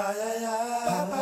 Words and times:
Ba-ya-ya. 0.00 0.56
Ba-ba. 0.88 1.19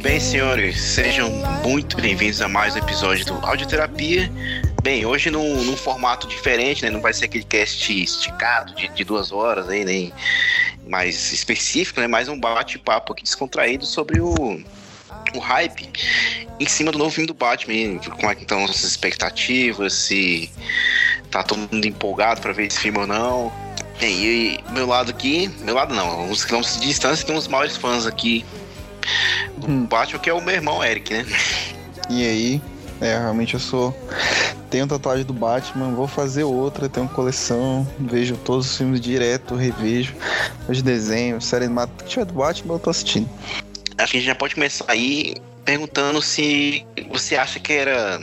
Muito 0.00 0.08
bem, 0.08 0.18
senhores, 0.18 0.80
sejam 0.80 1.28
muito 1.62 1.98
bem-vindos 1.98 2.40
a 2.40 2.48
mais 2.48 2.74
um 2.74 2.78
episódio 2.78 3.22
do 3.26 3.34
Audioterapia. 3.44 4.32
Bem, 4.82 5.04
hoje 5.04 5.30
num, 5.30 5.62
num 5.62 5.76
formato 5.76 6.26
diferente, 6.26 6.82
né? 6.82 6.88
Não 6.88 7.02
vai 7.02 7.12
ser 7.12 7.26
aquele 7.26 7.44
cast 7.44 8.02
esticado 8.02 8.74
de, 8.74 8.88
de 8.88 9.04
duas 9.04 9.30
horas 9.30 9.68
aí, 9.68 9.84
nem 9.84 10.10
mais 10.88 11.32
específico, 11.34 12.00
né? 12.00 12.06
Mais 12.06 12.30
um 12.30 12.40
bate-papo 12.40 13.12
aqui 13.12 13.22
descontraído 13.24 13.84
sobre 13.84 14.22
o, 14.22 14.32
o 15.34 15.38
hype 15.38 15.90
em 16.58 16.66
cima 16.66 16.90
do 16.90 16.96
novo 16.96 17.10
filme 17.10 17.26
do 17.26 17.34
Batman. 17.34 17.98
Como 17.98 18.32
é 18.32 18.34
que 18.34 18.44
estão 18.44 18.62
nossas 18.62 18.84
expectativas, 18.84 19.92
se 19.92 20.50
tá 21.30 21.42
todo 21.42 21.68
mundo 21.70 21.84
empolgado 21.84 22.40
pra 22.40 22.54
ver 22.54 22.68
esse 22.68 22.80
filme 22.80 23.00
ou 23.00 23.06
não. 23.06 23.52
Bem, 24.00 24.24
e 24.24 24.64
meu 24.70 24.86
lado 24.86 25.10
aqui, 25.10 25.48
meu 25.60 25.74
lado 25.74 25.94
não, 25.94 26.30
uns 26.30 26.42
quilômetros 26.42 26.80
de 26.80 26.86
distância, 26.86 27.26
tem 27.26 27.36
uns 27.36 27.46
maiores 27.46 27.76
fãs 27.76 28.06
aqui 28.06 28.46
Hum. 29.68 29.86
Batman, 29.86 30.18
que 30.18 30.30
é 30.30 30.32
o 30.34 30.40
meu 30.40 30.54
irmão 30.54 30.82
Eric, 30.82 31.12
né? 31.12 31.26
E 32.08 32.26
aí, 32.26 32.62
é, 33.00 33.18
realmente 33.18 33.54
eu 33.54 33.60
sou. 33.60 33.96
Tenho 34.68 34.86
tatuagem 34.86 35.24
do 35.24 35.32
Batman, 35.32 35.92
vou 35.92 36.06
fazer 36.06 36.44
outra, 36.44 36.88
tenho 36.88 37.08
coleção, 37.08 37.86
vejo 37.98 38.36
todos 38.36 38.70
os 38.70 38.76
filmes 38.76 39.00
direto, 39.00 39.56
revejo, 39.56 40.14
os 40.68 40.80
desenhos, 40.80 41.44
série 41.44 41.64
animada, 41.64 41.90
tudo 41.96 42.04
que 42.04 42.10
tiver 42.10 42.24
do 42.24 42.34
Batman 42.34 42.74
eu 42.74 42.78
tô 42.78 42.90
assistindo. 42.90 43.28
Acho 43.98 44.12
que 44.12 44.16
a 44.16 44.20
gente 44.20 44.26
já 44.26 44.34
pode 44.34 44.54
começar 44.54 44.84
aí 44.86 45.34
perguntando 45.64 46.22
se 46.22 46.86
você 47.10 47.36
acha 47.36 47.58
que 47.58 47.72
era. 47.72 48.20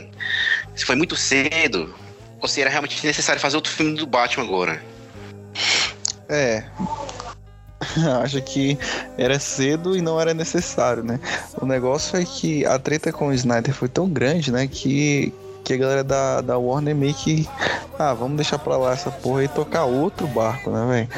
Se 0.74 0.84
foi 0.84 0.96
muito 0.96 1.16
cedo, 1.16 1.94
ou 2.40 2.48
se 2.48 2.60
era 2.60 2.70
realmente 2.70 3.04
necessário 3.04 3.40
fazer 3.40 3.56
outro 3.56 3.72
filme 3.72 3.96
do 3.96 4.06
Batman 4.06 4.44
agora. 4.44 4.82
É. 6.28 6.64
Acho 8.22 8.42
que 8.42 8.78
era 9.16 9.38
cedo 9.38 9.96
e 9.96 10.00
não 10.00 10.20
era 10.20 10.34
necessário, 10.34 11.02
né? 11.02 11.20
O 11.60 11.66
negócio 11.66 12.18
é 12.18 12.24
que 12.24 12.64
a 12.66 12.78
treta 12.78 13.12
com 13.12 13.28
o 13.28 13.32
Snyder 13.32 13.74
foi 13.74 13.88
tão 13.88 14.08
grande, 14.08 14.50
né? 14.50 14.66
Que, 14.66 15.32
que 15.64 15.74
a 15.74 15.76
galera 15.76 16.04
da, 16.04 16.40
da 16.40 16.58
Warner 16.58 16.94
meio 16.94 17.14
que. 17.14 17.48
Ah, 17.98 18.14
vamos 18.14 18.36
deixar 18.36 18.58
pra 18.58 18.76
lá 18.76 18.92
essa 18.92 19.10
porra 19.10 19.44
e 19.44 19.48
tocar 19.48 19.84
outro 19.84 20.26
barco, 20.26 20.70
né, 20.70 20.86
velho? 20.86 21.08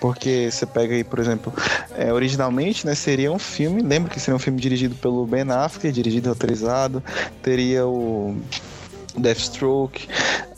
Porque 0.00 0.50
você 0.50 0.66
pega 0.66 0.94
aí, 0.94 1.02
por 1.02 1.18
exemplo, 1.18 1.52
é, 1.96 2.12
originalmente, 2.12 2.86
né, 2.86 2.94
seria 2.94 3.32
um 3.32 3.38
filme, 3.38 3.80
lembra 3.80 4.12
que 4.12 4.20
seria 4.20 4.36
um 4.36 4.38
filme 4.38 4.60
dirigido 4.60 4.94
pelo 4.96 5.24
Ben 5.26 5.50
Affleck, 5.50 5.90
dirigido 5.90 6.28
e 6.28 6.30
autorizado, 6.30 7.02
teria 7.42 7.86
o 7.86 8.36
Deathstroke, 9.16 10.08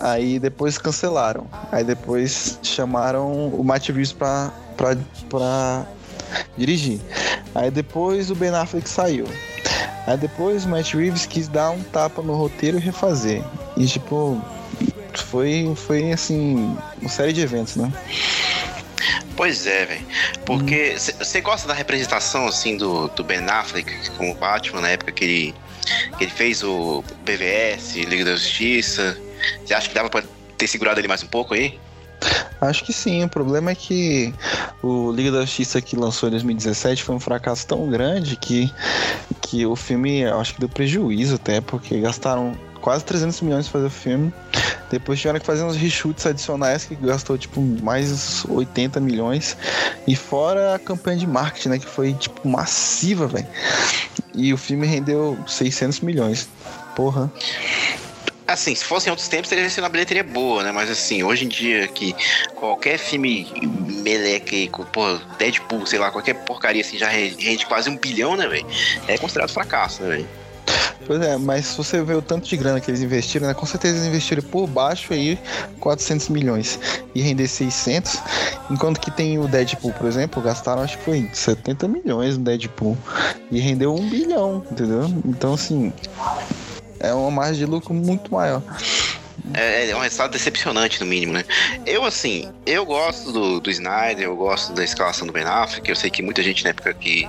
aí 0.01 0.39
depois 0.39 0.79
cancelaram, 0.79 1.47
aí 1.71 1.85
depois 1.85 2.59
chamaram 2.63 3.49
o 3.49 3.63
Matt 3.65 3.89
Reeves 3.89 4.13
pra, 4.13 4.53
pra, 4.77 4.97
pra 5.29 5.87
dirigir, 6.57 7.01
aí 7.55 7.71
depois 7.71 8.31
o 8.31 8.35
Ben 8.35 8.51
Affleck 8.51 8.89
saiu, 8.89 9.27
aí 10.07 10.17
depois 10.17 10.65
o 10.65 10.69
Matt 10.69 10.95
Reeves 10.95 11.27
quis 11.27 11.49
dar 11.49 11.71
um 11.71 11.83
tapa 11.83 12.23
no 12.23 12.35
roteiro 12.35 12.79
e 12.79 12.81
refazer, 12.81 13.45
e 13.77 13.87
tipo, 13.87 14.41
foi, 15.25 15.73
foi 15.77 16.13
assim, 16.13 16.77
uma 17.01 17.11
série 17.11 17.33
de 17.33 17.41
eventos, 17.41 17.77
né? 17.77 17.93
Pois 19.37 19.67
é, 19.67 19.85
velho. 19.85 20.07
Porque 20.47 20.97
você 20.97 21.41
gosta 21.43 21.69
da 21.69 21.75
representação, 21.75 22.47
assim, 22.47 22.77
do, 22.77 23.09
do 23.09 23.23
Ben 23.23 23.45
Affleck 23.47 24.11
como 24.17 24.35
Batman 24.35 24.81
na 24.81 24.89
época 24.89 25.13
que 25.13 25.25
ele, 25.25 25.55
que 26.17 26.25
ele 26.25 26.31
fez 26.31 26.63
o 26.63 27.03
BVS, 27.25 27.97
Liga 27.97 28.25
da 28.25 28.33
Justiça? 28.33 29.17
Você 29.65 29.75
acha 29.75 29.89
que 29.89 29.95
dava 29.95 30.11
pra 30.11 30.23
ter 30.57 30.67
segurado 30.67 31.01
ele 31.01 31.09
mais 31.09 31.23
um 31.23 31.29
pouco 31.29 31.55
aí? 31.55 31.79
Acho 32.61 32.85
que 32.85 32.93
sim, 32.93 33.23
o 33.23 33.29
problema 33.29 33.71
é 33.71 33.75
que 33.75 34.33
o 34.83 35.13
Liga 35.13 35.31
da 35.31 35.41
Justiça 35.43 35.81
que 35.81 35.95
lançou 35.95 36.29
em 36.29 36.33
2017 36.33 37.03
foi 37.03 37.15
um 37.15 37.21
fracasso 37.21 37.67
tão 37.67 37.89
grande 37.91 38.37
que, 38.37 38.73
que 39.43 39.67
o 39.67 39.77
filme, 39.77 40.25
acho 40.25 40.55
que 40.55 40.61
deu 40.61 40.69
prejuízo 40.69 41.35
até, 41.35 41.61
porque 41.61 42.01
gastaram 42.01 42.57
quase 42.81 43.05
300 43.05 43.41
milhões 43.43 43.69
pra 43.69 43.81
fazer 43.81 43.87
o 43.87 43.91
filme. 43.91 44.33
Depois 44.91 45.21
tiveram 45.21 45.41
que 45.41 45.47
fazer 45.47 45.65
uns 45.65 45.77
reshoots 45.77 46.25
adicionais 46.25 46.85
que 46.85 46.95
gastou 46.95 47.37
tipo 47.37 47.61
mais 47.83 48.45
80 48.49 49.01
milhões. 49.01 49.57
E 50.07 50.15
fora 50.15 50.77
a 50.77 50.79
campanha 50.79 51.19
de 51.19 51.27
marketing, 51.27 51.69
né, 51.71 51.79
que 51.79 51.87
foi 51.87 52.15
tipo 52.15 52.49
massiva, 52.49 53.27
velho. 53.27 53.47
E 54.37 54.53
o 54.53 54.57
filme 54.57 54.87
rendeu 54.87 55.37
600 55.49 56.01
milhões. 56.01 56.49
Porra. 56.95 57.33
Assim, 58.47 58.75
se 58.77 58.85
fosse 58.85 59.09
em 59.09 59.11
outros 59.11 59.27
tempos, 59.27 59.49
teria 59.49 59.69
sido 59.69 59.83
uma 59.83 59.89
bilheteria 59.89 60.23
boa, 60.23 60.63
né? 60.63 60.71
Mas 60.71 60.89
assim, 60.89 61.25
hoje 61.25 61.47
em 61.47 61.49
dia 61.49 61.89
que 61.89 62.15
qualquer 62.55 62.97
filme 62.97 63.45
meleque, 64.05 64.71
pô, 64.93 65.19
Deadpool, 65.37 65.85
sei 65.85 65.99
lá, 65.99 66.13
qualquer 66.13 66.35
porcaria 66.45 66.81
assim 66.81 66.97
já 66.97 67.09
rende 67.09 67.67
quase 67.67 67.91
um 67.91 67.97
bilhão, 67.97 68.37
né, 68.37 68.47
velho? 68.47 68.67
É 69.09 69.19
considerado 69.19 69.51
fracasso, 69.51 70.03
né, 70.05 70.11
velho? 70.11 70.29
Pois 71.07 71.21
é, 71.21 71.37
mas 71.37 71.67
se 71.67 71.77
você 71.77 72.03
vê 72.03 72.15
o 72.15 72.23
tanto 72.23 72.49
de 72.49 72.57
grana 72.57 72.81
que 72.81 72.91
eles 72.91 73.03
investiram, 73.03 73.47
né? 73.47 73.55
Com 73.55 73.67
certeza 73.67 73.97
eles 73.97 74.09
investiram 74.09 74.43
por 74.43 74.67
baixo 74.67 75.13
aí 75.13 75.39
400 75.81 76.29
milhões 76.29 76.79
e 77.15 77.21
render 77.21 77.47
600, 77.47 78.21
enquanto 78.71 79.01
que 79.01 79.11
tem 79.11 79.39
o 79.39 79.47
Deadpool, 79.47 79.93
por 79.93 80.07
exemplo, 80.07 80.43
gastaram 80.43 80.83
acho 80.83 80.99
que 80.99 81.05
foi 81.05 81.31
70 81.33 81.87
milhões 81.89 82.37
no 82.37 82.45
Deadpool 82.45 82.97
e 83.51 83.61
rendeu 83.61 83.95
um 83.95 84.09
bilhão, 84.09 84.65
entendeu? 84.71 85.05
Então 85.25 85.55
assim, 85.55 85.93
é 86.99 87.13
uma 87.13 87.31
margem 87.31 87.65
de 87.65 87.67
lucro 87.67 87.95
muito 87.95 88.33
maior. 88.33 88.63
É, 89.55 89.91
é 89.91 89.97
um 89.97 90.01
resultado 90.01 90.33
decepcionante, 90.33 91.01
no 91.01 91.07
mínimo, 91.07 91.33
né? 91.33 91.45
Eu, 91.85 92.05
assim, 92.05 92.51
eu 92.65 92.85
gosto 92.85 93.31
do, 93.31 93.61
do 93.61 93.71
Snyder, 93.71 94.25
eu 94.25 94.37
gosto 94.37 94.73
da 94.73 94.83
escalação 94.83 95.27
do 95.27 95.33
Ben 95.33 95.45
Affleck, 95.45 95.89
eu 95.89 95.95
sei 95.95 96.11
que 96.11 96.23
muita 96.23 96.43
gente 96.43 96.65
na 96.65 96.71
época 96.71 96.93
que, 96.95 97.29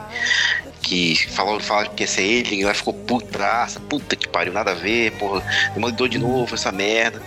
que 0.87 1.27
falou, 1.31 1.59
falou 1.59 1.89
que 1.89 2.03
ia 2.03 2.07
ser 2.07 2.21
ele, 2.21 2.63
lá 2.63 2.73
ficou 2.73 2.93
putaça, 2.93 3.77
puta 3.77 4.15
que 4.15 4.25
pariu, 4.25 4.53
nada 4.53 4.71
a 4.71 4.73
ver, 4.73 5.11
porra, 5.13 5.43
mandou 5.75 6.07
de 6.07 6.17
novo 6.17 6.55
essa 6.55 6.71
merda. 6.71 7.21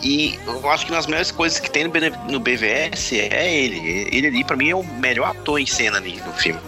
E 0.00 0.38
eu 0.46 0.70
acho 0.70 0.86
que 0.86 0.92
uma 0.92 0.98
das 0.98 1.06
melhores 1.06 1.32
coisas 1.32 1.58
que 1.58 1.68
tem 1.68 1.84
no, 1.84 2.38
BVS 2.38 3.12
é 3.12 3.52
ele. 3.52 4.08
Ele 4.12 4.28
ali, 4.28 4.44
pra 4.44 4.56
mim, 4.56 4.70
é 4.70 4.76
o 4.76 4.84
melhor 4.84 5.30
ator 5.30 5.58
em 5.58 5.66
cena 5.66 5.98
ali 5.98 6.20
no 6.24 6.32
filme. 6.34 6.60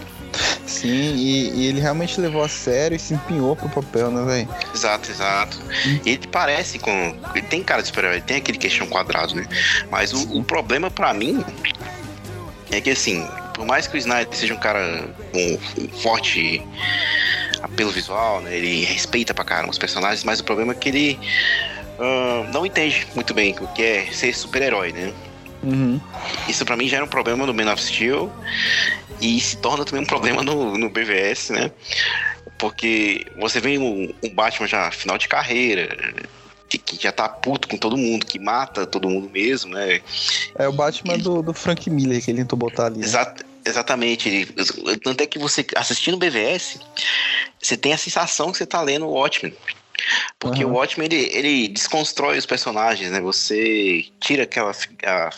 Sim, 0.65 1.15
e, 1.15 1.51
e 1.53 1.67
ele 1.67 1.79
realmente 1.79 2.19
levou 2.19 2.43
a 2.43 2.49
sério 2.49 2.97
e 2.97 2.99
se 2.99 3.13
empenhou 3.13 3.55
pro 3.55 3.69
papel, 3.69 4.11
né, 4.11 4.25
velho? 4.25 4.49
Exato, 4.73 5.09
exato. 5.09 5.57
Ele 6.05 6.27
parece 6.27 6.79
com. 6.79 7.15
Ele 7.33 7.45
tem 7.47 7.63
cara 7.63 7.81
de 7.81 7.87
super-herói, 7.87 8.17
ele 8.17 8.25
tem 8.25 8.37
aquele 8.37 8.57
queixão 8.57 8.87
quadrado, 8.87 9.35
né? 9.35 9.47
Mas 9.89 10.11
o, 10.11 10.39
o 10.39 10.43
problema 10.43 10.91
pra 10.91 11.13
mim 11.13 11.45
é 12.71 12.81
que, 12.81 12.89
assim, 12.89 13.25
por 13.55 13.65
mais 13.65 13.87
que 13.87 13.95
o 13.95 13.97
Snyder 13.97 14.35
seja 14.35 14.53
um 14.53 14.59
cara 14.59 15.09
com 15.31 15.59
um 15.81 15.87
forte 15.89 16.61
apelo 17.63 17.89
visual, 17.89 18.41
né? 18.41 18.55
Ele 18.55 18.83
respeita 18.85 19.33
pra 19.33 19.43
caramba 19.43 19.71
os 19.71 19.77
personagens, 19.77 20.23
mas 20.23 20.39
o 20.39 20.43
problema 20.43 20.73
é 20.73 20.75
que 20.75 20.89
ele 20.89 21.19
ah, 21.99 22.47
não 22.53 22.65
entende 22.65 23.07
muito 23.15 23.33
bem 23.33 23.55
o 23.59 23.67
que 23.67 23.81
é 23.81 24.05
ser 24.11 24.33
super-herói, 24.33 24.91
né? 24.91 25.13
Uhum. 25.63 25.99
Isso 26.47 26.63
pra 26.63 26.75
mim 26.75 26.87
já 26.87 26.97
era 26.97 27.05
um 27.05 27.09
problema 27.09 27.45
no 27.45 27.53
Man 27.53 27.71
of 27.71 27.81
Steel 27.81 28.31
e 29.19 29.39
se 29.39 29.57
torna 29.57 29.83
também 29.83 30.03
um 30.03 30.05
problema 30.05 30.43
no, 30.43 30.77
no 30.77 30.89
BVS, 30.89 31.49
né? 31.49 31.71
Porque 32.57 33.25
você 33.37 33.59
vê 33.59 33.77
um, 33.77 34.13
um 34.23 34.29
Batman 34.29 34.67
já 34.67 34.91
final 34.91 35.17
de 35.17 35.27
carreira, 35.27 36.13
que, 36.67 36.77
que 36.77 37.01
já 37.01 37.11
tá 37.11 37.27
puto 37.29 37.67
com 37.67 37.77
todo 37.77 37.95
mundo, 37.97 38.25
que 38.25 38.39
mata 38.39 38.85
todo 38.85 39.09
mundo 39.09 39.29
mesmo, 39.29 39.73
né? 39.73 40.01
É 40.57 40.67
o 40.67 40.71
Batman 40.73 41.17
do, 41.17 41.41
do 41.41 41.53
Frank 41.53 41.89
Miller 41.89 42.23
que 42.23 42.31
ele 42.31 42.39
tentou 42.41 42.57
botar 42.57 42.87
ali. 42.87 42.99
né? 42.99 43.05
Exato, 43.05 43.43
exatamente. 43.63 44.27
Ele- 44.29 44.97
Tanto 45.03 45.21
é 45.21 45.27
que 45.27 45.37
você, 45.39 45.65
assistindo 45.75 46.15
o 46.15 46.17
BVS, 46.17 46.79
você 47.61 47.77
tem 47.77 47.93
a 47.93 47.97
sensação 47.97 48.51
que 48.51 48.57
você 48.57 48.65
tá 48.65 48.81
lendo 48.81 49.05
o 49.05 49.11
Watchmen. 49.11 49.53
Porque 50.37 50.63
Aham. 50.63 50.71
o 50.73 50.75
Watchmen, 50.75 51.07
ele, 51.09 51.29
ele 51.33 51.67
desconstrói 51.69 52.37
os 52.37 52.45
personagens, 52.45 53.09
né? 53.11 53.21
Você 53.21 54.05
tira 54.19 54.43
aquela... 54.43 54.71
a- 55.05 55.29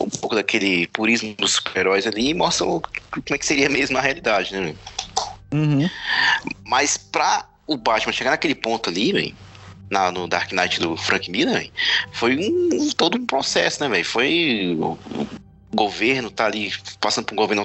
um 0.00 0.08
pouco 0.10 0.34
daquele 0.34 0.86
purismo 0.88 1.34
dos 1.34 1.52
super-heróis 1.54 2.06
ali 2.06 2.28
e 2.30 2.34
mostra 2.34 2.66
o- 2.66 2.80
como 2.80 3.24
é 3.30 3.38
que 3.38 3.46
seria 3.46 3.68
mesmo 3.70 3.94
na 3.94 4.00
realidade, 4.02 4.54
né? 4.54 4.74
Uhum. 5.52 5.88
Mas 6.64 6.96
pra 6.96 7.46
o 7.66 7.76
Batman 7.76 8.12
chegar 8.12 8.30
naquele 8.32 8.54
ponto 8.54 8.90
ali, 8.90 9.12
velho, 9.12 9.34
na- 9.90 10.12
no 10.12 10.28
Dark 10.28 10.52
Knight 10.52 10.80
do 10.80 10.96
Frank 10.96 11.30
Miller, 11.30 11.54
véi, 11.54 11.72
foi 12.12 12.36
um, 12.36 12.90
todo 12.96 13.18
um 13.18 13.26
processo, 13.26 13.82
né, 13.82 13.88
velho? 13.88 14.04
Foi 14.04 14.78
governo 15.72 16.30
tá 16.30 16.46
ali 16.46 16.72
passando 17.00 17.26
por 17.26 17.34
um 17.34 17.36
governo 17.36 17.64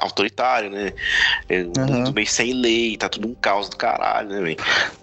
autoritário, 0.00 0.70
né? 0.70 0.92
É, 1.48 1.62
uhum. 1.62 1.86
Mundo 1.86 2.12
meio 2.12 2.26
sem 2.26 2.52
lei, 2.52 2.96
tá 2.96 3.08
tudo 3.08 3.28
um 3.28 3.34
caos 3.34 3.68
do 3.68 3.76
caralho, 3.76 4.28
né, 4.28 4.40
véio? 4.40 4.56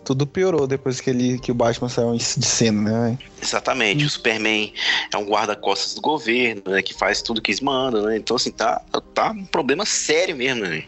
Tudo 0.05 0.27
piorou 0.27 0.67
depois 0.67 1.01
que, 1.01 1.09
ele, 1.09 1.39
que 1.39 1.51
o 1.51 1.55
Batman 1.55 1.89
saiu 1.89 2.15
de 2.15 2.21
cena, 2.23 2.81
né, 2.81 3.05
véio? 3.07 3.31
Exatamente. 3.41 4.03
Hum. 4.03 4.07
O 4.07 4.09
Superman 4.09 4.71
é 5.11 5.17
um 5.17 5.25
guarda-costas 5.25 5.95
do 5.95 6.01
governo, 6.01 6.61
né? 6.67 6.81
Que 6.81 6.93
faz 6.93 7.21
tudo 7.21 7.41
que 7.41 7.51
eles 7.51 7.61
mandam, 7.61 8.03
né? 8.03 8.17
Então, 8.17 8.35
assim, 8.35 8.51
tá, 8.51 8.81
tá 9.13 9.31
um 9.31 9.45
problema 9.45 9.85
sério 9.85 10.35
mesmo, 10.35 10.63
né? 10.63 10.83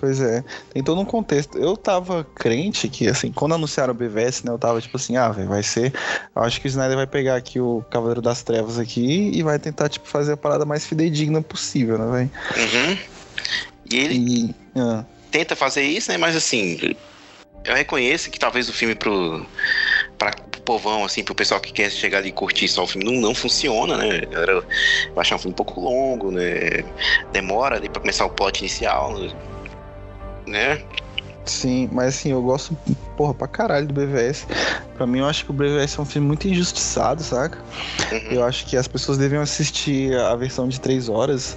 Pois 0.00 0.18
é, 0.18 0.42
tem 0.72 0.82
todo 0.82 0.98
um 0.98 1.04
contexto. 1.04 1.58
Eu 1.58 1.76
tava 1.76 2.24
crente 2.24 2.88
que, 2.88 3.06
assim, 3.06 3.30
quando 3.30 3.54
anunciaram 3.54 3.92
o 3.92 3.94
BVS, 3.94 4.42
né, 4.44 4.50
eu 4.50 4.58
tava 4.58 4.80
tipo 4.80 4.96
assim, 4.96 5.18
ah, 5.18 5.28
velho, 5.28 5.46
vai 5.46 5.62
ser. 5.62 5.92
Eu 6.34 6.42
acho 6.42 6.58
que 6.58 6.66
o 6.66 6.70
Snyder 6.70 6.96
vai 6.96 7.06
pegar 7.06 7.36
aqui 7.36 7.60
o 7.60 7.84
Cavaleiro 7.90 8.22
das 8.22 8.42
Trevas 8.42 8.78
aqui 8.78 9.30
e 9.34 9.42
vai 9.42 9.58
tentar, 9.58 9.90
tipo, 9.90 10.08
fazer 10.08 10.32
a 10.32 10.36
parada 10.38 10.64
mais 10.64 10.86
fidedigna 10.86 11.42
possível, 11.42 11.98
né, 11.98 12.10
velho? 12.10 12.30
Uhum. 12.56 12.98
E 13.92 13.98
ele 13.98 14.16
e, 14.16 14.54
ah. 14.74 15.04
tenta 15.30 15.54
fazer 15.54 15.82
isso, 15.82 16.10
né, 16.10 16.16
mas 16.16 16.34
assim, 16.34 16.78
eu 17.62 17.74
reconheço 17.74 18.30
que 18.30 18.38
talvez 18.38 18.70
o 18.70 18.72
filme 18.72 18.94
pro. 18.94 19.44
Pra, 20.16 20.30
pro 20.30 20.62
povão, 20.62 21.04
assim, 21.04 21.22
pro 21.22 21.34
pessoal 21.34 21.60
que 21.60 21.74
quer 21.74 21.90
chegar 21.90 22.18
ali 22.18 22.30
e 22.30 22.32
curtir 22.32 22.68
só 22.68 22.84
o 22.84 22.86
filme, 22.86 23.04
não, 23.04 23.20
não 23.20 23.34
funciona, 23.34 23.98
né? 23.98 24.22
Eu 24.32 24.64
achar 25.20 25.36
um 25.36 25.38
filme 25.38 25.52
um 25.52 25.56
pouco 25.56 25.78
longo, 25.78 26.30
né? 26.30 26.84
Demora 27.32 27.76
ali 27.76 27.90
pra 27.90 28.00
começar 28.00 28.24
o 28.24 28.30
plot 28.30 28.60
inicial. 28.60 29.18
Né? 29.18 29.30
Né? 30.46 30.82
Sim, 31.44 31.88
mas 31.90 32.08
assim, 32.08 32.30
eu 32.30 32.40
gosto, 32.42 32.76
porra, 33.16 33.34
pra 33.34 33.48
caralho 33.48 33.86
do 33.86 33.94
BVS. 33.94 34.46
Pra 34.96 35.06
mim, 35.06 35.18
eu 35.20 35.26
acho 35.26 35.44
que 35.44 35.50
o 35.50 35.54
BVS 35.54 35.98
é 35.98 36.02
um 36.02 36.04
filme 36.04 36.28
muito 36.28 36.46
injustiçado, 36.46 37.22
saca? 37.22 37.58
Uhum. 38.12 38.32
Eu 38.32 38.44
acho 38.44 38.66
que 38.66 38.76
as 38.76 38.86
pessoas 38.86 39.18
devem 39.18 39.38
assistir 39.38 40.14
a 40.16 40.36
versão 40.36 40.68
de 40.68 40.80
três 40.80 41.08
horas, 41.08 41.56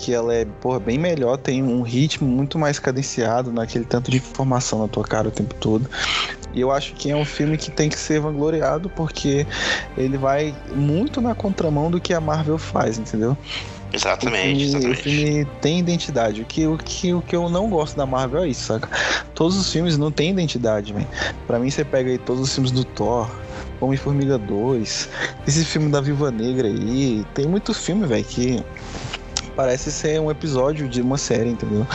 que 0.00 0.12
ela 0.12 0.34
é, 0.34 0.44
porra, 0.44 0.78
bem 0.78 0.98
melhor, 0.98 1.38
tem 1.38 1.62
um 1.62 1.82
ritmo 1.82 2.28
muito 2.28 2.58
mais 2.58 2.78
cadenciado, 2.78 3.50
naquele 3.50 3.84
tanto 3.84 4.10
de 4.10 4.18
informação 4.18 4.80
na 4.80 4.88
tua 4.88 5.02
cara 5.02 5.28
o 5.28 5.32
tempo 5.32 5.54
todo. 5.54 5.90
E 6.54 6.60
eu 6.60 6.70
acho 6.70 6.94
que 6.94 7.10
é 7.10 7.16
um 7.16 7.24
filme 7.24 7.56
que 7.56 7.70
tem 7.70 7.88
que 7.88 7.98
ser 7.98 8.20
vangloriado 8.20 8.90
porque 8.90 9.46
ele 9.96 10.18
vai 10.18 10.54
muito 10.74 11.20
na 11.20 11.34
contramão 11.34 11.90
do 11.90 12.00
que 12.00 12.12
a 12.12 12.20
Marvel 12.20 12.58
faz, 12.58 12.98
entendeu? 12.98 13.36
Exatamente, 13.92 14.76
o 14.76 14.80
filme. 14.80 14.90
O 14.90 14.96
filme 14.96 15.44
tem 15.60 15.78
identidade. 15.78 16.42
O 16.42 16.44
que, 16.44 16.66
o, 16.66 16.78
que, 16.78 17.12
o 17.12 17.20
que 17.20 17.36
eu 17.36 17.48
não 17.48 17.68
gosto 17.68 17.96
da 17.96 18.06
Marvel 18.06 18.42
é 18.42 18.48
isso, 18.48 18.64
saca? 18.64 18.88
Todos 19.34 19.56
os 19.56 19.70
filmes 19.70 19.98
não 19.98 20.10
têm 20.10 20.30
identidade, 20.30 20.92
velho. 20.92 21.06
Pra 21.46 21.58
mim, 21.58 21.70
você 21.70 21.84
pega 21.84 22.10
aí 22.10 22.18
todos 22.18 22.42
os 22.42 22.54
filmes 22.54 22.72
do 22.72 22.84
Thor, 22.84 23.30
Homem-Formiga 23.80 24.38
2, 24.38 25.08
esse 25.46 25.64
filme 25.64 25.90
da 25.90 26.00
Viva 26.00 26.30
Negra 26.30 26.68
aí. 26.68 27.24
Tem 27.34 27.46
muito 27.46 27.74
filme, 27.74 28.06
velho, 28.06 28.24
que 28.24 28.64
parece 29.56 29.92
ser 29.92 30.20
um 30.20 30.30
episódio 30.30 30.88
de 30.88 31.00
uma 31.00 31.18
série, 31.18 31.50
entendeu? 31.50 31.86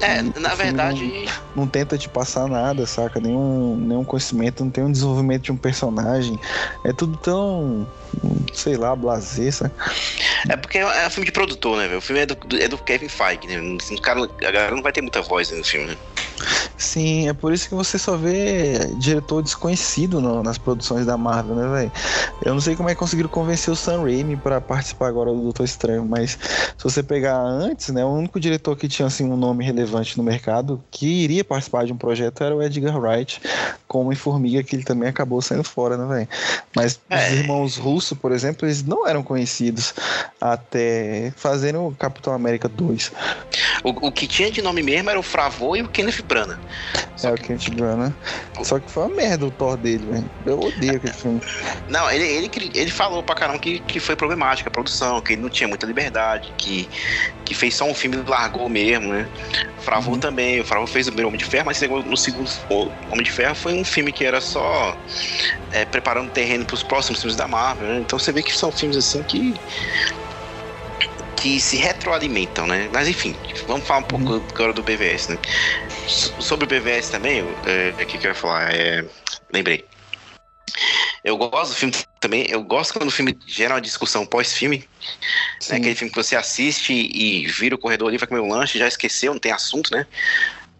É, 0.00 0.20
e 0.20 0.40
na 0.40 0.54
verdade. 0.54 1.26
Não, 1.54 1.62
não, 1.62 1.66
tenta 1.66 1.96
te 1.96 2.08
passar 2.08 2.48
nada, 2.48 2.86
saca? 2.86 3.20
Nenhum, 3.20 3.76
nenhum 3.76 4.04
conhecimento, 4.04 4.64
não 4.64 4.70
tem 4.70 4.84
um 4.84 4.92
desenvolvimento 4.92 5.44
de 5.44 5.52
um 5.52 5.56
personagem. 5.56 6.38
É 6.84 6.92
tudo 6.92 7.16
tão. 7.16 7.86
sei 8.52 8.76
lá, 8.76 8.94
blazer, 8.94 9.52
saca? 9.52 9.74
É 10.48 10.56
porque 10.56 10.78
é 10.78 11.06
um 11.06 11.10
filme 11.10 11.26
de 11.26 11.32
produtor, 11.32 11.78
né, 11.78 11.86
velho? 11.86 11.98
O 11.98 12.02
filme 12.02 12.22
é 12.22 12.26
do, 12.26 12.36
é 12.58 12.68
do 12.68 12.78
Kevin 12.78 13.08
Feige, 13.08 13.46
né? 13.46 13.58
O 13.90 14.00
cara, 14.00 14.22
a 14.22 14.50
galera 14.50 14.74
não 14.74 14.82
vai 14.82 14.92
ter 14.92 15.00
muita 15.00 15.22
voz 15.22 15.50
no 15.50 15.64
filme, 15.64 15.88
né? 15.88 15.96
Sim, 16.76 17.28
é 17.28 17.32
por 17.32 17.52
isso 17.52 17.68
que 17.68 17.74
você 17.74 17.98
só 17.98 18.16
vê 18.16 18.86
diretor 18.98 19.42
desconhecido 19.42 20.20
no, 20.20 20.42
nas 20.42 20.58
produções 20.58 21.06
da 21.06 21.16
Marvel, 21.16 21.56
né, 21.56 21.68
velho? 21.68 21.92
Eu 22.44 22.54
não 22.54 22.60
sei 22.60 22.76
como 22.76 22.88
é 22.88 22.94
que 22.94 22.98
conseguiram 22.98 23.30
convencer 23.30 23.72
o 23.72 23.76
Sam 23.76 24.02
Raimi 24.02 24.36
para 24.36 24.60
participar 24.60 25.08
agora 25.08 25.32
do 25.32 25.40
Doutor 25.40 25.64
Estranho, 25.64 26.04
mas 26.04 26.38
se 26.76 26.84
você 26.84 27.02
pegar 27.02 27.36
antes, 27.36 27.88
né, 27.88 28.04
o 28.04 28.08
único 28.08 28.38
diretor 28.38 28.76
que 28.76 28.88
tinha 28.88 29.06
assim 29.06 29.24
um 29.24 29.36
nome 29.36 29.64
relevante 29.64 30.18
no 30.18 30.22
mercado 30.22 30.82
que 30.90 31.06
iria 31.06 31.42
participar 31.42 31.86
de 31.86 31.92
um 31.92 31.96
projeto 31.96 32.44
era 32.44 32.54
o 32.54 32.62
Edgar 32.62 32.98
Wright, 32.98 33.40
como 33.88 34.12
em 34.12 34.16
Formiga, 34.16 34.62
que 34.62 34.76
ele 34.76 34.84
também 34.84 35.08
acabou 35.08 35.40
saindo 35.40 35.64
fora, 35.64 35.96
né, 35.96 36.06
velho? 36.14 36.28
Mas 36.74 37.00
é. 37.08 37.16
os 37.16 37.32
irmãos 37.32 37.76
Russo, 37.76 38.14
por 38.14 38.32
exemplo, 38.32 38.66
eles 38.66 38.82
não 38.82 39.06
eram 39.06 39.22
conhecidos 39.22 39.94
até 40.40 41.32
fazendo 41.36 41.86
o 41.86 41.94
Capitão 41.94 42.34
América 42.34 42.68
2. 42.68 43.12
O, 43.82 44.08
o 44.08 44.12
que 44.12 44.26
tinha 44.26 44.50
de 44.50 44.60
nome 44.60 44.82
mesmo 44.82 45.08
era 45.08 45.18
o 45.18 45.22
Fravô 45.22 45.76
e 45.76 45.82
o 45.82 45.88
Kenneth 45.88 46.22
Branagh. 46.26 46.58
É, 47.22 47.30
o 47.30 47.34
Kenneth 47.34 47.70
Branagh. 47.74 48.12
Só 48.62 48.78
que 48.78 48.90
foi 48.90 49.04
uma 49.04 49.14
merda 49.16 49.46
o 49.46 49.50
Thor 49.50 49.76
dele, 49.76 50.04
velho. 50.06 50.30
Eu 50.44 50.60
odeio 50.60 50.96
aquele 50.96 51.12
filme. 51.12 51.40
Não, 51.88 52.10
ele, 52.10 52.24
ele, 52.24 52.50
ele 52.74 52.90
falou 52.90 53.22
pra 53.22 53.34
caramba 53.34 53.58
que, 53.58 53.80
que 53.80 53.98
foi 53.98 54.14
problemática 54.14 54.68
a 54.68 54.72
produção, 54.72 55.20
que 55.20 55.32
ele 55.32 55.42
não 55.42 55.48
tinha 55.48 55.68
muita 55.68 55.86
liberdade, 55.86 56.52
que, 56.58 56.88
que 57.44 57.54
fez 57.54 57.74
só 57.74 57.84
um 57.84 57.94
filme 57.94 58.16
e 58.16 58.28
largou 58.28 58.68
mesmo, 58.68 59.12
né? 59.12 59.28
O 59.78 59.82
Fravô 59.82 60.12
uhum. 60.12 60.18
também, 60.18 60.60
o 60.60 60.64
Fravô 60.64 60.86
fez 60.86 61.06
o 61.06 61.10
primeiro 61.10 61.28
Homem 61.28 61.38
de 61.38 61.44
Ferro, 61.44 61.66
mas 61.66 61.80
no 61.80 62.16
segundo 62.16 62.50
Homem 63.10 63.22
de 63.22 63.30
Ferro 63.30 63.54
foi 63.54 63.74
um 63.74 63.84
filme 63.84 64.12
que 64.12 64.24
era 64.24 64.40
só 64.40 64.96
é, 65.72 65.84
preparando 65.84 66.30
terreno 66.30 66.64
pros 66.64 66.82
próximos 66.82 67.20
filmes 67.20 67.36
da 67.36 67.46
Marvel, 67.46 67.86
né? 67.88 67.98
Então 68.00 68.18
você 68.18 68.32
vê 68.32 68.42
que 68.42 68.54
são 68.56 68.72
filmes 68.72 68.96
assim 68.96 69.22
que 69.22 69.54
que 71.46 71.60
se 71.60 71.76
retroalimentam, 71.76 72.66
né? 72.66 72.90
Mas 72.92 73.06
enfim, 73.06 73.36
vamos 73.68 73.86
falar 73.86 74.00
um 74.00 74.02
pouco 74.02 74.32
uhum. 74.32 74.44
agora 74.52 74.72
do 74.72 74.82
BVS, 74.82 75.28
né? 75.28 75.38
Sobre 76.08 76.64
o 76.64 76.68
BVS 76.68 77.08
também, 77.08 77.42
o 77.42 77.56
é, 77.64 77.92
que, 78.04 78.18
que 78.18 78.26
eu 78.26 78.30
ia 78.30 78.34
falar? 78.34 78.74
É, 78.74 79.04
lembrei. 79.52 79.84
Eu 81.22 81.36
gosto 81.36 81.70
do 81.70 81.76
filme 81.76 81.94
também, 82.20 82.46
eu 82.48 82.62
gosto 82.62 82.92
quando 82.92 83.08
o 83.08 83.12
filme 83.12 83.36
gera 83.46 83.74
uma 83.74 83.80
discussão 83.80 84.26
pós-filme. 84.26 84.84
Né? 85.68 85.76
Aquele 85.76 85.94
filme 85.94 86.10
que 86.10 86.22
você 86.22 86.34
assiste 86.34 86.92
e 86.92 87.46
vira 87.46 87.76
o 87.76 87.78
corredor 87.78 88.08
ali, 88.08 88.18
vai 88.18 88.28
comer 88.28 88.40
um 88.40 88.48
lanche, 88.48 88.78
já 88.78 88.88
esqueceu, 88.88 89.32
não 89.32 89.40
tem 89.40 89.52
assunto, 89.52 89.92
né? 89.92 90.06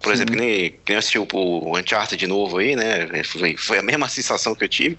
Por 0.01 0.09
Sim. 0.09 0.15
exemplo, 0.15 0.35
que 0.35 0.41
nem, 0.41 0.71
que 0.71 0.83
nem 0.89 0.99
assistiu 0.99 1.27
o 1.33 1.79
Uncharted 1.79 2.19
de 2.19 2.27
novo 2.27 2.59
aí, 2.59 2.75
né? 2.75 3.23
Foi, 3.25 3.57
foi 3.57 3.79
a 3.79 3.83
mesma 3.83 4.09
sensação 4.09 4.55
que 4.55 4.65
eu 4.65 4.69
tive 4.69 4.99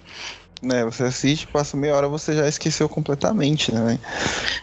né? 0.61 0.83
Você 0.85 1.03
assiste, 1.03 1.47
passa 1.47 1.77
meia 1.77 1.95
hora, 1.95 2.07
você 2.07 2.33
já 2.33 2.47
esqueceu 2.47 2.89
completamente, 2.89 3.73
né? 3.73 3.99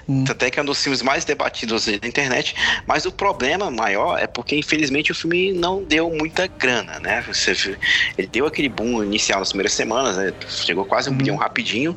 Hum. 0.09 0.25
Até 0.29 0.51
que 0.51 0.59
é 0.59 0.63
um 0.63 0.67
dos 0.67 0.83
filmes 0.83 1.03
mais 1.03 1.25
debatidos 1.25 1.87
na 1.87 2.09
internet, 2.09 2.55
mas 2.87 3.07
o 3.07 3.13
problema 3.13 3.71
maior 3.71 4.19
é 4.19 4.27
porque, 4.27 4.57
infelizmente, 4.57 5.13
o 5.13 5.15
filme 5.15 5.53
não 5.53 5.83
deu 5.83 6.11
muita 6.11 6.47
grana, 6.47 6.99
né? 7.01 7.23
Você, 7.27 7.77
ele 8.19 8.29
deu 8.29 8.47
aquele 8.47 8.69
boom 8.69 9.05
inicial 9.05 9.39
nas 9.39 9.49
primeiras 9.49 9.73
semanas, 9.73 10.17
né? 10.17 10.33
Chegou 10.49 10.85
quase 10.85 11.09
um 11.09 11.13
hum. 11.13 11.17
bilhão 11.17 11.37
rapidinho, 11.37 11.97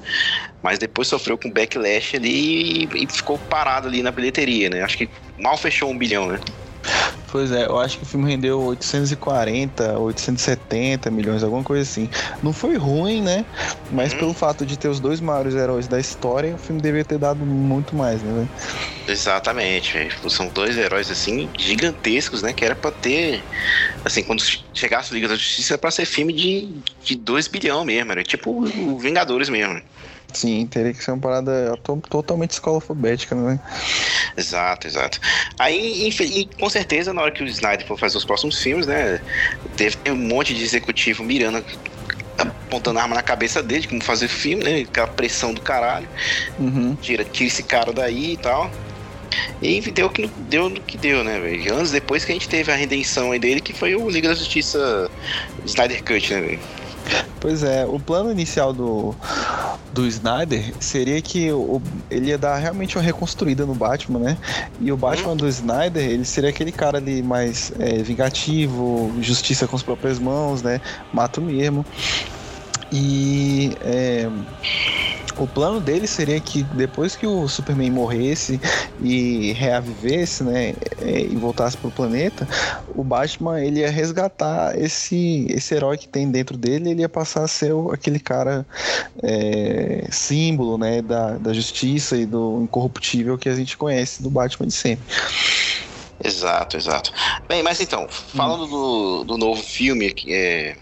mas 0.62 0.80
depois 0.80 1.08
sofreu 1.08 1.38
com 1.38 1.50
backlash 1.50 2.16
ali 2.16 2.84
e, 2.84 3.04
e 3.04 3.08
ficou 3.08 3.38
parado 3.38 3.88
ali 3.88 4.02
na 4.02 4.12
bilheteria, 4.12 4.70
né? 4.70 4.82
Acho 4.84 4.98
que 4.98 5.10
mal 5.40 5.58
fechou 5.58 5.90
um 5.90 5.98
bilhão, 5.98 6.28
né? 6.28 6.40
Pois 7.30 7.52
é, 7.52 7.66
eu 7.66 7.78
acho 7.78 7.98
que 7.98 8.04
o 8.04 8.08
filme 8.08 8.30
rendeu 8.30 8.62
840, 8.62 10.00
870 10.00 11.12
milhões, 11.12 11.44
alguma 11.44 11.64
coisa 11.64 11.84
assim. 11.84 12.10
Não 12.42 12.54
foi 12.54 12.78
ruim, 12.78 13.22
né? 13.22 13.46
Mas 13.92 14.14
hum. 14.14 14.18
pelo 14.18 14.34
fato 14.34 14.66
de 14.66 14.78
ter 14.78 14.88
os 14.88 15.00
dois 15.00 15.20
maiores 15.20 15.54
heróis 15.54 15.88
da 15.88 16.00
história, 16.00 16.56
o 16.56 16.58
filme 16.58 16.82
deveria 16.82 17.04
ter 17.04 17.18
dado 17.18 17.46
muito 17.46 17.96
mais, 17.96 18.22
né? 18.22 18.48
Exatamente, 19.08 20.10
são 20.30 20.48
dois 20.48 20.78
heróis 20.78 21.10
assim 21.12 21.50
gigantescos, 21.58 22.42
né? 22.42 22.54
Que 22.54 22.64
era 22.64 22.76
para 22.76 22.92
ter, 22.92 23.44
assim, 24.06 24.24
quando 24.24 24.42
chegasse 24.74 25.12
o 25.12 25.16
Liga 25.16 25.28
da 25.28 25.36
Justiça, 25.36 25.74
era 25.74 25.78
para 25.78 25.92
ser 25.92 26.06
filme 26.06 26.34
de, 26.34 26.70
de 27.04 27.16
2 27.16 27.48
bilhão 27.48 27.84
mesmo, 27.84 28.12
era 28.12 28.24
tipo 28.24 28.52
o 28.52 28.98
Vingadores 28.98 29.50
mesmo. 29.50 29.82
Sim, 30.34 30.68
teria 30.68 30.94
que 30.94 31.04
ser 31.04 31.12
uma 31.12 31.22
parada 31.22 31.78
totalmente 32.10 32.52
escolafobética, 32.52 33.34
né? 33.34 33.60
Exato, 34.36 34.86
exato. 34.86 35.20
Aí, 35.58 36.10
e, 36.10 36.46
com 36.60 36.70
certeza, 36.70 37.14
na 37.14 37.22
hora 37.22 37.32
que 37.32 37.44
o 37.44 37.48
Snyder 37.48 37.88
for 37.88 37.98
fazer 37.98 38.18
os 38.18 38.26
próximos 38.26 38.62
filmes, 38.62 38.86
né? 38.86 39.22
Deve 39.76 39.96
ter 39.98 40.12
um 40.12 40.16
monte 40.16 40.54
de 40.54 40.64
executivo 40.64 41.24
mirando 41.24 41.64
apontando 42.38 43.00
arma 43.00 43.16
na 43.16 43.24
cabeça 43.24 43.64
dele, 43.64 43.88
como 43.88 44.04
fazer 44.04 44.28
filme, 44.28 44.64
né? 44.64 44.82
Aquela 44.82 45.08
pressão 45.08 45.54
do 45.54 45.62
caralho. 45.62 46.08
Uhum. 46.60 46.96
Tira, 47.02 47.24
tira 47.24 47.48
esse 47.48 47.64
cara 47.64 47.92
daí 47.92 48.34
e 48.34 48.38
tal. 48.38 48.70
E 49.62 49.82
deu 49.92 50.10
que 50.10 50.28
deu 50.28 50.70
no 50.70 50.82
que 50.82 50.98
deu, 50.98 51.24
né, 51.24 51.40
velho? 51.40 51.74
Anos 51.74 51.92
depois 51.92 52.24
que 52.24 52.32
a 52.32 52.36
gente 52.36 52.48
teve 52.48 52.72
a 52.72 52.76
redenção 52.76 53.32
aí 53.32 53.40
dele, 53.40 53.62
que 53.62 53.74
foi 53.74 53.96
o 53.96 54.10
Liga 54.10 54.30
da 54.30 54.36
Justiça 54.36 55.10
Snyder 55.66 56.04
Cut, 56.04 56.34
né, 56.34 56.42
velho? 56.42 56.60
Pois 57.40 57.64
é, 57.64 57.86
o 57.86 58.00
plano 58.00 58.32
inicial 58.32 58.74
do, 58.74 59.16
do 59.98 60.06
Snyder 60.06 60.74
seria 60.80 61.20
que 61.24 61.52
o, 61.52 61.82
ele 62.10 62.28
ia 62.28 62.38
dar 62.38 62.56
realmente 62.58 62.96
uma 62.96 63.04
reconstruída 63.04 63.66
no 63.66 63.74
Batman, 63.74 64.20
né? 64.20 64.38
E 64.80 64.92
o 64.92 64.98
Batman 64.98 65.32
hum. 65.32 65.38
do 65.38 65.48
Snyder, 65.48 66.04
ele 66.04 66.24
seria 66.24 66.52
aquele 66.52 66.72
cara 66.72 67.00
ali 67.00 67.24
mais 67.24 67.72
é, 67.80 68.04
vingativo, 68.04 69.12
justiça 69.22 69.68
com 69.68 69.76
as 69.76 69.82
próprias 69.82 70.20
mãos, 70.20 70.62
né? 70.62 70.80
Mato 71.12 71.42
mesmo. 71.42 71.84
E 72.92 73.76
é, 73.82 74.30
o 75.38 75.48
plano 75.48 75.80
dele 75.80 76.08
seria 76.08 76.40
que 76.40 76.64
depois 76.64 77.16
que 77.16 77.26
o 77.26 77.48
Superman 77.48 77.92
morresse 77.92 78.60
e 79.02 79.54
reavivesse, 79.54 80.44
né, 80.44 80.74
é, 81.02 81.22
e 81.22 81.36
voltasse 81.36 81.78
pro 81.78 81.92
planeta, 81.92 82.48
o 82.96 83.04
Batman 83.04 83.62
ele 83.62 83.82
ia 83.82 83.92
resgatar 83.92 84.78
esse, 84.78 85.48
esse 85.50 85.74
herói 85.74 85.98
que 85.98 86.08
tem 86.08 86.30
dentro 86.30 86.58
dele, 86.58 86.92
ele 86.92 87.02
ia 87.02 87.10
passar 87.10 87.44
a 87.44 87.48
ser 87.48 87.72
aquele 87.92 88.20
cara 88.20 88.66
é, 89.22 90.08
símbolo, 90.12 90.78
né, 90.78 91.02
da, 91.02 91.38
da 91.38 91.54
justiça 91.54 92.18
e 92.18 92.26
do 92.26 92.62
incorruptível 92.64 93.38
que 93.38 93.50
a 93.50 93.56
gente 93.56 93.78
conhece 93.78 94.24
do 94.24 94.30
Batman 94.30 94.68
de 94.68 94.74
sempre. 94.74 95.06
Exato, 96.24 96.78
exato. 96.78 97.12
Bem, 97.48 97.62
mas 97.62 97.80
então, 97.80 98.08
falando 98.10 98.66
hum. 98.66 98.70
do, 98.70 99.24
do 99.24 99.38
novo 99.38 99.62
filme, 99.62 100.16
é, 100.28 100.76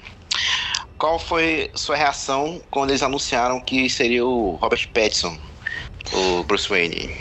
qual 0.97 1.19
foi 1.19 1.69
sua 1.75 1.95
reação 1.95 2.61
quando 2.71 2.91
eles 2.91 3.03
anunciaram 3.03 3.59
que 3.59 3.89
seria 3.89 4.25
o 4.25 4.55
Robert 4.55 4.87
Pattinson, 4.93 5.37
o 6.13 6.43
Bruce 6.43 6.69
Wayne? 6.69 7.11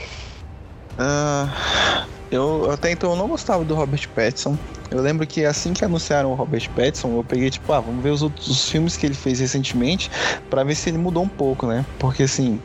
Uh, 0.99 2.07
eu 2.31 2.71
até 2.71 2.91
então 2.91 3.11
eu 3.11 3.17
não 3.17 3.29
gostava 3.29 3.65
do 3.65 3.75
Robert 3.75 4.09
Pattinson. 4.15 4.57
Eu 4.91 5.01
lembro 5.01 5.27
que 5.27 5.45
assim 5.45 5.73
que 5.73 5.85
anunciaram 5.85 6.31
o 6.31 6.35
Robert 6.35 6.69
Pattinson, 6.71 7.17
eu 7.17 7.25
peguei 7.25 7.51
tipo, 7.51 7.73
ah, 7.73 7.81
vamos 7.81 8.03
ver 8.03 8.11
os 8.11 8.23
outros 8.23 8.47
os 8.47 8.69
filmes 8.69 8.97
que 8.97 9.05
ele 9.07 9.15
fez 9.15 9.41
recentemente 9.41 10.09
para 10.49 10.63
ver 10.63 10.77
se 10.77 10.89
ele 10.89 10.99
mudou 10.99 11.25
um 11.25 11.29
pouco, 11.29 11.67
né? 11.67 11.85
Porque 11.99 12.25
assim, 12.25 12.61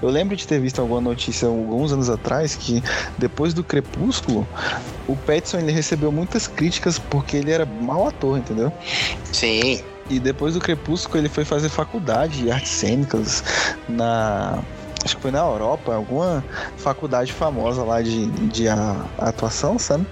eu 0.00 0.08
lembro 0.08 0.34
de 0.34 0.46
ter 0.46 0.58
visto 0.60 0.80
alguma 0.80 1.00
notícia 1.00 1.46
alguns 1.46 1.92
anos 1.92 2.08
atrás 2.08 2.54
que 2.54 2.82
depois 3.18 3.52
do 3.52 3.62
Crepúsculo, 3.62 4.46
o 5.06 5.14
Pattinson 5.14 5.58
ele 5.58 5.72
recebeu 5.72 6.10
muitas 6.10 6.46
críticas 6.46 6.98
porque 6.98 7.36
ele 7.36 7.50
era 7.50 7.66
mau 7.66 8.08
ator, 8.08 8.38
entendeu? 8.38 8.72
Sim. 9.30 9.82
E 10.10 10.18
depois 10.18 10.54
do 10.54 10.60
Crepúsculo 10.60 11.18
ele 11.18 11.28
foi 11.28 11.44
fazer 11.44 11.68
faculdade 11.68 12.42
de 12.42 12.50
artes 12.50 12.70
cênicas 12.70 13.42
na 13.88 14.62
acho 15.04 15.16
que 15.16 15.22
foi 15.22 15.30
na 15.30 15.40
Europa, 15.40 15.94
alguma 15.94 16.42
faculdade 16.78 17.32
famosa 17.32 17.82
lá 17.82 18.00
de, 18.00 18.26
de 18.26 18.68
a, 18.68 19.04
atuação, 19.18 19.78
sabe? 19.78 20.06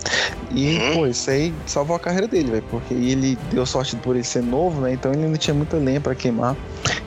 E, 0.50 0.76
uhum. 0.76 0.92
pô, 0.94 1.06
isso 1.06 1.30
aí 1.30 1.52
salvou 1.66 1.96
a 1.96 1.98
carreira 1.98 2.28
dele, 2.28 2.50
velho, 2.50 2.64
porque 2.70 2.92
ele 2.92 3.38
deu 3.50 3.64
sorte 3.64 3.96
por 3.96 4.14
ele 4.14 4.24
ser 4.24 4.42
novo, 4.42 4.82
né? 4.82 4.92
Então 4.92 5.12
ele 5.12 5.24
ainda 5.24 5.38
tinha 5.38 5.54
muita 5.54 5.78
lenha 5.78 6.00
para 6.00 6.14
queimar. 6.14 6.54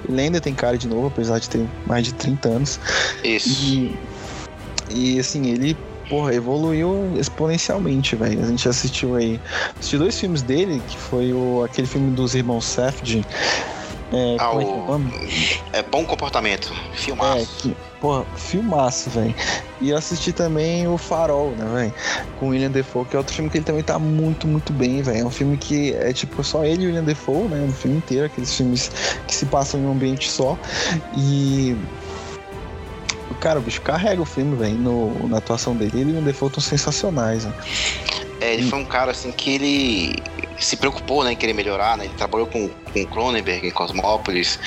Ele 0.10 0.20
ainda 0.20 0.42
tem 0.42 0.54
cara 0.54 0.78
de 0.78 0.88
novo, 0.88 1.08
apesar 1.08 1.40
de 1.40 1.50
ter 1.50 1.66
mais 1.86 2.04
de 2.04 2.14
30 2.14 2.50
anos. 2.50 2.80
Isso. 3.24 3.50
E, 3.50 3.96
e 4.90 5.20
assim, 5.20 5.48
ele 5.48 5.78
porra, 6.10 6.34
evoluiu 6.34 7.14
exponencialmente, 7.18 8.16
velho. 8.16 8.44
A 8.44 8.48
gente 8.48 8.68
assistiu 8.68 9.16
aí. 9.16 9.40
Assistiu 9.78 10.00
dois 10.00 10.20
filmes 10.20 10.42
dele, 10.42 10.82
que 10.88 10.98
foi 10.98 11.34
o, 11.34 11.64
aquele 11.64 11.88
filme 11.88 12.12
dos 12.12 12.36
irmãos 12.36 12.66
Safdie. 12.66 13.26
É, 14.14 14.38
ah, 14.40 14.52
é, 15.74 15.80
é, 15.80 15.84
bom 15.84 16.06
comportamento. 16.06 16.72
Filmaço. 16.94 17.42
É, 17.42 17.46
que, 17.58 17.78
porra, 18.00 18.24
filmaço, 18.36 19.10
velho. 19.10 19.34
E 19.82 19.90
eu 19.90 19.98
assisti 19.98 20.32
também 20.32 20.88
o 20.88 20.98
Farol, 20.98 21.52
né, 21.52 21.66
velho? 21.74 21.94
Com 22.40 22.46
o 22.46 22.50
William 22.50 22.70
Defoe, 22.70 23.06
que 23.06 23.16
é 23.16 23.20
outro 23.20 23.34
filme 23.34 23.50
que 23.50 23.58
ele 23.58 23.66
também 23.66 23.84
tá 23.84 23.98
muito, 23.98 24.48
muito 24.48 24.72
bem, 24.72 25.02
velho. 25.02 25.22
É 25.22 25.26
um 25.26 25.32
filme 25.32 25.58
que 25.58 25.94
é 25.94 26.14
tipo 26.14 26.44
só 26.44 26.64
ele 26.64 26.84
e 26.84 26.86
o 26.86 26.88
William 26.90 27.04
Defoe, 27.04 27.48
né? 27.48 27.66
O 27.68 27.74
filme 27.74 27.98
inteiro, 27.98 28.26
aqueles 28.28 28.54
filmes 28.54 28.92
que 29.28 29.36
se 29.36 29.46
passam 29.48 29.80
em 29.80 29.86
um 29.86 29.92
ambiente 29.92 30.32
só. 30.32 30.58
E 31.18 31.76
cara, 33.46 33.60
o 33.60 33.62
bicho 33.62 33.80
carrega 33.82 34.20
o 34.20 34.26
filme, 34.26 34.56
velho, 34.56 34.76
na 35.30 35.38
atuação 35.38 35.76
dele. 35.76 36.02
Ele 36.02 36.16
e 36.16 36.18
o 36.18 36.22
Defoe 36.22 36.48
estão 36.48 36.64
sensacionais, 36.64 37.46
né? 37.46 37.54
É, 38.42 38.56
ele 38.56 38.68
foi 38.68 38.80
um 38.80 38.86
cara 38.86 39.12
assim 39.12 39.32
que 39.32 39.54
ele 39.54 40.16
se 40.58 40.76
preocupou 40.76 41.24
né, 41.24 41.34
em 41.34 41.36
querer 41.36 41.54
melhorar, 41.54 41.96
né? 41.96 42.06
Ele 42.06 42.14
trabalhou 42.16 42.48
com, 42.48 42.68
com 42.68 43.06
Cronenberg 43.06 43.68
em 43.68 43.70
Cosmópolis. 43.70 44.58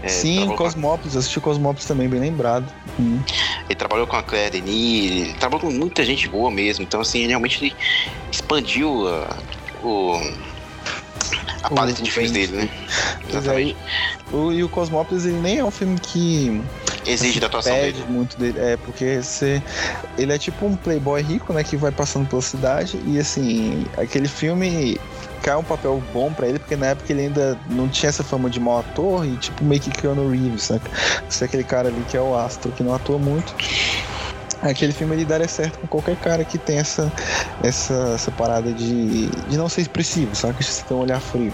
É, 0.00 0.08
Sim, 0.08 0.46
Cosmópolis, 0.54 1.14
com... 1.14 1.18
assisti 1.18 1.40
Cosmópolis 1.40 1.86
também, 1.86 2.08
bem 2.08 2.20
lembrado. 2.20 2.72
Hum. 3.00 3.20
Ele 3.64 3.74
trabalhou 3.74 4.06
com 4.06 4.14
a 4.14 4.22
Claire 4.22 4.60
Denis, 4.60 5.10
ele 5.10 5.34
trabalhou 5.34 5.68
com 5.68 5.76
muita 5.76 6.04
gente 6.04 6.28
boa 6.28 6.52
mesmo. 6.52 6.84
Então, 6.84 7.00
assim, 7.00 7.18
ele 7.18 7.30
realmente 7.30 7.64
ele 7.64 7.74
expandiu 8.30 9.08
a, 9.08 9.36
o, 9.82 10.20
a 11.64 11.70
paleta 11.70 12.00
de 12.00 12.08
filmes 12.12 12.30
dele, 12.30 12.52
né? 12.58 12.68
Exatamente. 13.28 13.76
É, 14.32 14.36
o, 14.36 14.52
e 14.52 14.62
o 14.62 14.68
Cosmópolis, 14.68 15.24
ele 15.24 15.40
nem 15.40 15.58
é 15.58 15.64
um 15.64 15.70
filme 15.72 15.98
que 15.98 16.62
exige 17.06 17.40
da 17.40 17.46
atuação 17.46 17.72
pede 17.74 18.00
dele. 18.00 18.12
muito 18.12 18.38
dele. 18.38 18.58
É, 18.58 18.76
porque 18.76 19.20
você. 19.22 19.62
Ele 20.18 20.32
é 20.32 20.38
tipo 20.38 20.66
um 20.66 20.76
playboy 20.76 21.22
rico, 21.22 21.52
né? 21.52 21.64
Que 21.64 21.76
vai 21.76 21.90
passando 21.90 22.28
pela 22.28 22.42
cidade. 22.42 23.00
E 23.06 23.18
assim, 23.18 23.86
aquele 23.96 24.28
filme 24.28 24.98
cai 25.42 25.56
um 25.56 25.64
papel 25.64 26.02
bom 26.12 26.32
para 26.32 26.48
ele, 26.48 26.58
porque 26.58 26.76
na 26.76 26.86
época 26.86 27.12
ele 27.12 27.22
ainda 27.22 27.58
não 27.68 27.88
tinha 27.88 28.08
essa 28.08 28.22
fama 28.22 28.50
de 28.50 28.60
mau 28.60 28.78
ator 28.78 29.26
e 29.26 29.36
tipo 29.36 29.64
meio 29.64 29.80
que 29.80 29.90
Keanu 29.90 30.30
Reeves, 30.30 30.64
saca? 30.64 30.90
Você 31.28 31.44
é 31.44 31.46
aquele 31.46 31.64
cara 31.64 31.88
ali 31.88 32.04
que 32.08 32.16
é 32.16 32.20
o 32.20 32.36
astro, 32.36 32.70
que 32.72 32.82
não 32.82 32.94
atua 32.94 33.18
muito. 33.18 33.54
Aquele 34.62 34.92
filme 34.92 35.16
ele 35.16 35.24
daria 35.24 35.48
certo 35.48 35.78
com 35.78 35.86
qualquer 35.86 36.16
cara 36.16 36.44
que 36.44 36.58
tem 36.58 36.78
essa, 36.78 37.10
essa, 37.62 38.12
essa 38.14 38.30
parada 38.30 38.70
de, 38.72 39.26
de 39.28 39.56
não 39.56 39.70
ser 39.70 39.80
expressivo, 39.80 40.34
sabe? 40.34 40.54
Que 40.58 40.64
você 40.64 40.82
tem 40.82 40.94
um 40.94 41.00
olhar 41.00 41.18
frio. 41.18 41.52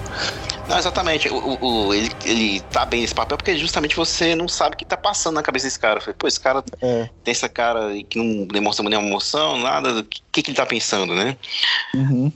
Não, 0.69 0.79
exatamente. 0.79 1.29
O, 1.29 1.59
o, 1.61 1.95
ele, 1.95 2.11
ele 2.25 2.61
tá 2.61 2.85
bem 2.85 3.01
nesse 3.01 3.15
papel 3.15 3.37
porque 3.37 3.57
justamente 3.57 3.95
você 3.95 4.35
não 4.35 4.49
sabe 4.49 4.75
o 4.75 4.79
que 4.79 4.85
tá 4.85 4.97
passando 4.97 5.35
na 5.35 5.43
cabeça 5.43 5.67
desse 5.67 5.79
cara. 5.79 6.01
Falei, 6.01 6.15
Pô, 6.19 6.27
esse 6.27 6.41
cara 6.41 6.65
é. 6.83 7.09
tem 7.23 7.33
essa 7.33 7.49
cara 7.49 7.91
que 8.09 8.19
não 8.19 8.47
demonstra 8.47 8.89
nenhuma 8.89 9.09
emoção, 9.09 9.59
nada. 9.59 10.01
O 10.01 10.05
que, 10.05 10.43
que 10.43 10.51
ele 10.51 10.57
tá 10.57 10.67
pensando, 10.67 11.15
né? 11.15 11.37
Uhum. 11.95 12.33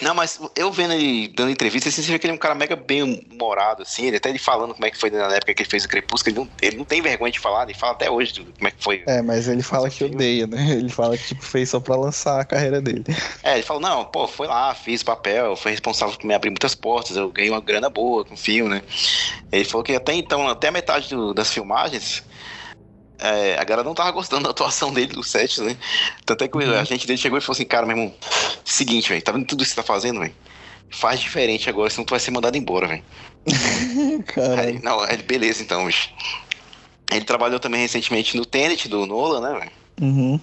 Não, 0.00 0.14
mas 0.14 0.40
eu 0.56 0.70
vendo 0.72 0.94
ele 0.94 1.28
dando 1.28 1.50
entrevista, 1.50 1.88
assim, 1.88 2.02
você 2.02 2.12
vê 2.12 2.18
que 2.18 2.26
ele 2.26 2.32
é 2.32 2.34
um 2.34 2.38
cara 2.38 2.54
mega 2.54 2.76
bem 2.76 3.02
humorado, 3.02 3.82
assim, 3.82 4.06
ele 4.06 4.16
até 4.16 4.28
ele 4.28 4.38
falando 4.38 4.74
como 4.74 4.86
é 4.86 4.90
que 4.90 4.98
foi 4.98 5.10
na 5.10 5.34
época 5.34 5.54
que 5.54 5.62
ele 5.62 5.70
fez 5.70 5.84
o 5.84 5.88
Crepúsculo, 5.88 6.30
ele 6.30 6.38
não, 6.40 6.50
ele 6.60 6.76
não 6.76 6.84
tem 6.84 7.00
vergonha 7.00 7.32
de 7.32 7.38
falar, 7.38 7.64
ele 7.64 7.74
fala 7.74 7.92
até 7.92 8.10
hoje 8.10 8.34
como 8.56 8.68
é 8.68 8.70
que 8.70 8.82
foi. 8.82 9.02
É, 9.06 9.22
mas 9.22 9.48
ele 9.48 9.62
fala 9.62 9.88
que 9.88 9.98
filme. 9.98 10.14
odeia, 10.14 10.46
né? 10.46 10.72
Ele 10.72 10.88
fala 10.88 11.16
que 11.16 11.28
tipo, 11.28 11.44
fez 11.44 11.70
só 11.70 11.80
pra 11.80 11.96
lançar 11.96 12.40
a 12.40 12.44
carreira 12.44 12.80
dele. 12.80 13.04
É, 13.42 13.54
ele 13.54 13.62
falou, 13.62 13.82
não, 13.82 14.04
pô, 14.04 14.26
foi 14.26 14.46
lá, 14.46 14.74
fiz 14.74 15.02
papel, 15.02 15.56
foi 15.56 15.72
responsável 15.72 16.16
por 16.16 16.26
me 16.26 16.34
abrir 16.34 16.50
muitas 16.50 16.74
portas, 16.74 17.16
eu 17.16 17.30
ganhei 17.30 17.50
uma 17.50 17.60
grana 17.60 17.88
boa 17.88 18.24
com 18.24 18.34
o 18.34 18.36
filme, 18.38 18.70
né? 18.70 18.82
Ele 19.52 19.64
falou 19.64 19.84
que 19.84 19.94
até 19.94 20.12
então, 20.14 20.48
até 20.48 20.68
a 20.68 20.72
metade 20.72 21.08
do, 21.10 21.32
das 21.32 21.52
filmagens, 21.52 22.22
é, 23.18 23.56
a 23.58 23.64
galera 23.64 23.86
não 23.86 23.94
tava 23.94 24.10
gostando 24.10 24.44
da 24.44 24.50
atuação 24.50 24.92
dele 24.92 25.14
no 25.14 25.22
set, 25.22 25.60
né? 25.60 25.76
Tanto 26.24 26.44
é 26.44 26.48
que 26.48 26.56
uhum. 26.56 26.78
a 26.78 26.84
gente 26.84 27.06
dele 27.06 27.18
chegou 27.18 27.38
e 27.38 27.40
falou 27.40 27.54
assim, 27.54 27.64
cara, 27.64 27.86
meu 27.86 27.96
irmão, 27.96 28.14
seguinte, 28.64 29.08
velho, 29.08 29.22
tá 29.22 29.32
vendo 29.32 29.46
tudo 29.46 29.62
isso 29.62 29.70
que 29.70 29.80
você 29.80 29.82
tá 29.82 29.86
fazendo, 29.86 30.20
velho? 30.20 30.34
Faz 30.90 31.20
diferente 31.20 31.68
agora, 31.68 31.90
senão 31.90 32.04
tu 32.04 32.10
vai 32.10 32.20
ser 32.20 32.30
mandado 32.30 32.56
embora, 32.56 32.86
velho. 32.86 33.04
Aí, 34.58 34.80
não, 34.82 35.04
é, 35.04 35.16
beleza 35.16 35.62
então, 35.62 35.86
bicho. 35.86 36.10
Ele 37.10 37.24
trabalhou 37.24 37.60
também 37.60 37.80
recentemente 37.80 38.36
no 38.36 38.44
Tenet 38.44 38.88
do 38.88 39.06
Nolan, 39.06 39.40
né, 39.40 39.58
velho? 39.58 39.72
Uhum. 40.00 40.40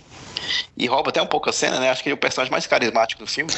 E 0.77 0.87
rouba 0.87 1.09
até 1.09 1.21
um 1.21 1.27
pouco 1.27 1.49
a 1.49 1.53
cena, 1.53 1.79
né? 1.79 1.89
Acho 1.89 2.01
que 2.01 2.09
ele 2.09 2.13
é 2.13 2.17
o 2.17 2.19
personagem 2.19 2.51
mais 2.51 2.67
carismático 2.67 3.23
do 3.23 3.29
filme. 3.29 3.51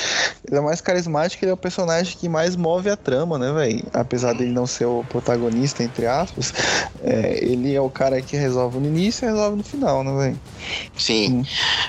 Ele 0.48 0.58
é 0.58 0.62
mais 0.62 0.82
carismático, 0.82 1.44
ele 1.44 1.52
é 1.52 1.54
o 1.54 1.58
personagem 1.58 2.18
que 2.18 2.28
mais 2.28 2.56
move 2.56 2.90
a 2.90 2.98
trama, 2.98 3.38
né, 3.38 3.52
velho? 3.52 3.84
Apesar 3.94 4.34
dele 4.34 4.52
não 4.52 4.68
ser 4.68 4.86
o 4.86 5.04
protagonista, 5.04 5.84
entre 5.84 6.06
aspas, 6.06 6.54
é, 7.02 7.40
ele 7.44 7.74
é 7.74 7.82
o 7.82 7.90
cara 7.90 8.22
que 8.22 8.36
resolve 8.36 8.80
no 8.80 8.88
início 8.88 9.26
e 9.26 9.30
resolve 9.30 9.58
no 9.58 9.64
final, 9.64 10.04
né, 10.04 10.26
velho? 10.26 10.42
Sim. 10.98 11.40
Hum. 11.40 11.44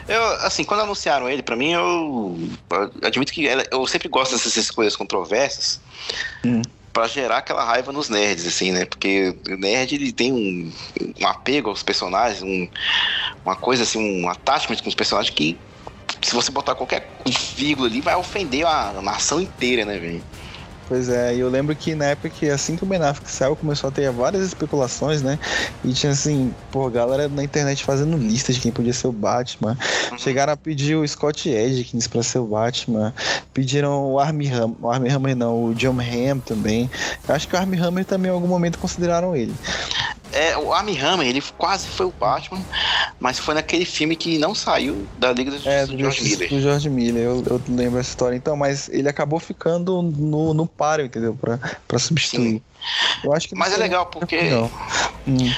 Eu, 0.08 0.24
assim, 0.46 0.64
quando 0.64 0.80
anunciaram 0.80 1.28
ele, 1.28 1.42
para 1.42 1.56
mim, 1.56 1.72
eu, 1.72 2.38
eu, 2.70 2.90
admito 3.02 3.32
que 3.32 3.46
eu 3.70 3.86
sempre 3.86 4.08
gosto 4.08 4.32
dessas 4.32 4.70
coisas 4.70 4.96
controversas. 4.96 5.80
Hum 6.44 6.62
para 6.94 7.08
gerar 7.08 7.38
aquela 7.38 7.64
raiva 7.64 7.92
nos 7.92 8.08
nerds, 8.08 8.46
assim, 8.46 8.70
né? 8.70 8.86
Porque 8.86 9.36
o 9.48 9.56
nerd 9.56 9.96
ele 9.96 10.12
tem 10.12 10.32
um, 10.32 10.72
um 11.20 11.26
apego 11.26 11.68
aos 11.68 11.82
personagens, 11.82 12.40
um, 12.40 12.68
uma 13.44 13.56
coisa 13.56 13.82
assim, 13.82 14.22
um 14.22 14.28
attachment 14.28 14.76
com 14.80 14.88
os 14.88 14.94
personagens 14.94 15.34
que 15.34 15.58
se 16.22 16.34
você 16.34 16.52
botar 16.52 16.76
qualquer 16.76 17.10
vírgula 17.56 17.88
ali 17.88 18.00
vai 18.00 18.14
ofender 18.14 18.64
a 18.64 18.92
nação 19.02 19.40
inteira, 19.40 19.84
né, 19.84 19.98
velho? 19.98 20.24
Pois 20.86 21.08
é, 21.08 21.34
e 21.34 21.40
eu 21.40 21.48
lembro 21.48 21.74
que 21.74 21.94
na 21.94 22.06
época 22.06 22.28
que 22.28 22.48
assim 22.50 22.76
que 22.76 22.84
o 22.84 22.86
Ben 22.86 23.00
Affleck 23.00 23.30
saiu, 23.30 23.56
começou 23.56 23.88
a 23.88 23.90
ter 23.90 24.10
várias 24.10 24.44
especulações, 24.44 25.22
né? 25.22 25.38
E 25.82 25.92
tinha 25.92 26.12
assim, 26.12 26.52
pô, 26.70 26.90
galera 26.90 27.26
na 27.28 27.42
internet 27.42 27.82
fazendo 27.82 28.18
listas 28.18 28.56
de 28.56 28.60
quem 28.60 28.70
podia 28.70 28.92
ser 28.92 29.06
o 29.06 29.12
Batman. 29.12 29.78
Uhum. 30.10 30.18
Chegaram 30.18 30.52
a 30.52 30.56
pedir 30.56 30.94
o 30.96 31.06
Scott 31.08 31.48
Edkins 31.48 32.06
pra 32.06 32.22
ser 32.22 32.38
o 32.38 32.46
Batman. 32.46 33.14
Pediram 33.54 34.12
o 34.12 34.20
Armie 34.20 34.48
Hammer, 34.52 34.76
o 34.82 34.90
Armie 34.90 35.10
Hammer 35.10 35.36
não, 35.36 35.64
o 35.64 35.74
John 35.74 35.96
Hamm 35.98 36.40
também. 36.40 36.90
Eu 37.26 37.34
acho 37.34 37.48
que 37.48 37.54
o 37.54 37.58
Armie 37.58 37.80
Hammer 37.80 38.04
também 38.04 38.30
em 38.30 38.34
algum 38.34 38.48
momento 38.48 38.78
consideraram 38.78 39.34
ele. 39.34 39.54
É, 40.34 40.58
o 40.58 40.72
Armie 40.72 40.98
Hammer, 41.00 41.28
ele 41.28 41.40
quase 41.56 41.86
foi 41.86 42.06
o 42.06 42.10
Batman, 42.10 42.60
mas 43.20 43.38
foi 43.38 43.54
naquele 43.54 43.84
filme 43.84 44.16
que 44.16 44.36
não 44.36 44.52
saiu 44.52 45.06
da 45.16 45.32
Liga 45.32 45.52
da 45.52 45.56
Justiça 45.58 45.76
é, 45.76 45.86
do, 45.86 45.96
George 45.96 46.24
Miller. 46.24 46.48
Do 46.48 46.60
George 46.60 46.90
Miller, 46.90 47.22
eu, 47.22 47.44
eu, 47.46 47.62
lembro 47.68 48.00
essa 48.00 48.10
história. 48.10 48.36
Então, 48.36 48.56
mas 48.56 48.88
ele 48.88 49.08
acabou 49.08 49.38
ficando 49.38 50.02
no, 50.02 50.52
no 50.52 50.66
páreo, 50.66 51.06
entendeu? 51.06 51.38
Pra, 51.40 51.58
pra 51.86 51.98
substituir. 52.00 52.54
Sim. 52.54 52.62
Eu 53.22 53.32
acho 53.32 53.48
que 53.48 53.54
mas 53.54 53.72
é 53.72 53.76
legal, 53.76 54.06
porque 54.06 54.38
hum. 55.26 55.52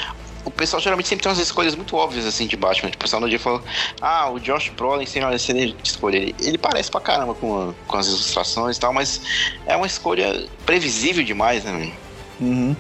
o 0.45 0.50
pessoal 0.50 0.80
geralmente 0.80 1.09
sempre 1.09 1.23
tem 1.23 1.33
umas 1.33 1.40
escolhas 1.40 1.75
muito 1.75 1.97
óbvias 1.97 2.26
assim 2.26 2.47
de 2.47 2.56
Batman. 2.56 2.90
Tipo, 2.90 3.02
o 3.02 3.04
pessoal 3.04 3.23
no 3.23 3.28
dia 3.30 3.40
falou: 3.40 3.62
Ah, 4.00 4.30
o 4.30 4.38
Josh 4.38 4.68
Brolin 4.76 5.06
sem 5.06 5.23
cena 5.38 5.66
de 5.66 5.75
escolha. 5.83 6.18
Ele, 6.18 6.35
ele 6.38 6.59
parece 6.59 6.90
pra 6.90 7.00
caramba 7.00 7.35
com, 7.35 7.73
com 7.87 7.97
as 7.97 8.09
ilustrações 8.09 8.76
e 8.76 8.80
tal, 8.80 8.92
mas 8.92 9.23
é 9.66 9.75
uma 9.75 9.87
escolha 9.87 10.47
previsível 10.66 11.25
demais, 11.25 11.64
né? 11.64 11.92
Uhum. 12.40 12.76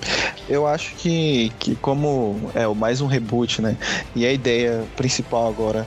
Eu 0.48 0.66
acho 0.66 0.94
que, 0.96 1.50
que 1.58 1.74
como 1.76 2.50
é 2.54 2.66
mais 2.74 3.00
um 3.00 3.06
reboot, 3.06 3.62
né? 3.62 3.76
E 4.14 4.26
a 4.26 4.32
ideia 4.32 4.84
principal 4.96 5.48
agora 5.48 5.86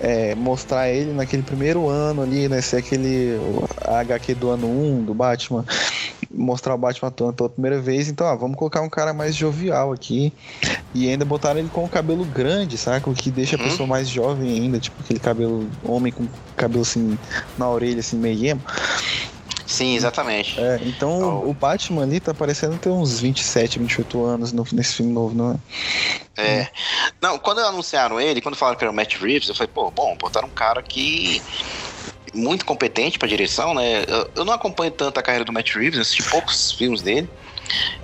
é 0.00 0.34
mostrar 0.34 0.88
ele 0.90 1.12
naquele 1.12 1.42
primeiro 1.42 1.88
ano 1.88 2.22
ali, 2.22 2.48
né? 2.48 2.60
Ser 2.60 2.78
aquele 2.78 3.38
HQ 3.86 4.34
do 4.34 4.50
ano 4.50 4.66
1 4.68 5.04
do 5.04 5.14
Batman. 5.14 5.64
Mostrar 6.32 6.74
o 6.74 6.78
Batman 6.78 7.08
atuando 7.08 7.34
pela 7.34 7.48
primeira 7.50 7.78
vez. 7.80 8.08
Então, 8.08 8.26
ó, 8.26 8.34
vamos 8.36 8.56
colocar 8.56 8.80
um 8.80 8.88
cara 8.88 9.12
mais 9.12 9.34
jovial 9.36 9.92
aqui. 9.92 10.32
E 10.94 11.08
ainda 11.08 11.24
botaram 11.24 11.60
ele 11.60 11.68
com 11.68 11.84
o 11.84 11.88
cabelo 11.88 12.24
grande, 12.24 12.78
saca? 12.78 13.08
O 13.10 13.14
que 13.14 13.30
deixa 13.30 13.56
a 13.56 13.58
Uhum. 13.58 13.64
pessoa 13.68 13.86
mais 13.86 14.08
jovem 14.08 14.50
ainda. 14.50 14.80
Tipo 14.80 15.02
aquele 15.02 15.20
cabelo, 15.20 15.68
homem 15.84 16.12
com 16.12 16.26
cabelo 16.56 16.82
assim 16.82 17.18
na 17.56 17.68
orelha, 17.68 18.00
assim, 18.00 18.16
meio 18.16 18.44
emo. 18.46 18.62
Sim, 19.70 19.94
exatamente. 19.94 20.58
É, 20.60 20.80
então 20.82 21.42
Oh. 21.44 21.50
o 21.50 21.54
Batman 21.54 22.02
ali 22.02 22.18
tá 22.18 22.34
parecendo 22.34 22.76
ter 22.76 22.88
uns 22.88 23.20
27, 23.20 23.78
28 23.78 24.24
anos 24.24 24.52
no, 24.52 24.66
nesse 24.72 24.94
filme 24.96 25.12
novo, 25.12 25.32
não 25.34 25.52
é? 26.36 26.42
É. 26.42 26.68
Não, 27.22 27.38
quando 27.38 27.60
anunciaram 27.60 28.20
ele, 28.20 28.40
quando 28.40 28.56
falaram 28.56 28.76
que 28.76 28.82
era 28.84 28.90
o 28.90 28.94
Matt 28.94 29.14
Reeves, 29.20 29.48
eu 29.48 29.54
falei, 29.54 29.70
pô, 29.72 29.90
bom, 29.90 30.16
botaram 30.20 30.48
um 30.48 30.50
cara 30.50 30.82
que. 30.82 31.40
Muito 32.34 32.64
competente 32.64 33.18
pra 33.18 33.28
direção, 33.28 33.72
né? 33.74 34.02
Eu, 34.08 34.30
eu 34.36 34.44
não 34.44 34.52
acompanho 34.54 34.90
tanto 34.90 35.18
a 35.18 35.22
carreira 35.22 35.44
do 35.44 35.52
Matt 35.52 35.74
Reeves, 35.74 35.96
eu 35.96 36.02
assisti 36.02 36.22
poucos 36.24 36.72
filmes 36.72 37.02
dele. 37.02 37.28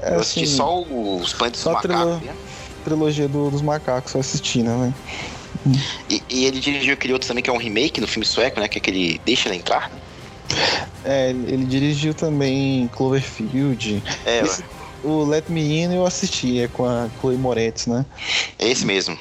É, 0.00 0.14
eu 0.14 0.20
assisti 0.20 0.44
assim, 0.44 0.56
só 0.56 0.80
os 0.80 1.32
Planetas 1.32 1.60
só 1.60 1.74
dos 1.74 1.82
Macacos. 1.84 2.22
né? 2.22 2.36
trilogia 2.84 3.26
do- 3.28 3.50
dos 3.50 3.62
macacos 3.62 4.14
eu 4.14 4.20
assisti, 4.20 4.62
né, 4.62 4.76
velho? 4.76 4.94
E, 6.08 6.22
e 6.30 6.44
ele 6.44 6.60
dirigiu 6.60 6.94
aquele 6.94 7.12
outro 7.12 7.26
também, 7.26 7.42
que 7.42 7.50
é 7.50 7.52
um 7.52 7.56
remake 7.56 8.00
no 8.00 8.06
filme 8.06 8.24
sueco, 8.24 8.60
né? 8.60 8.68
Que 8.68 8.78
é 8.78 8.80
aquele 8.80 9.20
Deixa 9.24 9.48
Ela 9.48 9.56
Entrar. 9.56 9.90
É, 11.04 11.30
ele 11.30 11.64
dirigiu 11.64 12.14
também 12.14 12.88
Cloverfield. 12.88 14.02
É, 14.24 14.40
Esse- 14.40 14.64
o 15.02 15.24
Let 15.24 15.48
Me 15.48 15.60
In 15.82 15.94
eu 15.94 16.04
assisti, 16.06 16.60
é 16.60 16.68
com 16.68 16.84
a 16.84 17.08
Chloe 17.20 17.36
Moretz, 17.36 17.86
né? 17.86 18.04
é 18.58 18.68
esse 18.68 18.84
mesmo. 18.84 19.16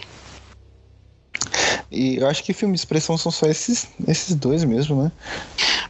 E 1.91 2.17
eu 2.17 2.27
acho 2.27 2.43
que 2.43 2.53
filme 2.53 2.73
de 2.73 2.79
expressão 2.79 3.17
são 3.17 3.31
só 3.31 3.45
esses, 3.45 3.87
esses 4.07 4.35
dois 4.35 4.63
mesmo, 4.63 5.03
né? 5.03 5.11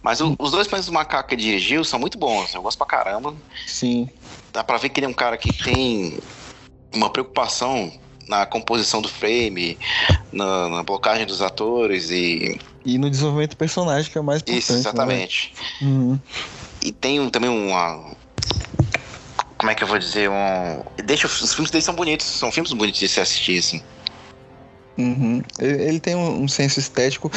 Mas 0.03 0.21
o- 0.21 0.35
os 0.37 0.51
dois 0.51 0.67
Planetas 0.67 0.85
dos 0.87 0.93
Macacos 0.93 1.29
que 1.29 1.35
dirigiu 1.35 1.83
são 1.83 1.97
muito 1.99 2.17
bons. 2.17 2.53
Eu 2.53 2.61
gosto 2.61 2.77
pra 2.77 2.85
caramba. 2.85 3.33
Sim. 3.65 4.09
Dá 4.51 4.63
pra 4.63 4.77
ver 4.77 4.89
que 4.89 4.99
ele 4.99 5.05
é 5.07 5.09
um 5.09 5.13
cara 5.13 5.37
que 5.37 5.51
tem 5.63 6.19
uma 6.93 7.09
preocupação 7.09 7.91
na 8.27 8.45
composição 8.45 9.01
do 9.01 9.09
frame, 9.09 9.77
na, 10.31 10.69
na 10.69 10.83
blocagem 10.83 11.25
dos 11.25 11.41
atores 11.41 12.09
e 12.11 12.59
E 12.85 12.97
no 12.97 13.09
desenvolvimento 13.09 13.51
do 13.51 13.57
personagem, 13.57 14.11
que 14.11 14.17
é 14.17 14.21
o 14.21 14.23
mais 14.23 14.41
importante. 14.41 14.59
isso, 14.63 14.73
exatamente. 14.73 15.53
Né? 15.81 15.87
Uhum. 15.87 16.19
E 16.81 16.91
tem 16.91 17.19
um- 17.19 17.29
também 17.29 17.49
uma. 17.49 18.15
Como 19.57 19.71
é 19.71 19.75
que 19.75 19.83
eu 19.83 19.87
vou 19.87 19.97
dizer? 19.97 20.29
Um. 20.29 20.83
Deixa, 21.03 21.27
os 21.27 21.53
filmes 21.53 21.71
dele 21.71 21.81
são 21.83 21.95
bonitos, 21.95 22.25
são 22.25 22.51
filmes 22.51 22.71
bonitos 22.73 22.99
de 22.99 23.07
se 23.07 23.19
assistir, 23.19 23.59
assim. 23.59 23.81
Uhum. 24.97 25.41
Ele, 25.59 25.83
ele 25.83 25.99
tem 25.99 26.15
um, 26.15 26.43
um 26.43 26.47
senso 26.47 26.79
estético. 26.79 27.29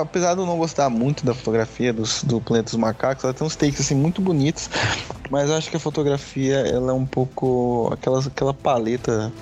Apesar 0.00 0.34
de 0.34 0.40
eu 0.40 0.46
não 0.46 0.56
gostar 0.56 0.88
muito 0.90 1.24
da 1.24 1.34
fotografia 1.34 1.92
dos, 1.92 2.22
do 2.22 2.40
Planeta 2.40 2.70
dos 2.70 2.78
Macacos, 2.78 3.24
ela 3.24 3.34
tem 3.34 3.46
uns 3.46 3.56
takes 3.56 3.80
assim, 3.80 3.94
muito 3.94 4.20
bonitos. 4.20 4.68
Mas 5.30 5.48
eu 5.50 5.56
acho 5.56 5.70
que 5.70 5.76
a 5.76 5.80
fotografia 5.80 6.56
ela 6.58 6.92
é 6.92 6.94
um 6.94 7.06
pouco. 7.06 7.90
aquela, 7.92 8.20
aquela 8.20 8.54
paleta. 8.54 9.32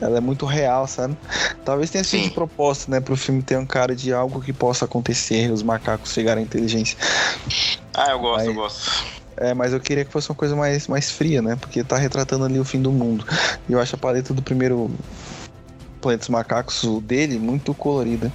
Ela 0.00 0.18
é 0.18 0.20
muito 0.20 0.46
real, 0.46 0.86
sabe? 0.86 1.16
Talvez 1.64 1.90
tenha 1.90 2.04
sido 2.04 2.24
de 2.24 2.30
propósito, 2.30 2.90
né? 2.90 3.00
Pro 3.00 3.16
filme 3.16 3.42
ter 3.42 3.56
um 3.56 3.66
cara 3.66 3.94
de 3.94 4.12
algo 4.12 4.40
que 4.40 4.52
possa 4.52 4.84
acontecer, 4.84 5.50
os 5.50 5.62
macacos 5.62 6.12
chegarem 6.12 6.44
à 6.44 6.46
inteligência. 6.46 6.96
Ah, 7.94 8.10
eu 8.10 8.18
gosto, 8.18 8.46
eu 8.46 8.54
gosto. 8.54 8.90
É, 9.38 9.52
mas 9.52 9.72
eu 9.72 9.80
queria 9.80 10.04
que 10.04 10.12
fosse 10.12 10.30
uma 10.30 10.36
coisa 10.36 10.56
mais, 10.56 10.86
mais 10.88 11.10
fria, 11.10 11.42
né? 11.42 11.56
Porque 11.56 11.84
tá 11.84 11.96
retratando 11.96 12.44
ali 12.44 12.58
o 12.58 12.64
fim 12.64 12.80
do 12.80 12.92
mundo. 12.92 13.26
E 13.68 13.72
eu 13.72 13.80
acho 13.80 13.94
a 13.94 13.98
paleta 13.98 14.32
do 14.32 14.42
primeiro 14.42 14.90
Planeta 16.00 16.20
dos 16.20 16.28
Macacos, 16.28 16.82
o 16.84 17.00
dele, 17.00 17.38
muito 17.38 17.74
colorida. 17.74 18.32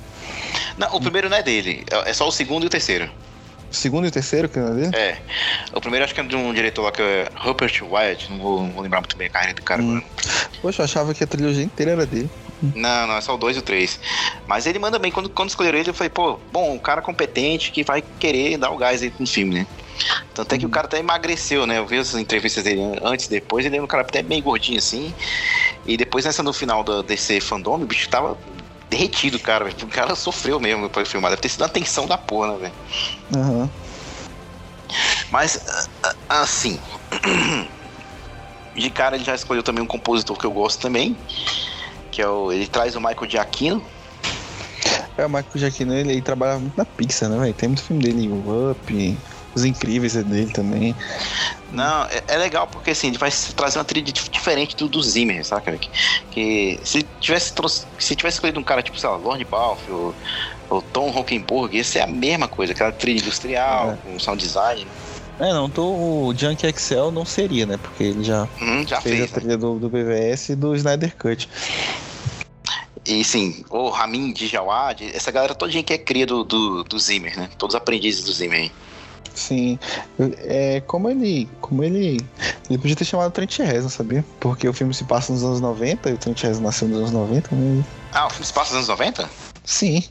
Não, 0.78 0.96
o 0.96 1.02
primeiro 1.02 1.30
não 1.30 1.38
é 1.38 1.44
dele, 1.44 1.86
é 2.06 2.14
só 2.14 2.28
o 2.28 2.32
segundo 2.32 2.64
e 2.64 2.68
o 2.68 2.70
terceiro. 2.70 3.10
Segundo 3.72 4.06
e 4.06 4.12
terceiro, 4.12 4.50
que 4.50 4.60
é 4.60 4.70
dele? 4.70 4.96
É. 4.96 5.18
O 5.74 5.80
primeiro 5.80 6.04
acho 6.04 6.14
que 6.14 6.20
é 6.20 6.24
de 6.24 6.36
um 6.36 6.54
diretor 6.54 6.84
lá 6.84 6.92
que 6.92 7.02
é 7.02 7.30
Rupert 7.36 7.82
Wyatt, 7.82 8.30
não 8.30 8.38
vou, 8.40 8.64
não 8.64 8.72
vou 8.72 8.84
lembrar 8.84 9.00
muito 9.00 9.18
bem 9.18 9.28
a 9.28 9.30
carreira 9.30 9.54
do 9.54 9.62
cara 9.64 9.82
Hum. 9.82 10.02
Poxa, 10.62 10.82
eu 10.82 10.86
achava 10.86 11.14
que 11.14 11.24
a 11.24 11.28
trilogia 11.28 11.64
inteira 11.64 11.94
era 11.94 12.06
dele. 12.06 12.30
Não, 12.76 13.08
não, 13.08 13.18
é 13.18 13.22
só 13.22 13.34
o 13.34 13.38
2 13.38 13.56
e 13.56 13.60
o 13.60 13.62
3. 13.64 14.00
Mas 14.46 14.68
ele 14.68 14.78
manda 14.78 15.00
bem. 15.00 15.12
Quando, 15.12 15.30
quando 15.30 15.50
escolheram 15.50 15.80
ele, 15.80 15.90
eu 15.90 15.94
falei, 15.94 16.10
pô, 16.10 16.40
bom, 16.52 16.74
um 16.74 16.78
cara 16.78 17.02
competente 17.02 17.72
que 17.72 17.84
vai 17.84 18.04
querer 18.20 18.58
dar 18.58 18.70
o 18.70 18.78
gás 18.78 19.02
aí 19.02 19.12
no 19.18 19.26
filme, 19.26 19.56
né? 19.56 19.68
Tanto 20.34 20.54
é 20.54 20.58
que 20.58 20.66
o 20.66 20.70
cara 20.70 20.86
até 20.86 21.00
emagreceu, 21.00 21.66
né? 21.66 21.80
Eu 21.80 21.86
vi 21.86 21.98
as 21.98 22.14
entrevistas 22.14 22.64
dele 22.64 22.82
antes 23.02 23.26
e 23.26 23.30
depois, 23.30 23.66
ele 23.66 23.76
era 23.76 23.84
um 23.84 23.88
cara 23.88 24.04
até 24.04 24.22
bem 24.22 24.42
gordinho 24.42 24.78
assim. 24.78 25.14
E 25.86 25.98
depois 25.98 26.26
nessa 26.26 26.44
no 26.44 26.54
final 26.54 26.84
da 26.84 27.02
DC 27.02 27.42
Fandom, 27.42 27.76
o 27.76 27.86
bicho 27.86 28.10
tava 28.10 28.38
derretido, 28.92 29.40
cara. 29.40 29.70
O 29.82 29.88
cara 29.88 30.16
sofreu 30.16 30.60
mesmo 30.60 30.90
pra 30.90 31.06
filmar. 31.06 31.32
Deve 31.32 31.42
ter 31.42 31.50
sido 31.50 31.62
uma 31.62 31.70
tensão 31.70 32.06
da 32.06 32.18
porra, 32.18 32.52
né, 32.52 32.58
velho? 32.60 32.74
Aham. 33.36 33.72
Mas, 35.32 35.58
a- 36.04 36.10
a- 36.30 36.42
assim. 36.42 36.80
De 38.76 38.90
cara 38.90 39.16
ele 39.16 39.24
já 39.24 39.34
escolheu 39.34 39.64
também 39.64 39.84
um 39.84 39.88
compositor 39.88 40.38
que 40.38 40.46
eu 40.46 40.52
gosto 40.52 40.82
também. 40.82 41.18
Que 42.12 42.22
é 42.22 42.28
o. 42.28 42.52
Ele 42.52 42.68
traz 42.68 42.96
o 42.96 43.00
Michael 43.00 43.30
Giacchino. 43.30 43.86
É, 45.18 45.26
o 45.26 45.30
Michael 45.30 45.48
Giacchino, 45.56 45.94
ele, 45.94 46.12
ele 46.12 46.22
trabalhava 46.22 46.60
muito 46.60 46.76
na 46.78 46.86
Pixar, 46.86 47.30
né, 47.30 47.38
velho? 47.40 47.54
Tem 47.54 47.70
muito 47.70 47.84
filme 47.84 48.02
dele, 48.04 48.30
o 48.30 48.72
Up, 48.72 49.18
Os 49.54 49.66
Incríveis 49.66 50.16
é 50.16 50.24
dele 50.24 50.52
também. 50.52 50.96
Não, 51.70 52.04
é, 52.06 52.24
é 52.28 52.38
legal 52.38 52.68
porque 52.68 52.92
assim, 52.92 53.08
ele 53.08 53.18
vai 53.18 53.30
trazer 53.56 53.80
uma 53.80 53.86
trilha 53.86 54.12
dif- 54.12 54.30
diferente 54.30 54.76
do, 54.76 54.88
do 54.88 55.02
Zimmer, 55.02 55.46
saca? 55.46 55.78
Que, 55.78 55.90
que 56.32 56.80
se 56.84 57.04
tivesse 57.20 57.54
trouxe- 57.54 57.86
se 58.00 58.16
tivesse 58.16 58.36
escolhido 58.38 58.60
um 58.60 58.64
cara 58.64 58.82
tipo, 58.82 59.00
sei 59.00 59.10
lá, 59.10 59.16
Lorne 59.18 59.44
Balfe 59.46 59.92
ou, 59.92 60.16
ou 60.70 60.82
Tom 60.82 61.10
Hockenburg, 61.10 61.76
ia 61.76 61.84
ser 61.84 62.00
a 62.00 62.08
mesma 62.08 62.48
coisa, 62.48 62.74
aquela 62.74 62.92
trilha 62.92 63.20
industrial, 63.20 63.92
É. 63.92 63.98
com 63.98 64.20
sound 64.20 64.42
design. 64.42 64.88
É, 65.40 65.52
não, 65.54 65.70
tô, 65.70 65.84
o 66.28 66.34
Junk 66.36 66.66
Excel 66.68 67.12
não 67.12 67.26
seria, 67.26 67.66
né? 67.66 67.76
Porque 67.78 68.04
ele 68.04 68.24
já 68.24 68.48
Uhum, 68.62 68.86
já 68.88 69.02
fez, 69.02 69.18
fez. 69.18 69.32
a 69.32 69.36
né? 69.36 69.40
trilha 69.42 69.58
do, 69.58 69.80
do 69.80 69.90
BVS 69.90 70.50
e 70.52 70.56
do 70.56 70.76
Snyder 70.76 71.16
Cut. 71.18 71.50
E 73.06 73.24
sim, 73.24 73.66
o 73.70 73.90
Ramin 73.90 74.32
Djawad, 74.32 75.02
essa 75.14 75.32
galera 75.32 75.56
todinha 75.56 75.84
que 75.84 75.94
é 75.94 75.98
cria 75.98 76.26
do, 76.26 76.44
do, 76.44 76.84
do 76.84 77.00
Zimmer, 77.00 77.36
né? 77.36 77.50
Todos 77.58 77.76
aprendizes 77.76 78.24
do 78.24 78.32
Zimmer. 78.32 78.60
aí. 78.62 78.72
Sim. 79.34 79.80
É, 80.40 80.82
como 80.82 81.10
ele. 81.10 81.50
Como 81.60 81.84
ele. 81.84 82.20
Ele 82.70 82.78
podia 82.78 82.96
ter 82.96 83.06
chamado 83.06 83.32
Trent 83.32 83.58
Reznor, 83.60 83.90
sabia? 83.90 84.26
Porque 84.40 84.68
o 84.68 84.74
filme 84.74 84.94
se 84.94 85.04
passa 85.04 85.32
nos 85.32 85.44
anos 85.44 85.62
90 85.62 86.10
e 86.10 86.14
o 86.14 86.18
Trent 86.18 86.42
Reznor 86.42 86.64
nasceu 86.64 86.88
nos 86.88 86.98
anos 87.00 87.12
90, 87.12 87.56
né? 87.56 87.84
Ah, 88.14 88.28
o 88.28 88.30
filme 88.30 88.46
se 88.46 88.54
passa 88.54 88.76
nos 88.76 88.90
anos 88.90 89.00
90? 89.00 89.30
Sim. 89.64 90.04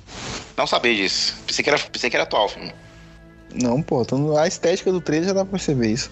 Não 0.56 0.66
sabia 0.66 0.94
disso. 0.94 1.36
Pensei 1.46 1.62
que 1.62 1.70
era, 1.70 1.78
pensei 1.78 2.10
que 2.10 2.16
era 2.16 2.24
atual 2.24 2.46
o 2.46 2.48
filme. 2.48 2.72
Não, 3.54 3.82
pô, 3.82 4.02
então 4.02 4.36
a 4.36 4.46
estética 4.46 4.92
do 4.92 5.00
trailer 5.00 5.28
já 5.28 5.34
dá 5.34 5.44
pra 5.44 5.52
perceber 5.52 5.88
isso. 5.88 6.10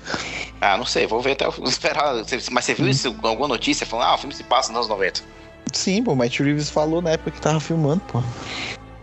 Ah, 0.60 0.76
não 0.76 0.84
sei, 0.84 1.06
vou 1.06 1.20
ver 1.20 1.32
até 1.32 1.48
o 1.48 1.52
esperar. 1.68 2.14
Mas 2.50 2.64
você 2.64 2.74
viu 2.74 2.88
isso? 2.88 3.14
Alguma 3.22 3.48
notícia 3.48 3.86
falando, 3.86 4.06
ah, 4.08 4.14
o 4.14 4.18
filme 4.18 4.34
se 4.34 4.42
passa 4.42 4.68
nos 4.68 4.78
anos 4.78 4.88
90. 4.88 5.20
Sim, 5.72 6.02
pô, 6.02 6.12
o 6.12 6.16
Matt 6.16 6.40
Reeves 6.40 6.70
falou 6.70 7.00
na 7.02 7.10
época 7.10 7.30
que 7.30 7.40
tava 7.40 7.60
filmando, 7.60 8.00
pô. 8.08 8.22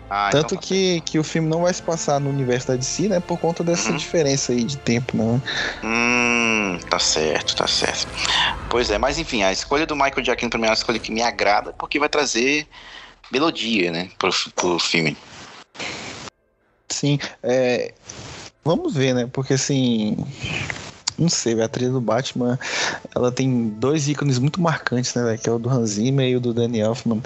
Ah, 0.09 0.29
Tanto 0.31 0.53
então 0.53 0.57
que, 0.59 1.01
que 1.01 1.17
o 1.17 1.23
filme 1.23 1.47
não 1.49 1.61
vai 1.63 1.73
se 1.73 1.81
passar 1.81 2.19
no 2.19 2.29
universo 2.29 2.67
da 2.67 2.75
DC, 2.75 3.07
né? 3.09 3.19
Por 3.19 3.39
conta 3.39 3.63
dessa 3.63 3.89
Uhum. 3.91 3.97
diferença 3.97 4.51
aí 4.51 4.63
de 4.63 4.77
tempo, 4.77 5.17
né? 5.17 5.41
Hum, 5.83 6.79
tá 6.89 6.99
certo, 6.99 7.55
tá 7.55 7.67
certo. 7.67 8.07
Pois 8.69 8.89
é, 8.91 8.97
mas 8.97 9.17
enfim, 9.17 9.43
a 9.43 9.51
escolha 9.51 9.85
do 9.85 9.95
Michael 9.95 10.23
Giacchino 10.23 10.49
pra 10.49 10.59
mim 10.59 10.65
é 10.67 10.69
uma 10.69 10.75
escolha 10.75 10.99
que 10.99 11.11
me 11.11 11.21
agrada 11.23 11.73
porque 11.73 11.97
vai 11.99 12.09
trazer 12.09 12.67
melodia, 13.31 13.91
né, 13.91 14.09
pro, 14.19 14.29
pro 14.55 14.77
filme. 14.79 15.17
Sim, 16.89 17.19
é. 17.43 17.93
Vamos 18.63 18.93
ver, 18.95 19.13
né? 19.13 19.27
Porque 19.31 19.53
assim. 19.53 20.15
Não 21.17 21.29
sei, 21.29 21.61
a 21.61 21.67
trilha 21.67 21.91
do 21.91 22.01
Batman, 22.01 22.59
ela 23.13 23.31
tem 23.31 23.69
dois 23.69 24.07
ícones 24.07 24.37
muito 24.37 24.61
marcantes, 24.61 25.13
né, 25.13 25.23
velho? 25.23 25.39
Que 25.39 25.49
é 25.49 25.51
o 25.51 25.59
do 25.59 25.69
Hans 25.69 25.91
Zimmer 25.91 26.27
e 26.27 26.35
o 26.35 26.39
do 26.39 26.53
Danny 26.53 26.79
Elfman. 26.79 27.21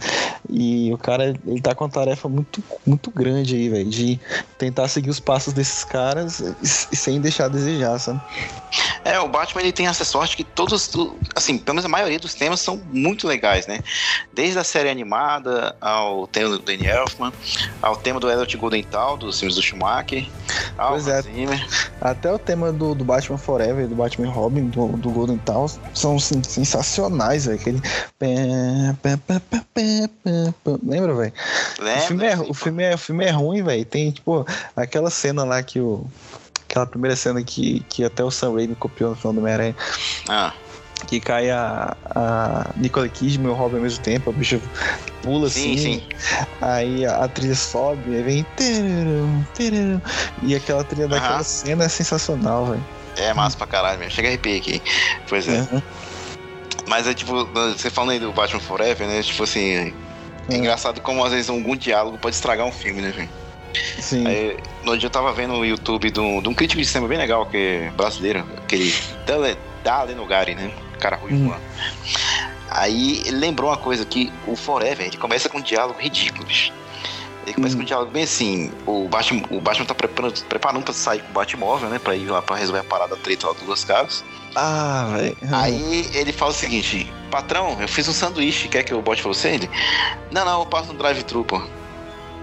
E 0.50 0.92
o 0.94 0.98
cara, 0.98 1.36
ele 1.46 1.62
tá 1.62 1.74
com 1.74 1.84
uma 1.84 1.90
tarefa 1.90 2.30
muito, 2.30 2.64
muito 2.86 3.10
grande 3.12 3.56
aí, 3.56 3.70
velho, 3.70 3.90
de 3.90 4.20
tentar 4.58 4.88
seguir 4.88 5.10
os 5.10 5.20
passos 5.20 5.54
desses 5.54 5.84
caras 5.84 6.40
e, 6.40 6.96
sem 6.96 7.20
deixar 7.20 7.46
a 7.46 7.50
desejar, 7.50 7.98
sabe? 8.00 8.22
É, 9.04 9.20
o 9.20 9.28
Batman 9.28 9.62
ele 9.62 9.72
tem 9.72 9.88
essa 9.88 10.04
sorte 10.04 10.36
que 10.36 10.44
todos, 10.44 10.92
assim, 11.36 11.58
pelo 11.58 11.76
menos 11.76 11.86
a 11.86 11.90
maioria 11.90 12.20
dos 12.20 12.34
temas 12.34 12.60
são 12.60 12.82
muito 12.92 13.28
legais, 13.28 13.66
né? 13.66 13.80
Desde 14.34 14.60
a 14.60 14.64
série 14.64 14.90
animada 14.90 15.76
ao 15.80 16.28
tema 16.28 16.50
do 16.50 16.60
Danny 16.60 16.86
Elfman, 16.86 17.32
ao 17.82 17.96
tema 17.96 18.20
do 18.20 18.30
Elliot 18.30 18.56
Goldenthal, 18.58 19.18
dos 19.18 19.40
filmes 19.40 19.56
do 19.56 19.62
Schumacher, 19.62 20.28
ao 20.78 20.92
Pois 20.92 21.08
é. 21.08 21.22
Zimmer. 21.22 21.68
Até 22.02 22.32
o 22.32 22.38
tema 22.38 22.72
do, 22.72 22.94
do 22.94 23.04
Batman 23.04 23.38
Forever, 23.38 23.79
do 23.88 23.96
Batman 23.96 24.28
e 24.28 24.30
Robin, 24.30 24.66
do, 24.70 24.88
do 24.98 25.10
Golden 25.10 25.38
Town, 25.40 25.68
são 25.94 26.18
assim, 26.18 26.42
sensacionais, 26.44 27.46
velho. 27.46 27.60
Aquele. 27.60 27.82
Lembra, 30.84 31.14
velho? 31.16 31.34
O 31.80 32.08
filme, 32.08 32.26
é, 32.26 32.38
o, 32.38 32.54
filme 32.54 32.84
é, 32.84 32.96
o 32.96 32.98
filme 32.98 33.26
é 33.26 33.32
ruim, 33.32 33.64
velho. 33.64 33.86
Tem, 33.86 34.12
tipo, 34.12 34.46
aquela 34.76 35.10
cena 35.10 35.44
lá 35.44 35.62
que 35.64 35.80
o. 35.80 36.06
Aquela 36.70 36.86
primeira 36.86 37.16
cena 37.16 37.42
que, 37.42 37.80
que 37.90 38.04
até 38.04 38.24
o 38.24 38.30
Sam 38.30 38.54
Raimi 38.54 38.76
copiou 38.76 39.10
no 39.10 39.16
final 39.16 39.34
do 39.34 39.40
Homem-Aranha. 39.40 39.76
Ah, 40.28 40.54
que 41.08 41.20
cai 41.20 41.50
a, 41.50 41.96
a 42.16 42.70
Nicole 42.76 43.10
Kidman 43.10 43.48
e 43.48 43.50
o 43.50 43.54
Robin 43.54 43.78
ao 43.78 43.84
mesmo 43.84 44.04
tempo, 44.04 44.30
o 44.30 44.34
bicho 44.34 44.62
pula 45.22 45.50
Sim, 45.50 45.74
assim, 45.74 45.78
sim. 45.78 46.04
aí 46.62 47.06
a, 47.06 47.24
a 47.24 47.28
trilha 47.28 47.56
sobe, 47.56 48.16
aí 48.16 48.22
vem 48.22 48.46
tararam, 48.56 49.48
tararam, 49.56 50.02
e 50.44 50.56
aquela 50.56 50.84
trilha 50.84 51.08
daquela 51.08 51.44
cena 51.44 51.86
é 51.86 51.90
sensacional, 51.90 52.66
velho. 52.68 52.86
É 53.20 53.34
massa 53.34 53.58
pra 53.58 53.68
caralho 53.68 54.00
mesmo. 54.00 54.14
Chega 54.14 54.28
a 54.28 54.32
arrepiar 54.32 54.58
aqui. 54.58 54.82
Pois 55.28 55.48
é. 55.48 55.60
Aham. 55.60 55.84
Mas 56.88 57.06
é 57.08 57.14
tipo, 57.14 57.46
você 57.46 57.90
falando 57.90 58.12
aí 58.12 58.20
do 58.20 58.32
Batman 58.32 58.60
Forever, 58.60 59.08
né? 59.08 59.22
Tipo 59.22 59.44
assim, 59.44 59.94
é 60.50 60.56
engraçado 60.56 61.02
como 61.02 61.24
às 61.24 61.32
vezes 61.32 61.50
algum 61.50 61.76
diálogo 61.76 62.18
pode 62.18 62.36
estragar 62.36 62.66
um 62.66 62.72
filme, 62.72 63.02
né, 63.02 63.12
velho? 63.12 63.30
Sim. 64.00 64.26
Aí, 64.26 64.58
no 64.84 64.98
dia 64.98 65.06
eu 65.06 65.12
tava 65.12 65.32
vendo 65.32 65.54
o 65.54 65.64
YouTube 65.64 66.10
de 66.10 66.20
um, 66.20 66.42
de 66.42 66.50
um 66.50 66.54
crítico 66.56 66.82
de 66.82 66.88
cinema 66.88 67.08
bem 67.08 67.18
legal, 67.20 67.46
que 67.46 67.58
é 67.58 67.92
brasileiro, 67.92 68.44
aquele 68.58 68.92
Dale- 69.28 69.58
Dale 69.84 70.16
Nogari, 70.16 70.56
né? 70.56 70.72
Cara 71.00 71.16
ruim, 71.18 71.34
Hum. 71.34 71.54
Aí 72.72 73.22
ele 73.26 73.38
lembrou 73.38 73.70
uma 73.70 73.78
coisa 73.78 74.06
que 74.06 74.32
o 74.48 74.56
Forever, 74.56 75.06
ele 75.08 75.18
começa 75.18 75.48
com 75.50 75.58
um 75.60 75.62
diálogo 75.62 76.00
ridículo, 76.00 76.46
bicho. 76.46 76.72
Ele 77.46 77.54
começa 77.54 77.74
Hum. 77.74 77.78
com 77.78 77.84
um 77.84 77.86
diálogo 77.86 78.12
bem 78.12 78.24
assim, 78.24 78.72
o 78.86 79.08
Batman, 79.08 79.42
o 79.50 79.60
Batman 79.62 79.86
tá 79.86 79.96
preparando, 79.96 80.44
preparando 80.46 80.84
pra 80.84 80.94
sair 80.94 81.22
com 81.22 81.30
o 81.30 81.34
Batmóvel, 81.34 81.90
né? 81.90 81.98
Pra 82.00 82.16
ir 82.16 82.28
lá 82.28 82.42
pra 82.42 82.56
resolver 82.56 82.82
a 82.82 82.84
parada 82.84 83.16
da 83.16 83.22
treta 83.22 83.48
lá 83.48 83.54
dos 83.54 83.64
duas 83.64 83.84
caras. 83.84 84.24
Ah, 84.56 85.14
velho. 85.18 85.38
Aí 85.52 86.10
ele 86.14 86.32
fala 86.32 86.52
o 86.52 86.54
seguinte, 86.54 87.12
patrão, 87.32 87.78
eu 87.80 87.88
fiz 87.88 88.08
um 88.08 88.14
sanduíche, 88.14 88.68
quer 88.68 88.84
que 88.84 88.94
eu 88.94 89.02
bote 89.02 89.22
pra 89.22 89.34
você? 89.34 89.50
Ele, 89.50 89.70
não, 90.32 90.44
não, 90.46 90.60
eu 90.60 90.66
passo 90.66 90.92
no 90.92 91.00
drive-thru, 91.00 91.44
pô. 91.46 91.62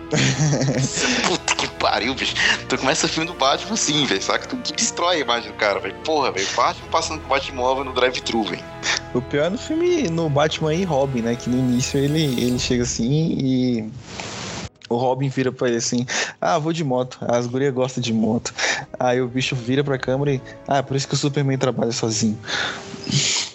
Puta 1.26 1.54
que 1.56 1.66
pariu, 1.68 2.14
bicho. 2.14 2.34
Tu 2.68 2.78
começa 2.78 3.06
o 3.06 3.08
filme 3.08 3.26
do 3.28 3.34
Batman 3.34 3.74
assim, 3.74 4.04
velho. 4.06 4.22
Saca? 4.22 4.46
Tu 4.46 4.72
destrói 4.72 5.16
a 5.16 5.20
imagem 5.20 5.50
do 5.50 5.56
cara, 5.56 5.80
velho. 5.80 5.94
Porra, 6.04 6.30
velho. 6.30 6.46
Batman 6.56 6.88
passando 6.90 7.20
com 7.20 7.26
o 7.26 7.28
Batmóvel 7.30 7.84
no 7.84 7.92
drive-thru, 7.92 8.44
velho. 8.44 8.62
O 9.14 9.20
pior 9.20 9.46
é 9.46 9.50
no 9.50 9.58
filme, 9.58 10.08
no 10.08 10.28
Batman 10.30 10.74
e 10.74 10.84
Robin, 10.84 11.22
né? 11.22 11.34
Que 11.34 11.50
no 11.50 11.58
início 11.58 11.98
ele, 11.98 12.22
ele 12.40 12.58
chega 12.58 12.82
assim 12.84 13.10
e. 13.38 13.90
O 14.88 14.96
Robin 14.96 15.28
vira 15.28 15.50
pra 15.50 15.68
ele 15.68 15.78
assim: 15.78 16.06
Ah, 16.40 16.58
vou 16.58 16.72
de 16.72 16.84
moto. 16.84 17.18
As 17.22 17.46
gurias 17.46 17.72
gostam 17.74 18.02
de 18.02 18.12
moto. 18.12 18.52
Aí 18.98 19.20
o 19.20 19.28
bicho 19.28 19.56
vira 19.56 19.82
pra 19.82 19.98
câmera 19.98 20.34
e. 20.34 20.40
Ah, 20.66 20.82
por 20.82 20.96
isso 20.96 21.08
que 21.08 21.14
o 21.14 21.16
Superman 21.16 21.58
trabalha 21.58 21.92
sozinho. 21.92 22.38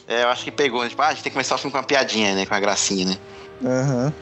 É, 0.07 0.23
eu 0.23 0.29
acho 0.29 0.43
que 0.43 0.51
pegou. 0.51 0.87
Tipo, 0.87 1.01
ah, 1.01 1.07
a 1.07 1.13
gente 1.13 1.23
tem 1.23 1.31
que 1.31 1.35
começar 1.35 1.55
o 1.55 1.57
filme 1.57 1.71
com 1.71 1.77
uma 1.77 1.83
piadinha, 1.83 2.35
né? 2.35 2.45
Com 2.45 2.53
uma 2.53 2.59
gracinha, 2.59 3.05
né? 3.05 3.17
Aham. 3.63 4.13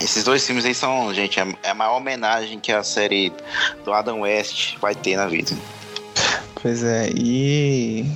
Esses 0.00 0.24
dois 0.24 0.44
filmes 0.44 0.64
aí 0.64 0.74
são, 0.74 1.12
gente, 1.14 1.38
é 1.38 1.46
é 1.62 1.70
a 1.70 1.74
maior 1.74 1.96
homenagem 1.96 2.58
que 2.58 2.72
a 2.72 2.82
série 2.82 3.32
do 3.84 3.92
Adam 3.92 4.20
West 4.20 4.76
vai 4.80 4.94
ter 4.94 5.16
na 5.16 5.26
vida. 5.26 5.52
Pois 6.60 6.82
é. 6.82 7.10
E. 7.14 8.06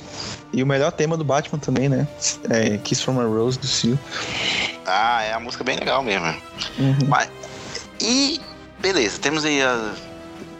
E 0.53 0.63
o 0.63 0.67
melhor 0.67 0.91
tema 0.91 1.17
do 1.17 1.25
Batman 1.25 1.59
também, 1.59 1.89
né? 1.89 2.09
É 2.49 2.79
Kiss 2.79 3.03
from 3.03 3.21
a 3.21 3.25
Rose 3.25 3.59
do 3.59 3.67
Seal. 3.67 3.99
Ah, 4.87 5.23
é 5.23 5.33
uma 5.33 5.41
música 5.41 5.63
bem 5.63 5.77
legal 5.77 6.03
mesmo. 6.03 6.27
Uhum. 6.79 6.97
Mas, 7.09 7.29
e 8.01 8.41
beleza, 8.79 9.19
temos 9.19 9.45
aí 9.45 9.63
a, 9.63 9.93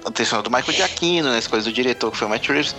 a 0.05 0.11
trilha 0.11 0.43
do 0.43 0.51
Michael 0.51 0.73
Giacchino, 0.73 1.31
né, 1.31 1.39
as 1.39 1.47
coisas 1.47 1.65
do 1.67 1.73
diretor 1.73 2.11
que 2.11 2.17
foi 2.17 2.27
o 2.27 2.31
Matt 2.31 2.49
Reeves. 2.49 2.75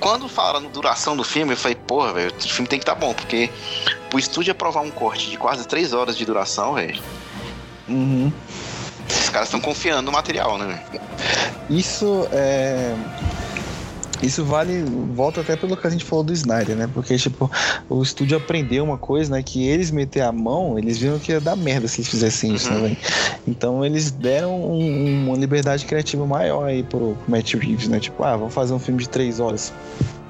Quando 0.00 0.28
falaram 0.28 0.62
duração 0.68 1.16
do 1.16 1.22
filme, 1.22 1.52
eu 1.52 1.56
falei, 1.56 1.76
porra, 1.76 2.12
velho, 2.12 2.32
o 2.36 2.48
filme 2.48 2.66
tem 2.68 2.78
que 2.78 2.82
estar 2.82 2.96
bom, 2.96 3.14
porque 3.14 3.48
o 4.12 4.18
estúdio 4.18 4.50
aprovar 4.50 4.80
um 4.82 4.90
corte 4.90 5.30
de 5.30 5.36
quase 5.36 5.66
3 5.66 5.92
horas 5.92 6.16
de 6.16 6.24
duração, 6.24 6.74
velho, 6.74 7.00
Uhum. 7.88 8.32
os 9.08 9.28
caras 9.28 9.48
estão 9.48 9.60
confiando 9.60 10.02
no 10.02 10.12
material, 10.12 10.56
né? 10.56 10.82
Isso 11.68 12.26
é. 12.32 12.94
Isso 14.22 14.44
vale, 14.44 14.82
volta 15.14 15.40
até 15.40 15.56
pelo 15.56 15.76
que 15.76 15.86
a 15.86 15.90
gente 15.90 16.04
falou 16.04 16.24
do 16.24 16.32
Snyder, 16.32 16.76
né? 16.76 16.88
Porque, 16.92 17.16
tipo, 17.16 17.50
o 17.88 18.02
estúdio 18.02 18.36
aprendeu 18.36 18.84
uma 18.84 18.96
coisa, 18.96 19.32
né? 19.32 19.42
Que 19.42 19.66
eles 19.66 19.90
meter 19.90 20.20
a 20.22 20.30
mão, 20.32 20.78
eles 20.78 20.96
viram 20.98 21.18
que 21.18 21.32
ia 21.32 21.40
dar 21.40 21.56
merda 21.56 21.88
se 21.88 22.00
eles 22.00 22.08
fizessem 22.10 22.54
isso, 22.54 22.68
Uhum. 22.68 22.74
né, 22.74 22.80
velho? 22.82 22.96
Então 23.46 23.84
eles 23.84 24.10
deram 24.12 24.54
um- 24.62 25.24
uma 25.26 25.36
liberdade 25.36 25.84
criativa 25.84 26.24
maior 26.24 26.64
aí 26.66 26.82
pro, 26.82 27.16
pro 27.16 27.30
Matt 27.30 27.54
Reeves, 27.54 27.88
né? 27.88 27.98
Tipo, 27.98 28.22
ah, 28.22 28.36
vamos 28.36 28.54
fazer 28.54 28.72
um 28.72 28.78
filme 28.78 29.00
de 29.02 29.08
três 29.08 29.40
horas. 29.40 29.72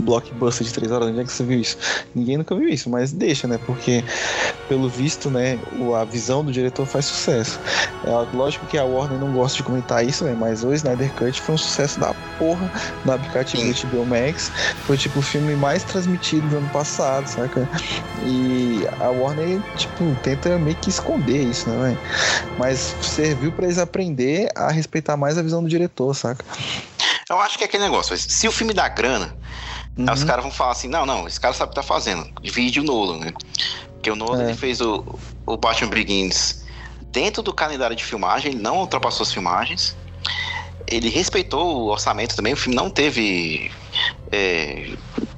Blockbuster 0.02 0.66
de 0.66 0.72
três 0.72 0.92
horas, 0.92 1.08
onde 1.08 1.20
é 1.20 1.24
que 1.24 1.32
você 1.32 1.44
viu 1.44 1.60
isso? 1.60 1.76
Ninguém 2.14 2.36
nunca 2.36 2.54
viu 2.54 2.68
isso, 2.68 2.90
mas 2.90 3.12
deixa, 3.12 3.46
né? 3.46 3.58
Porque, 3.64 4.04
pelo 4.68 4.88
visto, 4.88 5.30
né, 5.30 5.58
a 6.00 6.04
visão 6.04 6.44
do 6.44 6.52
diretor 6.52 6.86
faz 6.86 7.06
sucesso. 7.06 7.58
É, 8.04 8.36
lógico 8.36 8.66
que 8.66 8.76
a 8.76 8.84
Warner 8.84 9.18
não 9.18 9.32
gosta 9.32 9.56
de 9.56 9.62
comentar 9.62 10.04
isso, 10.04 10.24
né? 10.24 10.36
Mas 10.38 10.64
o 10.64 10.72
Snyder 10.72 11.12
Cut 11.14 11.40
foi 11.40 11.54
um 11.54 11.58
sucesso 11.58 12.00
da 12.00 12.14
porra 12.38 12.70
no 13.04 13.12
aplicativo 13.12 13.62
do 13.62 13.88
HBO 13.88 14.06
Max. 14.06 14.50
Foi 14.86 14.96
tipo 14.96 15.20
o 15.20 15.22
filme 15.22 15.54
mais 15.54 15.84
transmitido 15.84 16.48
do 16.48 16.58
ano 16.58 16.68
passado, 16.70 17.26
saca? 17.26 17.68
E 18.24 18.86
a 19.00 19.08
Warner, 19.08 19.60
tipo, 19.76 20.16
tenta 20.22 20.58
meio 20.58 20.76
que 20.76 20.90
esconder 20.90 21.42
isso, 21.42 21.68
né, 21.70 21.88
velho? 21.88 21.98
Mas 22.58 22.94
serviu 23.02 23.52
pra 23.52 23.66
eles 23.66 23.78
aprender 23.78 24.48
a 24.56 24.70
respeitar 24.70 25.16
mais 25.16 25.38
a 25.38 25.42
visão 25.42 25.62
do 25.62 25.68
diretor, 25.68 26.14
saca? 26.14 26.44
Eu 27.30 27.40
acho 27.40 27.56
que 27.56 27.64
é 27.64 27.66
aquele 27.66 27.84
negócio, 27.84 28.16
se 28.16 28.46
o 28.46 28.52
filme 28.52 28.74
dá 28.74 28.88
grana, 28.88 29.34
Uhum. 29.96 30.06
aí 30.08 30.14
os 30.14 30.24
caras 30.24 30.42
vão 30.42 30.50
falar 30.52 30.72
assim, 30.72 30.88
não, 30.88 31.04
não, 31.04 31.26
esse 31.26 31.38
cara 31.40 31.54
sabe 31.54 31.68
o 31.68 31.70
que 31.70 31.76
tá 31.76 31.82
fazendo. 31.82 32.26
Divide 32.42 32.80
o 32.80 32.84
Nolan, 32.84 33.18
né? 33.18 33.32
Porque 33.94 34.10
o 34.10 34.16
Nolan 34.16 34.42
É. 34.42 34.48
ele 34.48 34.54
fez 34.54 34.80
o, 34.80 35.04
o 35.46 35.56
Batman 35.56 35.90
Begins 35.90 36.62
dentro 37.12 37.42
do 37.42 37.52
calendário 37.52 37.94
de 37.94 38.04
filmagem, 38.04 38.52
ele 38.52 38.62
não 38.62 38.78
ultrapassou 38.78 39.24
as 39.24 39.32
filmagens. 39.32 39.94
Ele 40.86 41.08
respeitou 41.08 41.76
o 41.76 41.86
orçamento 41.90 42.34
também, 42.34 42.52
o 42.52 42.56
filme 42.56 42.74
não 42.74 42.90
teve 42.90 43.70
é, 44.30 44.90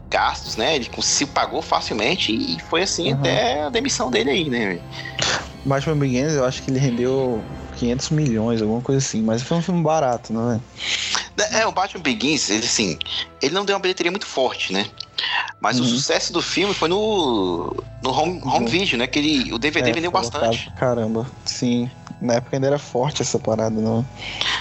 gastos, 0.09 0.57
né? 0.57 0.77
Ele 0.77 0.89
se 1.03 1.27
pagou 1.27 1.61
facilmente 1.61 2.33
e 2.33 2.59
foi 2.61 2.83
assim 2.83 3.13
Uhum. 3.13 3.19
até 3.21 3.63
a 3.65 3.69
demissão 3.69 4.11
dele 4.11 4.31
aí, 4.31 4.49
né? 4.49 4.81
Batman 5.65 5.97
Begins, 5.97 6.33
eu 6.35 6.45
acho 6.45 6.63
que 6.63 6.71
ele 6.71 6.79
rendeu 6.79 7.45
500 7.77 8.11
milhões, 8.11 8.63
alguma 8.63 8.81
coisa 8.81 9.05
assim. 9.05 9.23
Mas 9.23 9.43
foi 9.43 9.57
um 9.57 9.63
filme 9.63 9.83
barato, 9.83 10.33
né, 10.33 10.53
velho? 10.53 10.63
É, 11.53 11.67
o 11.67 11.73
Batman 11.73 12.01
Begins, 12.03 12.49
ele 12.49 12.65
assim, 12.65 12.99
ele 13.43 13.55
não 13.55 13.65
deu 13.65 13.75
uma 13.75 13.81
bilheteria 13.83 14.11
muito 14.13 14.27
forte, 14.27 14.73
né? 14.73 14.87
Mas 15.61 15.79
o 15.79 15.83
Uhum. 15.83 15.89
sucesso 15.89 16.33
do 16.33 16.41
filme 16.43 16.73
foi 16.75 16.89
no, 16.89 17.75
no 18.03 18.11
home, 18.11 18.41
home 18.45 18.59
Uhum. 18.61 18.67
video, 18.67 18.97
né? 18.99 19.07
Que 19.07 19.19
ele, 19.19 19.53
o 19.53 19.59
DVD 19.59 19.91
É, 19.91 19.93
vendeu 19.93 20.11
bastante. 20.13 20.71
Caramba, 20.77 21.29
sim. 21.45 21.91
Na 22.21 22.35
época 22.35 22.57
ainda 22.57 22.67
era 22.69 22.79
forte 22.79 23.23
essa 23.23 23.39
parada, 23.39 23.75
não. 23.81 24.07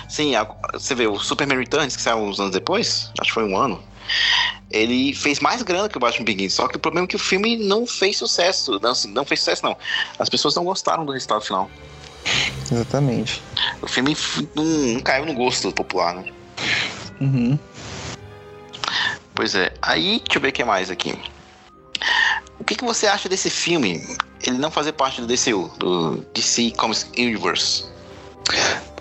Sim, 0.07 0.35
a- 0.35 0.47
você 0.73 0.95
vê, 0.95 1.05
o 1.07 1.19
Superman 1.19 1.59
Returns, 1.59 1.95
que 1.95 2.01
saiu 2.01 2.17
uns 2.17 2.39
anos 2.39 2.51
depois, 2.53 3.11
acho 3.19 3.29
que 3.29 3.33
foi 3.33 3.43
um 3.43 3.55
ano, 3.57 3.81
ele 4.71 5.13
fez 5.13 5.39
mais 5.39 5.61
grana 5.61 5.87
que 5.89 5.97
o 5.97 5.99
Batman 5.99 6.25
Begins, 6.25 6.53
só 6.53 6.67
que 6.67 6.77
o 6.77 6.79
problema 6.79 7.05
é 7.05 7.07
que 7.07 7.15
o 7.15 7.19
filme 7.19 7.55
não 7.57 7.85
fez 7.85 8.17
sucesso, 8.17 8.79
não, 8.81 8.91
assim, 8.91 9.11
não 9.11 9.25
fez 9.25 9.39
sucesso 9.41 9.63
não. 9.63 9.77
As 10.17 10.29
pessoas 10.29 10.55
não 10.55 10.63
gostaram 10.63 11.05
do 11.05 11.11
resultado 11.11 11.41
final. 11.41 11.69
Exatamente. 12.71 13.43
O 13.81 13.87
filme 13.87 14.15
não, 14.55 14.63
não 14.63 14.99
caiu 15.01 15.25
no 15.25 15.33
gosto 15.33 15.71
popular, 15.71 16.15
né? 16.15 16.25
Uhum. 17.23 17.57
Pois 19.33 19.55
é, 19.55 19.73
aí 19.81 20.19
deixa 20.19 20.37
eu 20.37 20.41
ver 20.41 20.49
o 20.49 20.51
que 20.51 20.63
mais 20.63 20.91
aqui. 20.91 21.17
O 22.59 22.63
que, 22.63 22.75
que 22.75 22.83
você 22.83 23.07
acha 23.07 23.29
desse 23.29 23.49
filme? 23.49 24.05
Ele 24.41 24.57
não 24.57 24.69
fazer 24.69 24.91
parte 24.91 25.21
do 25.21 25.27
DCU, 25.27 25.71
do 25.77 26.17
DC 26.33 26.71
Comics 26.71 27.09
Universe. 27.17 27.85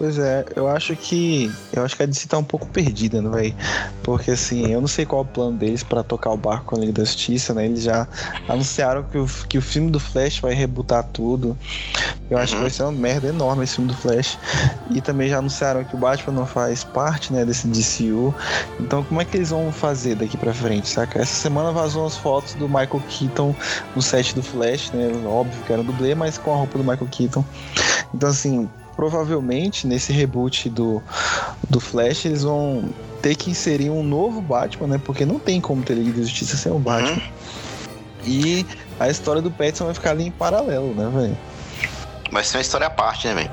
Pois 0.03 0.19
é, 0.19 0.45
eu 0.57 0.67
acho 0.67 0.97
que. 0.97 1.49
Eu 1.73 1.85
acho 1.85 1.97
que 1.97 2.03
a 2.03 2.07
DC 2.07 2.27
tá 2.27 2.37
um 2.37 2.43
pouco 2.43 2.67
perdida, 2.67 3.23
né, 3.23 3.31
velho? 3.31 3.55
Porque 4.03 4.33
assim, 4.33 4.73
eu 4.73 4.81
não 4.81 4.88
sei 4.88 5.07
qual 5.07 5.23
é 5.23 5.25
o 5.25 5.29
plano 5.29 5.57
deles 5.57 5.85
pra 5.85 6.03
tocar 6.03 6.31
o 6.33 6.37
barco 6.37 6.65
com 6.65 6.75
a 6.75 6.81
Liga 6.81 6.93
da 6.95 7.05
Justiça, 7.05 7.55
né? 7.55 7.67
Eles 7.67 7.85
já 7.85 8.09
anunciaram 8.49 9.05
que 9.05 9.17
o, 9.17 9.27
que 9.49 9.57
o 9.59 9.62
filme 9.62 9.93
do 9.93 10.01
Flash 10.01 10.41
vai 10.41 10.55
rebutar 10.55 11.05
tudo. 11.05 11.57
Eu 12.29 12.37
acho 12.37 12.55
Uhum. 12.55 12.59
que 12.59 12.62
vai 12.62 12.71
ser 12.71 12.83
uma 12.83 12.91
merda 12.91 13.29
enorme 13.29 13.62
esse 13.62 13.77
filme 13.77 13.93
do 13.93 13.97
Flash. 13.97 14.37
E 14.91 15.01
também 15.01 15.29
já 15.29 15.38
anunciaram 15.38 15.85
que 15.85 15.95
o 15.95 15.99
Batman 15.99 16.35
não 16.35 16.47
faz 16.47 16.83
parte, 16.83 17.33
né, 17.33 17.45
desse 17.45 17.69
DCU. 17.69 18.35
Então 18.81 19.05
como 19.05 19.21
é 19.21 19.25
que 19.25 19.37
eles 19.37 19.51
vão 19.51 19.71
fazer 19.71 20.17
daqui 20.17 20.37
pra 20.37 20.53
frente, 20.53 20.88
saca? 20.88 21.21
Essa 21.21 21.35
semana 21.37 21.71
vazou 21.71 22.05
as 22.05 22.17
fotos 22.17 22.55
do 22.55 22.67
Michael 22.67 23.01
Keaton 23.09 23.55
no 23.95 24.03
set 24.03 24.35
do 24.35 24.43
Flash, 24.43 24.91
né? 24.91 25.12
Óbvio 25.25 25.62
que 25.65 25.73
era 25.73 25.81
um 25.81 25.85
dublê, 25.85 26.12
mas 26.12 26.38
com 26.38 26.53
a 26.53 26.57
roupa 26.57 26.77
do 26.77 26.83
Michael 26.83 27.07
Keaton. 27.09 27.45
Então 28.12 28.29
assim, 28.29 28.69
provavelmente 28.96 29.87
nesse 29.87 30.12
reboot 30.12 30.68
do, 30.68 31.02
do 31.68 31.81
Flash 31.81 32.24
eles 32.24 32.42
vão 32.42 32.85
ter 33.20 33.37
que 33.37 33.50
inserir 33.50 33.90
um 33.90 34.02
novo 34.02 34.40
Batman, 34.40 34.87
né? 34.87 35.00
Porque 35.02 35.24
não 35.24 35.38
tem 35.38 35.61
como 35.61 35.83
ter 35.83 35.94
Liga 35.94 36.20
da 36.20 36.22
Justiça 36.22 36.57
sem 36.57 36.72
um 36.72 36.81
Batman. 36.81 37.12
Uhum. 37.12 37.22
E 38.26 38.66
a 38.98 39.09
história 39.09 39.42
do 39.42 39.50
Petson 39.50 39.87
vai 39.87 39.94
ficar 39.94 40.11
ali 40.11 40.24
em 40.24 40.31
paralelo, 40.31 40.94
né, 40.94 41.11
velho? 41.12 41.38
Vai 42.33 42.42
ser 42.42 42.57
uma 42.57 42.62
história 42.62 42.87
à 42.87 42.90
parte, 42.90 43.29
né, 43.29 43.35
velho? 43.35 43.51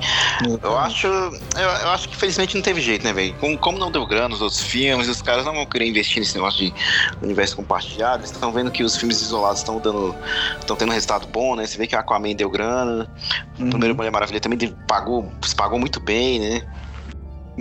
Eu 0.63 0.77
acho. 0.77 1.05
Eu, 1.05 1.31
eu 1.57 1.89
acho 1.89 2.07
que 2.07 2.15
felizmente 2.15 2.55
não 2.55 2.61
teve 2.61 2.79
jeito, 2.79 3.03
né, 3.03 3.11
velho? 3.11 3.33
Como, 3.35 3.57
como 3.57 3.77
não 3.77 3.91
deu 3.91 4.05
grana 4.07 4.29
nos 4.29 4.41
outros 4.41 4.61
filmes, 4.61 5.09
os 5.09 5.21
caras 5.21 5.45
não 5.45 5.53
vão 5.53 5.65
querer 5.65 5.85
investir 5.85 6.19
nesse 6.19 6.35
negócio 6.35 6.59
de 6.65 6.73
universo 7.21 7.57
compartilhado. 7.57 8.21
Eles 8.21 8.31
estão 8.31 8.51
vendo 8.53 8.71
que 8.71 8.81
os 8.83 8.95
filmes 8.95 9.21
isolados 9.21 9.59
estão 9.59 9.79
dando. 9.79 10.15
estão 10.59 10.77
tendo 10.77 10.89
um 10.89 10.93
resultado 10.93 11.27
bom, 11.27 11.55
né? 11.55 11.65
Você 11.65 11.77
vê 11.77 11.85
que 11.85 11.95
a 11.95 11.99
Aquaman 11.99 12.33
deu 12.33 12.49
grana. 12.49 13.09
O 13.59 13.63
Uhum. 13.63 13.69
primeiro 13.71 13.93
Mulher 13.95 14.11
Maravilha 14.11 14.39
também 14.39 14.57
pagou, 14.87 15.29
se 15.41 15.53
pagou 15.53 15.77
muito 15.77 15.99
bem, 15.99 16.39
né? 16.39 16.61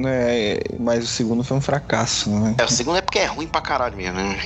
É, 0.07 0.61
mas 0.79 1.05
o 1.05 1.07
segundo 1.07 1.43
foi 1.43 1.57
um 1.57 1.61
fracasso, 1.61 2.31
né? 2.31 2.55
É, 2.59 2.65
o 2.65 2.69
segundo 2.69 2.97
é 2.99 3.01
porque 3.01 3.19
é 3.19 3.27
ruim 3.27 3.47
pra 3.47 3.61
caralho 3.61 3.97
mesmo, 3.97 4.17
né? 4.17 4.39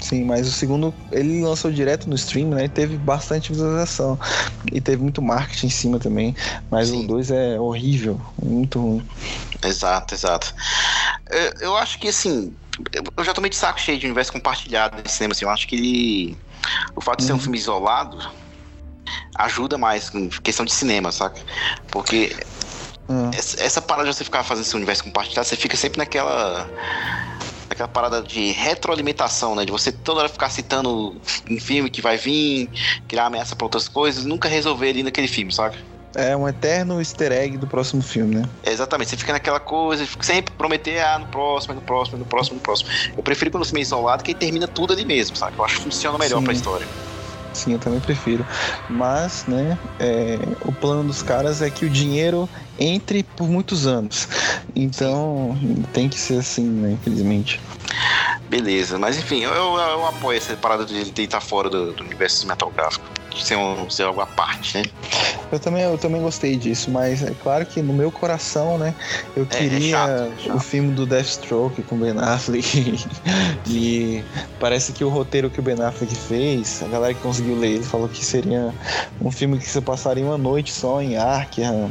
Sim, 0.00 0.24
mas 0.24 0.46
o 0.46 0.52
segundo 0.52 0.92
ele 1.10 1.42
lançou 1.42 1.70
direto 1.72 2.08
no 2.08 2.14
stream, 2.16 2.50
né? 2.50 2.64
E 2.64 2.68
teve 2.68 2.96
bastante 2.96 3.50
visualização. 3.52 4.18
E 4.72 4.80
teve 4.80 5.02
muito 5.02 5.22
marketing 5.22 5.66
em 5.66 5.70
cima 5.70 5.98
também. 5.98 6.36
Mas 6.70 6.88
Sim. 6.88 7.04
o 7.04 7.06
2 7.06 7.30
é 7.30 7.58
horrível, 7.58 8.20
muito 8.42 8.78
ruim. 8.80 9.08
Exato, 9.64 10.14
exato. 10.14 10.54
Eu, 11.30 11.52
eu 11.60 11.76
acho 11.76 11.98
que 11.98 12.08
assim, 12.08 12.54
eu 13.16 13.24
já 13.24 13.32
tomei 13.32 13.50
de 13.50 13.56
saco 13.56 13.80
cheio 13.80 13.98
de 13.98 14.06
universo 14.06 14.32
compartilhado 14.32 15.02
de 15.02 15.10
cinema, 15.10 15.32
assim, 15.32 15.44
eu 15.44 15.50
acho 15.50 15.66
que 15.66 15.76
ele. 15.76 16.38
O 16.94 17.00
fato 17.00 17.20
de 17.20 17.24
ser 17.24 17.32
um 17.32 17.36
Uhum. 17.36 17.42
filme 17.42 17.58
isolado 17.58 18.18
ajuda 19.36 19.78
mais 19.78 20.10
com 20.10 20.28
questão 20.28 20.64
de 20.66 20.72
cinema, 20.72 21.10
saca? 21.12 21.40
Porque 21.90 22.36
Ah, 23.08 23.30
essa, 23.32 23.62
essa 23.62 23.82
parada 23.82 24.08
de 24.08 24.14
você 24.14 24.24
ficar 24.24 24.44
fazendo 24.44 24.64
esse 24.64 24.76
universo 24.76 25.04
compartilhado, 25.04 25.46
você 25.46 25.56
fica 25.56 25.76
sempre 25.76 25.98
naquela. 25.98 26.68
Naquela 27.68 27.88
parada 27.88 28.22
de 28.22 28.50
retroalimentação, 28.52 29.54
né? 29.54 29.64
De 29.64 29.70
você 29.70 29.92
toda 29.92 30.20
hora 30.20 30.28
ficar 30.28 30.48
citando 30.48 31.20
um 31.50 31.60
filme 31.60 31.90
que 31.90 32.00
vai 32.00 32.16
vir, 32.16 32.70
criar 33.06 33.26
ameaça 33.26 33.54
pra 33.54 33.66
outras 33.66 33.86
coisas, 33.88 34.24
nunca 34.24 34.48
resolver 34.48 34.88
ali 34.88 35.02
naquele 35.02 35.28
filme, 35.28 35.52
saca? 35.52 35.76
É 36.16 36.34
um 36.34 36.48
eterno 36.48 36.98
easter 36.98 37.30
egg 37.30 37.58
do 37.58 37.66
próximo 37.66 38.02
filme, 38.02 38.36
né? 38.36 38.48
É, 38.64 38.72
Exatamente, 38.72 39.10
você 39.10 39.16
fica 39.16 39.32
naquela 39.32 39.60
coisa, 39.60 40.06
fica 40.06 40.24
sempre 40.24 40.54
prometer, 40.54 41.00
ah, 41.00 41.18
no 41.18 41.26
próximo, 41.26 41.74
no 41.74 41.82
próximo, 41.82 42.18
no 42.18 42.24
próximo, 42.24 42.56
no 42.56 42.62
próximo. 42.62 42.90
Eu 43.16 43.22
prefiro 43.22 43.50
quando 43.50 43.62
o 43.62 43.66
filme 43.66 43.80
é 43.80 43.82
isolado, 43.82 44.24
que 44.24 44.30
aí 44.30 44.34
termina 44.34 44.66
tudo 44.66 44.94
ali 44.94 45.04
mesmo, 45.04 45.36
sabe? 45.36 45.58
Eu 45.58 45.64
acho 45.64 45.76
que 45.76 45.82
funciona 45.82 46.16
melhor 46.16 46.38
Sim. 46.38 46.44
pra 46.44 46.52
história. 46.54 46.88
Sim, 47.58 47.72
eu 47.72 47.78
também 47.78 47.98
prefiro. 47.98 48.46
Mas, 48.88 49.44
né, 49.46 49.76
é, 49.98 50.38
o 50.64 50.72
plano 50.72 51.04
dos 51.04 51.22
caras 51.22 51.60
é 51.60 51.68
que 51.68 51.84
o 51.84 51.90
dinheiro 51.90 52.48
entre 52.78 53.24
por 53.24 53.48
muitos 53.48 53.86
anos. 53.86 54.28
Então, 54.76 55.58
tem 55.92 56.08
que 56.08 56.18
ser 56.18 56.38
assim, 56.38 56.64
né, 56.64 56.92
infelizmente. 56.92 57.60
Beleza, 58.48 58.98
mas 58.98 59.18
enfim, 59.18 59.42
eu, 59.42 59.52
eu, 59.52 59.76
eu 59.76 60.06
apoio 60.06 60.38
essa 60.38 60.56
parada 60.56 60.84
de 60.86 60.96
ele 60.96 61.12
estar 61.16 61.40
fora 61.40 61.68
do, 61.68 61.92
do 61.92 62.04
universo 62.04 62.38
cinematográfico. 62.38 63.04
Ser, 63.36 63.56
um, 63.56 63.88
ser 63.88 64.02
algo 64.02 64.20
à 64.20 64.26
parte, 64.26 64.78
né? 64.78 64.84
Eu 65.52 65.58
também, 65.60 65.82
eu 65.82 65.96
também 65.96 66.20
gostei 66.20 66.56
disso, 66.56 66.90
mas 66.90 67.22
é 67.22 67.32
claro 67.42 67.64
que 67.64 67.80
no 67.80 67.92
meu 67.92 68.10
coração, 68.10 68.76
né, 68.78 68.94
eu 69.36 69.46
É, 69.50 69.56
é 69.56 69.58
queria 69.58 69.96
é 69.96 70.30
chato. 70.38 70.56
o 70.56 70.60
filme 70.60 70.92
do 70.92 71.06
Deathstroke 71.06 71.82
com 71.84 71.96
Ben 71.96 72.18
Affleck. 72.18 73.06
e 73.66 74.24
parece 74.58 74.92
que 74.92 75.04
o 75.04 75.08
roteiro 75.08 75.48
que 75.50 75.60
o 75.60 75.62
Ben 75.62 75.80
Affleck 75.80 76.14
fez, 76.14 76.82
a 76.82 76.88
galera 76.88 77.14
que 77.14 77.20
conseguiu 77.20 77.56
ler, 77.58 77.76
ele 77.76 77.84
falou 77.84 78.08
que 78.08 78.24
seria 78.24 78.72
um 79.20 79.30
filme 79.30 79.58
que 79.58 79.66
você 79.68 79.80
passaria 79.80 80.24
uma 80.24 80.38
noite 80.38 80.72
só 80.72 81.00
em 81.00 81.16
Arkham. 81.16 81.90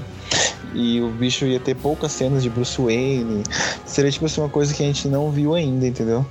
E 0.73 1.02
o 1.02 1.10
bicho 1.10 1.45
ia 1.45 1.60
ter 1.60 1.76
poucas 1.76 2.12
cenas 2.12 2.43
de 2.43 2.50
Bruce 2.50 2.80
Wayne. 2.80 3.41
Seria 3.86 4.12
tipo 4.12 4.26
assim 4.26 4.41
uma 4.41 4.50
coisa 4.50 4.73
que 4.73 4.84
a 4.84 4.86
gente 4.86 5.08
não 5.08 5.32
viu 5.32 5.56
ainda, 5.56 5.88
entendeu? 5.88 6.26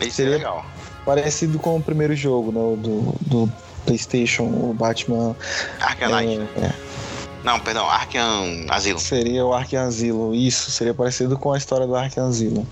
Isso 0.00 0.16
Seria- 0.16 0.34
é 0.34 0.38
legal. 0.38 0.64
Parecido 1.04 1.58
com 1.58 1.76
o 1.76 1.82
primeiro 1.82 2.14
jogo, 2.14 2.52
né? 2.52 2.76
Do, 2.80 3.14
do 3.22 3.52
PlayStation, 3.84 4.44
o 4.44 4.74
Batman. 4.74 5.36
Knight. 6.00 6.40
é, 6.56 6.64
é, 6.66 6.72
Não, 7.44 7.58
perdão, 7.60 7.88
Arkham 7.88 8.66
Asylum. 8.68 8.98
seria 8.98 9.44
o 9.44 9.52
Arkham 9.52 9.86
Asylum. 9.86 10.34
Isso, 10.34 10.70
seria 10.70 10.94
parecido 10.94 11.36
com 11.38 11.52
a 11.52 11.58
história 11.58 11.86
do 11.86 11.94
Arkham 11.96 12.28
Asylum. 12.28 12.64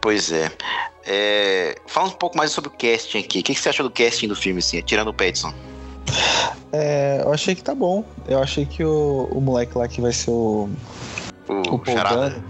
Pois 0.00 0.32
é. 0.32 0.50
é. 1.06 1.76
Fala 1.86 2.08
um 2.08 2.12
pouco 2.12 2.36
mais 2.36 2.50
sobre 2.50 2.68
o 2.68 2.72
casting 2.72 3.18
aqui. 3.18 3.40
O 3.40 3.42
que, 3.42 3.54
que 3.54 3.60
você 3.60 3.68
achou 3.68 3.88
do 3.88 3.92
casting 3.92 4.26
do 4.28 4.34
filme, 4.36 4.58
assim, 4.58 4.80
tirando 4.82 5.08
o 5.08 5.14
Pattinson? 5.14 5.54
É, 6.72 7.20
eu 7.24 7.32
achei 7.32 7.54
que 7.54 7.62
tá 7.62 7.74
bom. 7.74 8.04
Eu 8.26 8.42
achei 8.42 8.66
que 8.66 8.84
o, 8.84 9.28
o 9.30 9.40
moleque 9.40 9.76
lá 9.78 9.86
que 9.86 10.00
vai 10.00 10.12
ser 10.12 10.30
o. 10.30 10.68
O, 11.48 11.74
O 11.74 11.78
Paul 11.78 11.96
Charada. 11.96 12.30
Dano, 12.30 12.44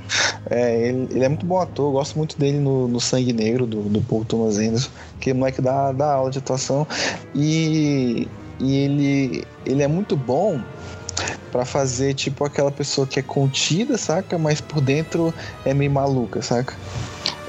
é, 0.50 0.88
ele, 0.88 1.08
ele 1.10 1.24
é 1.24 1.28
muito 1.28 1.46
bom 1.46 1.60
ator, 1.60 1.88
eu 1.88 1.92
gosto 1.92 2.16
muito 2.18 2.38
dele 2.38 2.58
no, 2.58 2.88
no 2.88 3.00
Sangue 3.00 3.32
Negro, 3.32 3.66
do, 3.66 3.82
do 3.82 4.00
Paul 4.02 4.24
Thomas 4.24 4.58
Anderson, 4.58 4.90
que 5.20 5.32
o 5.32 5.34
moleque 5.34 5.62
dá, 5.62 5.92
dá 5.92 6.14
aula 6.14 6.30
de 6.30 6.38
atuação. 6.38 6.86
E, 7.34 8.28
e 8.58 8.76
ele, 8.76 9.44
ele 9.64 9.82
é 9.82 9.88
muito 9.88 10.16
bom 10.16 10.60
pra 11.50 11.64
fazer 11.64 12.14
tipo 12.14 12.44
aquela 12.44 12.70
pessoa 12.70 13.06
que 13.06 13.20
é 13.20 13.22
contida, 13.22 13.96
saca? 13.98 14.38
Mas 14.38 14.60
por 14.60 14.80
dentro 14.80 15.32
é 15.64 15.74
meio 15.74 15.90
maluca, 15.90 16.40
saca? 16.42 16.74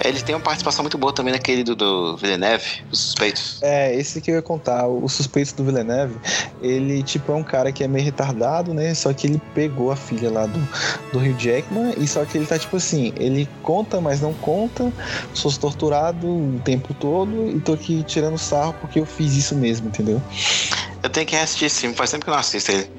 Ele 0.03 0.21
tem 0.21 0.35
uma 0.35 0.41
participação 0.41 0.83
muito 0.83 0.97
boa 0.97 1.13
também 1.13 1.33
naquele 1.33 1.63
do, 1.63 1.75
do 1.75 2.17
Villeneuve, 2.17 2.83
Os 2.91 2.99
Suspeitos. 2.99 3.59
É, 3.61 3.95
esse 3.95 4.19
que 4.19 4.29
eu 4.29 4.35
ia 4.35 4.41
contar. 4.41 4.85
O 4.87 5.07
suspeito 5.07 5.55
do 5.55 5.63
Villeneuve, 5.63 6.15
ele, 6.61 7.01
tipo, 7.03 7.31
é 7.31 7.35
um 7.35 7.43
cara 7.43 7.71
que 7.71 7.83
é 7.83 7.87
meio 7.87 8.03
retardado, 8.03 8.73
né? 8.73 8.93
Só 8.93 9.13
que 9.13 9.27
ele 9.27 9.41
pegou 9.55 9.91
a 9.91 9.95
filha 9.95 10.29
lá 10.29 10.45
do, 10.45 10.59
do 11.13 11.19
Rio 11.19 11.35
Jackman 11.37 11.93
e 11.97 12.05
só 12.05 12.25
que 12.25 12.37
ele 12.37 12.45
tá, 12.45 12.59
tipo 12.59 12.75
assim, 12.75 13.13
ele 13.15 13.47
conta, 13.61 14.01
mas 14.01 14.19
não 14.19 14.33
conta. 14.33 14.91
Sou 15.33 15.51
torturado 15.53 16.27
o 16.27 16.61
tempo 16.65 16.93
todo 16.93 17.49
e 17.49 17.59
tô 17.61 17.73
aqui 17.73 18.03
tirando 18.03 18.37
sarro 18.37 18.75
porque 18.81 18.99
eu 18.99 19.05
fiz 19.05 19.35
isso 19.35 19.55
mesmo, 19.55 19.87
entendeu? 19.87 20.21
Eu 21.01 21.09
tenho 21.09 21.25
que 21.25 21.35
assistir 21.35 21.65
esse 21.65 21.81
filme, 21.81 21.95
faz 21.95 22.11
tempo 22.11 22.25
que 22.25 22.29
eu 22.29 22.33
não 22.33 22.39
assisto 22.39 22.71
ele. 22.71 22.89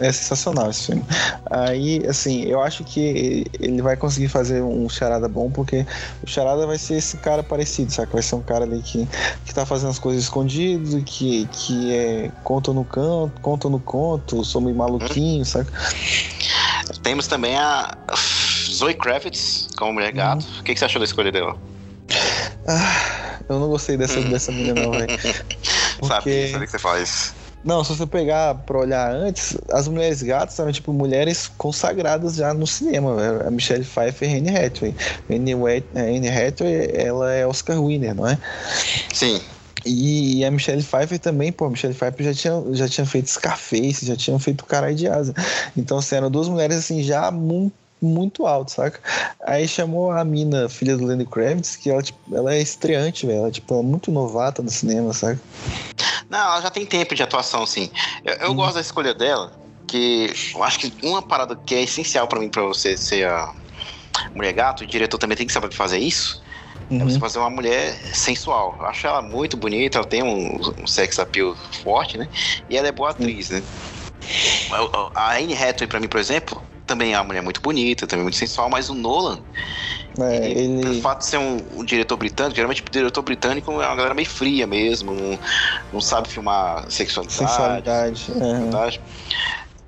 É 0.00 0.12
sensacional 0.12 0.70
esse 0.70 0.86
filme. 0.86 1.04
Aí, 1.50 2.06
assim, 2.06 2.44
eu 2.44 2.62
acho 2.62 2.84
que 2.84 3.44
ele 3.58 3.82
vai 3.82 3.96
conseguir 3.96 4.28
fazer 4.28 4.62
um 4.62 4.88
charada 4.88 5.28
bom, 5.28 5.50
porque 5.50 5.84
o 6.22 6.26
charada 6.28 6.66
vai 6.66 6.78
ser 6.78 6.94
esse 6.98 7.16
cara 7.16 7.42
parecido, 7.42 7.92
sabe? 7.92 8.12
Vai 8.12 8.22
ser 8.22 8.36
um 8.36 8.42
cara 8.42 8.64
ali 8.64 8.80
que, 8.80 9.08
que 9.44 9.52
tá 9.52 9.66
fazendo 9.66 9.90
as 9.90 9.98
coisas 9.98 10.22
escondido, 10.22 11.02
que, 11.02 11.46
que 11.46 11.92
é 11.92 12.30
conta 12.44 12.72
no 12.72 12.84
canto, 12.84 13.40
conta 13.40 13.68
no 13.68 13.80
conto, 13.80 14.44
sou 14.44 14.60
meio 14.60 14.76
maluquinho, 14.76 15.44
sabe? 15.44 15.68
Temos 17.02 17.26
também 17.26 17.56
a 17.56 17.96
Zoe 18.70 18.94
Kravitz 18.94 19.68
como 19.76 19.92
mulher 19.92 20.12
gato. 20.12 20.46
O 20.60 20.62
que, 20.62 20.74
que 20.74 20.78
você 20.78 20.84
achou 20.84 21.00
da 21.00 21.04
escolha 21.06 21.32
dela? 21.32 21.56
Ah, 22.66 23.38
eu 23.48 23.58
não 23.58 23.68
gostei 23.68 23.96
dessa, 23.96 24.20
Hum. 24.20 24.30
dessa 24.30 24.52
menina, 24.52 24.80
não, 24.82 24.92
velho. 24.92 25.08
Sabe, 26.06 26.22
Porque- 26.22 26.48
sabe 26.52 26.64
o 26.64 26.66
que 26.66 26.70
você 26.70 26.78
faz? 26.78 27.34
Não, 27.64 27.82
se 27.82 27.94
você 27.94 28.06
pegar 28.06 28.54
pra 28.54 28.78
olhar 28.78 29.12
antes, 29.12 29.56
as 29.70 29.88
mulheres 29.88 30.22
gatas 30.22 30.58
eram 30.58 30.72
tipo 30.72 30.92
mulheres 30.92 31.48
consagradas 31.58 32.36
já 32.36 32.54
no 32.54 32.66
cinema. 32.66 33.16
A 33.46 33.50
Michelle 33.50 33.84
Pfeiffer 33.84 34.30
e 34.30 34.38
Anne 34.38 34.56
Hathaway. 34.56 34.94
A 35.94 36.00
Anne 36.00 36.28
Hathaway, 36.28 36.90
ela 36.94 37.32
é 37.32 37.46
Oscar 37.46 37.82
winner, 37.82 38.14
não 38.14 38.26
é? 38.26 38.38
Sim. 39.12 39.40
E 39.84 40.44
a 40.44 40.50
Michelle 40.50 40.82
Pfeiffer 40.82 41.18
também, 41.18 41.52
pô, 41.52 41.66
a 41.66 41.70
Michelle 41.70 41.94
Pfeiffer 41.94 42.26
já 42.26 42.34
tinha, 42.34 42.74
já 42.74 42.88
tinha 42.88 43.06
feito 43.06 43.30
Scarface, 43.30 44.06
já 44.06 44.16
tinha 44.16 44.38
feito 44.38 44.64
Caralho 44.64 44.94
de 44.94 45.08
Asa. 45.08 45.34
Então, 45.76 45.98
assim, 45.98 46.16
eram 46.16 46.30
duas 46.30 46.48
mulheres, 46.48 46.76
assim, 46.78 47.02
já 47.02 47.30
muito, 47.30 47.74
muito 48.00 48.46
alto, 48.46 48.70
saca? 48.70 49.00
Aí 49.44 49.66
chamou 49.66 50.10
a 50.10 50.24
mina, 50.24 50.68
filha 50.68 50.96
do 50.96 51.04
Lenny 51.04 51.26
Kravitz, 51.26 51.76
que 51.76 51.90
ela, 51.90 52.02
tipo, 52.02 52.18
ela 52.32 52.54
é 52.54 52.60
estreante, 52.60 53.26
velho. 53.26 53.40
Ela, 53.40 53.50
tipo, 53.50 53.78
é 53.78 53.82
muito 53.82 54.10
novata 54.10 54.62
no 54.62 54.70
cinema, 54.70 55.12
saca? 55.12 55.40
Não, 56.28 56.38
ela 56.38 56.60
já 56.60 56.70
tem 56.70 56.84
tempo 56.84 57.14
de 57.14 57.22
atuação, 57.22 57.64
sim. 57.66 57.90
Eu, 58.24 58.34
eu 58.34 58.48
Uhum. 58.50 58.56
gosto 58.56 58.74
da 58.74 58.80
escolha 58.80 59.14
dela, 59.14 59.52
que 59.86 60.32
eu 60.54 60.62
acho 60.62 60.78
que 60.78 60.92
uma 61.02 61.22
parada 61.22 61.56
que 61.56 61.74
é 61.74 61.82
essencial 61.82 62.26
pra 62.28 62.38
mim, 62.38 62.50
pra 62.50 62.62
você 62.62 62.96
ser 62.96 63.26
a 63.26 63.50
mulher 64.34 64.52
gato, 64.52 64.84
o 64.84 64.86
diretor 64.86 65.18
também 65.18 65.36
tem 65.36 65.46
que 65.46 65.52
saber 65.52 65.72
fazer 65.72 65.98
isso, 65.98 66.40
é 66.90 66.94
Uhum. 66.94 67.08
você 67.08 67.18
fazer 67.18 67.38
uma 67.38 67.50
mulher 67.50 67.94
sensual. 68.14 68.76
Eu 68.80 68.86
acho 68.86 69.06
ela 69.06 69.22
muito 69.22 69.56
bonita, 69.56 69.98
ela 69.98 70.06
tem 70.06 70.22
um, 70.22 70.58
um 70.78 70.86
sex 70.86 71.18
appeal 71.18 71.56
forte, 71.82 72.18
né? 72.18 72.28
E 72.68 72.76
ela 72.76 72.88
é 72.88 72.92
boa 72.92 73.10
atriz, 73.10 73.50
né? 73.50 73.62
A 75.14 75.36
Anne 75.36 75.54
Hathaway, 75.54 75.86
pra 75.88 76.00
mim, 76.00 76.08
por 76.08 76.20
exemplo, 76.20 76.62
também 76.88 77.14
é 77.14 77.18
uma 77.18 77.24
mulher 77.24 77.42
muito 77.42 77.60
bonita, 77.62 78.06
também 78.06 78.24
muito 78.24 78.36
sensual, 78.38 78.70
mas 78.70 78.88
o 78.90 78.94
Nolan, 78.94 79.44
É, 80.18 80.50
ele, 80.50 81.00
fato 81.00 81.20
de 81.20 81.26
ser 81.26 81.38
um, 81.38 81.56
um 81.80 81.84
diretor 81.84 82.16
britânico, 82.16 82.56
geralmente 82.56 82.82
o 82.82 82.90
diretor 82.90 83.22
britânico 83.22 83.70
é 83.70 83.74
uma 83.86 83.96
galera 83.96 84.14
meio 84.14 84.28
fria 84.28 84.66
mesmo, 84.66 85.14
não, 85.14 85.40
não 85.92 86.00
sabe 86.00 86.28
filmar 86.28 86.90
sexualidade. 86.90 88.32
É. 88.32 88.34
sexualidade. 88.34 89.00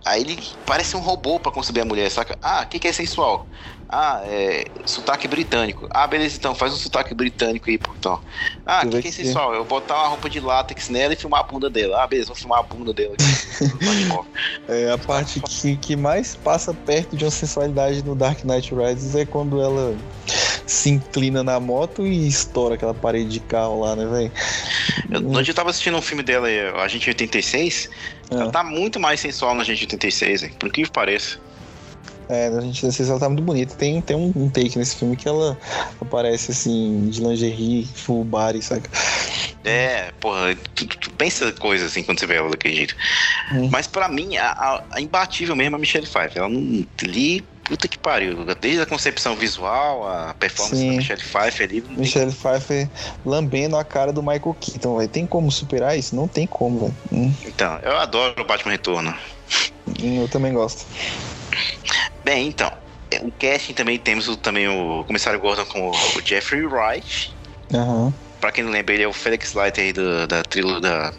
Aí 0.04 0.22
ele 0.22 0.38
parece 0.64 0.96
um 0.96 1.00
robô 1.00 1.40
pra 1.40 1.52
conceber 1.52 1.82
a 1.82 1.86
mulher, 1.86 2.10
saca? 2.10 2.38
Ah, 2.42 2.62
o 2.62 2.66
que, 2.66 2.78
que 2.78 2.88
é 2.88 2.92
sensual? 2.92 3.48
Ah, 3.92 4.20
é 4.24 4.64
sotaque 4.84 5.26
britânico. 5.26 5.88
Ah, 5.90 6.06
beleza, 6.06 6.36
então, 6.36 6.54
faz 6.54 6.72
um 6.72 6.76
sotaque 6.76 7.12
britânico 7.12 7.68
aí, 7.68 7.76
pô, 7.76 7.90
então. 7.98 8.20
Ah, 8.64 8.82
o 8.84 8.88
que, 8.88 8.90
que 8.90 8.96
é 8.98 9.02
que- 9.02 9.12
sensual? 9.12 9.52
Eu 9.52 9.64
botar 9.64 9.96
uma 9.96 10.08
roupa 10.08 10.30
de 10.30 10.38
látex 10.38 10.88
nela 10.88 11.12
e 11.12 11.16
filmar 11.16 11.40
a 11.40 11.42
bunda 11.42 11.68
dela. 11.68 12.00
Ah, 12.02 12.06
beleza, 12.06 12.28
vou 12.28 12.36
filmar 12.36 12.60
a 12.60 12.62
bunda 12.62 12.94
dela 12.94 13.14
aqui. 13.14 13.24
É, 14.68 14.90
a 14.92 14.98
parte 14.98 15.40
que, 15.40 15.76
que 15.76 15.96
mais 15.96 16.36
passa 16.36 16.72
perto 16.72 17.16
de 17.16 17.24
uma 17.24 17.30
sensualidade 17.30 18.04
no 18.04 18.14
Dark 18.14 18.44
Knight 18.44 18.72
Rises 18.74 19.14
é 19.14 19.26
quando 19.26 19.60
ela 19.60 19.96
se 20.66 20.88
inclina 20.90 21.42
na 21.42 21.58
moto 21.58 22.06
e 22.06 22.28
estoura 22.28 22.76
aquela 22.76 22.94
parede 22.94 23.28
de 23.28 23.40
carro 23.40 23.80
lá, 23.80 23.96
né, 23.96 24.06
velho? 24.06 25.42
Dia 25.42 25.50
eu 25.50 25.54
tava 25.54 25.70
assistindo 25.70 25.96
um 25.96 26.02
filme 26.02 26.22
dela, 26.22 26.46
a 26.80 26.86
gente 26.88 27.08
86, 27.08 27.90
ela 28.30 28.46
É. 28.46 28.50
tá 28.50 28.62
muito 28.62 29.00
mais 29.00 29.18
sensual 29.20 29.54
na 29.54 29.64
gente 29.64 29.82
86, 29.82 30.44
hein? 30.44 30.52
Por 30.58 30.70
que 30.72 30.88
pareça. 30.88 31.38
É, 32.30 32.46
a 32.46 32.60
gente 32.60 32.84
não 32.84 32.92
sei 32.92 33.04
se 33.04 33.10
ela 33.10 33.18
tá 33.20 33.28
muito 33.28 33.42
bonita. 33.42 33.74
Tem, 33.74 34.00
tem 34.00 34.16
um, 34.16 34.32
um 34.36 34.48
take 34.48 34.78
nesse 34.78 34.94
filme 34.96 35.16
que 35.16 35.26
ela 35.28 35.58
aparece 36.00 36.52
assim, 36.52 37.08
de 37.10 37.20
lingerie, 37.20 37.86
full 37.94 38.22
body, 38.24 38.62
saca? 38.62 38.88
É, 39.64 40.12
porra, 40.20 40.56
tu, 40.74 40.86
tu- 40.86 41.10
pensa 41.12 41.50
coisa 41.52 41.86
assim 41.86 42.02
quando 42.02 42.20
você 42.20 42.26
vê 42.26 42.36
ela 42.36 42.48
daquele 42.48 42.76
jeito. 42.76 42.94
Hum. 43.52 43.68
Mas 43.70 43.86
pra 43.86 44.08
mim, 44.08 44.36
a, 44.36 44.46
a- 44.50 44.82
a 44.92 45.00
imbatível 45.00 45.56
mesmo 45.56 45.74
é 45.74 45.78
a 45.78 45.80
Michelle 45.80 46.06
Pfeiffer. 46.06 46.38
Ela 46.38 46.48
não. 46.48 46.86
Ali, 47.02 47.44
puta 47.64 47.88
que 47.88 47.98
pariu. 47.98 48.44
Desde 48.60 48.80
a 48.82 48.86
concepção 48.86 49.34
visual, 49.34 50.08
a 50.08 50.32
performance 50.34 50.76
Sim. 50.80 50.90
da 50.92 50.96
Michelle 50.98 51.20
Pfeiffer 51.22 51.68
ali. 51.68 51.80
não 51.80 51.88
tem- 51.88 51.96
Michelle 51.98 52.32
Pfeiffer 52.32 52.88
lambendo 53.26 53.76
a 53.76 53.84
cara 53.84 54.12
do 54.12 54.22
Michael 54.22 54.56
Keaton, 54.60 54.96
velho. 54.96 55.08
Tem 55.08 55.26
como 55.26 55.50
superar 55.50 55.98
isso? 55.98 56.14
Não 56.14 56.28
tem 56.28 56.46
como, 56.46 56.78
velho. 56.80 56.96
Hum, 57.12 57.34
Então, 57.44 57.78
eu 57.82 57.98
adoro 57.98 58.40
o 58.40 58.44
Batman 58.46 58.70
Retorno. 58.72 59.14
hum, 60.00 60.22
eu 60.22 60.28
também 60.28 60.52
gosto. 60.54 60.86
Bem, 62.24 62.48
então. 62.48 62.70
é, 63.10 63.18
O 63.18 63.32
casting 63.32 63.74
também 63.74 63.98
temos 63.98 64.28
o, 64.28 64.36
também 64.36 64.68
o 64.68 65.04
comissário 65.04 65.40
Gordon 65.40 65.64
com 65.66 65.88
o, 65.88 65.90
o 65.90 66.22
Jeffrey 66.24 66.64
Wright. 66.66 67.34
Aham. 67.74 68.12
Pra 68.40 68.50
quem 68.50 68.64
não 68.64 68.72
lembra, 68.72 68.94
ele 68.94 69.02
é 69.02 69.08
o 69.08 69.12
Felix 69.12 69.52
Leiter 69.52 69.84
aí 69.84 69.92
do, 69.92 70.26
da 70.26 70.42
trilogia 70.42 70.80
da, 70.80 71.12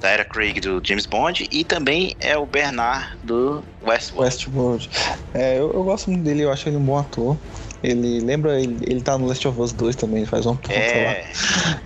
da 0.00 0.08
era 0.08 0.24
Craig 0.24 0.60
do 0.60 0.80
James 0.84 1.04
Bond. 1.04 1.48
E 1.50 1.64
também 1.64 2.14
é 2.20 2.38
o 2.38 2.46
Bernard 2.46 3.08
do 3.24 3.64
Westworld. 3.82 4.34
Westworld. 4.34 4.90
É, 5.34 5.58
eu, 5.58 5.72
eu 5.72 5.82
gosto 5.82 6.10
muito 6.10 6.22
dele, 6.22 6.42
eu 6.42 6.52
acho 6.52 6.68
ele 6.68 6.76
um 6.76 6.84
bom 6.84 6.96
ator. 6.96 7.36
Ele 7.82 8.20
lembra, 8.20 8.60
ele, 8.60 8.78
ele 8.86 9.00
tá 9.00 9.18
no 9.18 9.26
Last 9.26 9.46
of 9.48 9.60
Us 9.60 9.72
2 9.72 9.96
também, 9.96 10.18
ele 10.18 10.26
faz 10.26 10.46
um 10.46 10.54
ponto 10.54 10.70
lá. 10.70 10.76
É, 10.76 11.24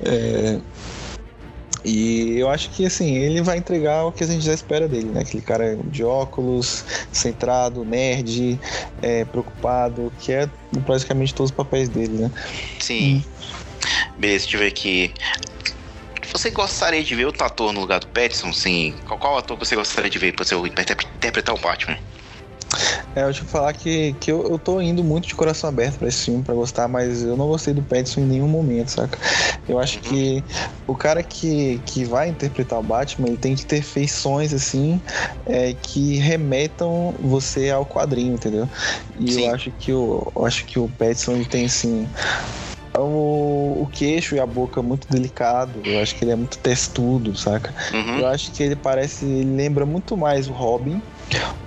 É, 0.05 0.61
e 1.85 2.39
eu 2.39 2.49
acho 2.49 2.71
que 2.71 2.87
assim, 2.87 3.17
ele 3.17 3.43
vai 3.43 3.59
entregar 3.59 4.05
o 4.07 4.13
que 4.13 4.25
a 4.25 4.27
gente 4.27 4.45
já 4.45 4.55
espera 4.55 4.89
dele, 4.89 5.11
né? 5.11 5.21
Aquele 5.21 5.43
cara 5.43 5.77
de 5.85 6.03
óculos, 6.03 6.85
centrado, 7.13 7.85
nerd, 7.85 8.59
é, 9.03 9.25
preocupado, 9.27 10.13
que 10.19 10.33
é 10.33 10.49
praticamente 10.87 11.35
todos 11.35 11.51
os 11.51 11.57
papéis 11.57 11.89
dele, 11.89 12.17
né? 12.23 12.31
sim. 12.81 13.25
Beleza, 14.17 14.45
deixa 14.45 14.57
eu 14.57 14.61
ver 14.61 14.69
aqui. 14.69 15.13
Você 16.33 16.51
gostaria 16.51 17.03
de 17.03 17.15
ver 17.15 17.27
outro 17.27 17.45
ator 17.45 17.73
no 17.73 17.81
lugar 17.81 18.01
do 18.01 18.07
Pattinson? 18.07 18.53
Sim. 18.53 18.95
Qual, 19.07 19.19
qual 19.19 19.39
ator 19.39 19.57
você 19.59 19.77
gostaria 19.77 20.11
de 20.11 20.19
ver 20.19 20.35
o- 20.35 20.67
interpre- 20.67 21.07
interpretar 21.17 21.55
o 21.55 21.59
Batman? 21.59 21.99
É, 23.15 23.23
eu 23.23 23.33
te 23.33 23.43
falar 23.43 23.73
que, 23.73 24.15
que 24.15 24.33
eu, 24.33 24.45
eu 24.51 24.59
tô 24.59 24.81
indo 24.81 25.05
muito 25.05 25.29
de 25.29 25.35
coração 25.35 25.69
aberto 25.69 25.99
pra 25.99 26.09
esse 26.09 26.25
filme, 26.25 26.43
pra 26.43 26.53
gostar, 26.55 26.89
mas 26.89 27.23
eu 27.23 27.37
não 27.37 27.47
gostei 27.47 27.73
do 27.73 27.83
Pattinson 27.83 28.23
em 28.23 28.25
nenhum 28.27 28.49
momento, 28.49 28.91
saca? 28.91 29.17
Eu 29.69 29.79
acho 29.79 30.01
que 30.01 30.43
o 30.87 30.97
cara 30.97 31.23
que, 31.23 31.81
que 31.87 32.05
vai 32.05 32.29
interpretar 32.29 32.79
o 32.79 32.83
Batman, 32.83 33.29
ele 33.29 33.37
tem 33.37 33.55
que 33.55 33.65
ter 33.65 33.83
feições, 33.83 34.53
assim, 34.53 35.01
é, 35.47 35.75
que 35.75 36.17
remetam 36.17 37.15
você 37.21 37.71
ao 37.71 37.87
quadrinho, 37.87 38.35
entendeu? 38.35 38.69
E 39.19 39.33
Sim. 39.33 39.45
eu 39.45 39.55
acho 39.55 39.71
que 39.71 39.93
o, 39.93 40.33
eu 40.35 40.45
acho 40.45 40.65
que 40.65 40.79
o 40.79 40.89
Pattinson, 40.89 41.33
ele 41.33 41.45
tem, 41.45 41.67
assim... 41.67 42.09
O, 42.97 43.83
o 43.83 43.89
queixo 43.93 44.37
e 44.37 44.41
a 44.41 44.47
boca 44.47 44.81
muito 44.81 45.09
delicado, 45.11 45.81
eu 45.85 46.01
acho 46.01 46.15
que 46.15 46.25
ele 46.25 46.31
é 46.31 46.37
muito 46.37 46.59
testudo, 46.59 47.37
saca? 47.37 47.75
Uhum. 47.93 48.21
Eu 48.21 48.29
acho 48.29 48.53
que 48.53 48.63
ele 48.63 48.77
parece, 48.77 49.25
ele 49.25 49.57
lembra 49.57 49.85
muito 49.85 50.17
mais 50.17 50.49
o 50.49 50.53
Robin 50.53 51.03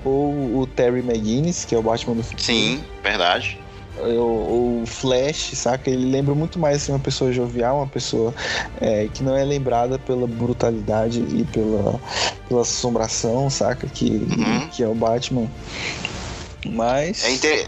ou 0.03 0.59
o 0.61 0.67
Terry 0.67 0.99
McGuinness, 0.99 1.65
que 1.65 1.73
é 1.75 1.77
o 1.77 1.81
Batman 1.81 2.15
do 2.15 2.23
futuro. 2.23 2.43
Sim, 2.43 2.83
verdade. 3.03 3.59
Ou, 3.99 4.83
o 4.83 4.85
Flash, 4.85 5.51
saca? 5.55 5.89
Ele 5.89 6.05
lembra 6.11 6.35
muito 6.35 6.59
mais 6.59 6.77
assim, 6.83 6.91
uma 6.91 6.99
pessoa 6.99 7.31
jovial, 7.33 7.77
uma 7.77 7.87
pessoa 7.87 8.33
é, 8.79 9.07
que 9.11 9.23
não 9.23 9.35
é 9.35 9.43
lembrada 9.43 9.97
pela 9.97 10.27
brutalidade 10.27 11.19
e 11.19 11.43
pela, 11.45 11.99
pela 12.47 12.61
assombração, 12.61 13.49
saca? 13.49 13.87
Que, 13.87 14.05
Uhum. 14.37 14.67
que 14.71 14.83
é 14.83 14.87
o 14.87 14.93
Batman. 14.93 15.47
Mas 16.65 17.23
É 17.23 17.31
inter... 17.31 17.67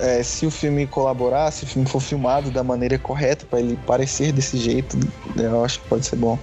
é, 0.00 0.22
se 0.22 0.46
o 0.46 0.50
filme 0.50 0.86
colaborar, 0.86 1.50
se 1.50 1.64
o 1.64 1.66
filme 1.66 1.86
for 1.88 2.00
filmado 2.00 2.50
da 2.50 2.64
maneira 2.64 2.98
correta 2.98 3.46
pra 3.48 3.60
ele 3.60 3.78
parecer 3.86 4.32
desse 4.32 4.56
jeito, 4.56 4.98
eu 5.36 5.64
acho 5.64 5.78
que 5.80 5.88
pode 5.88 6.06
ser 6.06 6.16
bom. 6.16 6.38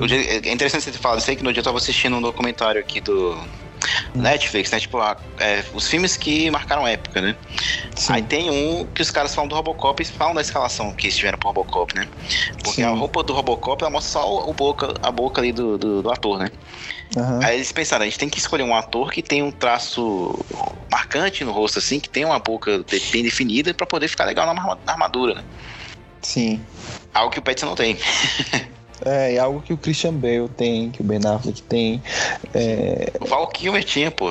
É 0.00 0.52
interessante 0.52 0.84
você 0.84 0.92
ter 0.92 0.98
falado 0.98 1.18
isso 1.18 1.30
aí, 1.30 1.36
que 1.36 1.42
no 1.42 1.52
dia 1.52 1.60
eu 1.60 1.64
tava 1.64 1.78
assistindo 1.78 2.16
um 2.16 2.22
documentário 2.22 2.80
aqui 2.80 3.00
do 3.00 3.36
Netflix, 4.14 4.70
né? 4.70 4.78
Tipo, 4.80 4.98
a- 4.98 5.16
é, 5.38 5.64
os 5.72 5.88
filmes 5.88 6.16
que 6.16 6.50
marcaram 6.50 6.86
época, 6.86 7.20
né? 7.20 7.36
Sim. 7.96 8.12
Aí 8.12 8.22
tem 8.22 8.50
um 8.50 8.86
que 8.86 9.02
os 9.02 9.10
caras 9.10 9.34
falam 9.34 9.48
do 9.48 9.54
Robocop 9.54 10.00
e 10.02 10.06
falam 10.06 10.34
da 10.34 10.40
escalação 10.40 10.92
que 10.92 11.06
eles 11.06 11.16
tiveram 11.16 11.38
pro 11.38 11.48
Robocop, 11.48 11.94
né? 11.96 12.06
Porque 12.62 12.82
Sim. 12.82 12.84
a 12.84 12.90
roupa 12.90 13.22
do 13.22 13.32
Robocop 13.32 13.82
ela 13.82 13.90
mostra 13.90 14.12
só 14.20 14.48
o, 14.48 14.52
boca, 14.54 14.94
a 15.02 15.10
boca 15.10 15.40
ali 15.40 15.52
do, 15.52 15.76
do, 15.78 16.02
do 16.02 16.10
ator, 16.12 16.38
né? 16.38 16.50
Aham. 17.16 17.40
Aí 17.42 17.56
eles 17.56 17.72
pensaram, 17.72 18.02
a 18.02 18.06
gente 18.06 18.18
tem 18.18 18.28
que 18.28 18.38
escolher 18.38 18.62
um 18.64 18.74
ator 18.74 19.10
que 19.10 19.22
tem 19.22 19.42
um 19.42 19.50
traço 19.50 20.38
marcante 20.90 21.42
no 21.44 21.52
rosto, 21.52 21.78
assim, 21.78 21.98
que 21.98 22.08
tem 22.08 22.24
uma 22.24 22.38
boca 22.38 22.84
bem 23.12 23.22
definida 23.22 23.72
pra 23.74 23.86
poder 23.86 24.08
ficar 24.08 24.24
legal 24.26 24.46
na 24.46 24.52
arma- 24.60 24.78
na 24.84 24.92
armadura, 24.92 25.34
né? 25.34 25.44
Sim. 26.22 26.60
Algo 27.14 27.32
que 27.32 27.38
o 27.38 27.42
Pattinson 27.42 27.66
não 27.66 27.74
tem. 27.74 27.96
É, 29.04 29.34
é 29.34 29.38
algo 29.38 29.60
que 29.60 29.72
o 29.72 29.78
Christian 29.78 30.14
Bale 30.14 30.48
tem, 30.48 30.90
que 30.90 31.00
o 31.00 31.04
Ben 31.04 31.20
Affleck 31.24 31.62
tem. 31.62 32.02
É, 32.54 33.12
O 33.20 33.26
Val 33.26 33.46
Kilmer 33.48 33.84
tinha, 33.84 34.10
pô. 34.10 34.30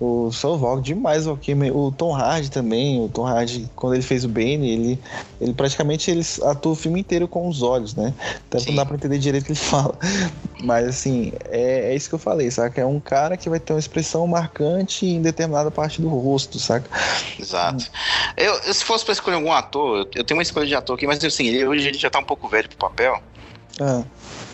o 0.00 0.30
só 0.32 0.54
o 0.54 0.58
Val, 0.58 0.80
demais 0.80 1.26
o 1.26 1.30
Val 1.30 1.36
Kilmer. 1.36 1.76
O 1.76 1.92
Tom 1.92 2.14
Hardy 2.14 2.50
também. 2.50 3.00
O 3.00 3.08
Tom 3.08 3.26
Hardy, 3.26 3.70
quando 3.76 3.94
ele 3.94 4.02
fez 4.02 4.24
o 4.24 4.28
Bane, 4.28 4.68
ele, 4.68 5.00
ele 5.40 5.52
praticamente 5.54 6.10
ele 6.10 6.22
atua 6.42 6.72
o 6.72 6.76
filme 6.76 7.00
inteiro 7.00 7.28
com 7.28 7.48
os 7.48 7.62
olhos, 7.62 7.94
né? 7.94 8.12
Até 8.48 8.58
Sim. 8.58 8.70
não 8.70 8.76
dá 8.76 8.86
pra 8.86 8.96
entender 8.96 9.18
direito 9.18 9.44
o 9.44 9.46
que 9.46 9.52
ele 9.52 9.58
fala. 9.60 9.96
Mas 10.62 10.88
assim, 10.88 11.32
é, 11.50 11.92
é 11.92 11.94
isso 11.94 12.08
que 12.08 12.14
eu 12.14 12.18
falei, 12.18 12.50
saca? 12.50 12.80
É 12.80 12.86
um 12.86 12.98
cara 12.98 13.36
que 13.36 13.48
vai 13.48 13.60
ter 13.60 13.72
uma 13.72 13.78
expressão 13.78 14.26
marcante 14.26 15.06
em 15.06 15.20
determinada 15.22 15.70
parte 15.70 16.00
do 16.00 16.08
rosto, 16.08 16.58
saca? 16.58 16.88
Exato. 17.38 17.90
Eu, 18.36 18.74
se 18.74 18.84
fosse 18.84 19.04
pra 19.04 19.12
escolher 19.12 19.36
algum 19.36 19.52
ator, 19.52 20.08
eu, 20.14 20.24
tenho 20.24 20.38
uma 20.38 20.42
escolha 20.42 20.66
de 20.66 20.74
ator 20.74 20.96
aqui, 20.96 21.06
mas 21.06 21.22
assim, 21.24 21.64
hoje 21.64 21.88
ele 21.88 21.98
já 21.98 22.10
tá 22.10 22.18
um 22.18 22.24
pouco 22.24 22.48
velho 22.48 22.68
pro 22.68 22.78
papel. 22.78 23.20
Ah, 23.80 24.02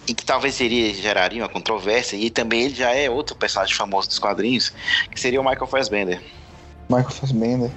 E 0.08 0.14
que 0.14 0.24
talvez 0.24 0.54
seria, 0.54 0.92
geraria 0.94 1.42
uma 1.42 1.48
controvérsia, 1.48 2.16
e 2.16 2.30
também 2.30 2.62
ele 2.62 2.74
já 2.74 2.90
é 2.94 3.08
outro 3.08 3.36
personagem 3.36 3.74
famoso 3.74 4.08
dos 4.08 4.18
quadrinhos, 4.18 4.72
que 5.10 5.20
seria 5.20 5.40
o 5.40 5.44
Michael 5.44 5.66
Fassbender. 5.66 6.22
Michael 6.88 7.10
Fassbender. 7.10 7.70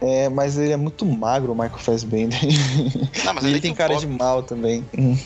É, 0.00 0.28
mas 0.28 0.56
ele 0.56 0.72
é 0.72 0.76
muito 0.76 1.04
magro, 1.04 1.52
o 1.52 1.54
Michael 1.54 1.78
Fassbender. 1.78 2.38
Não, 3.24 3.34
mas 3.34 3.44
ele 3.44 3.54
ali 3.54 3.60
tem 3.60 3.74
cara 3.74 3.92
bota- 3.94 4.06
de 4.06 4.12
mal 4.12 4.42
também. 4.42 4.88
Hum. 4.96 5.18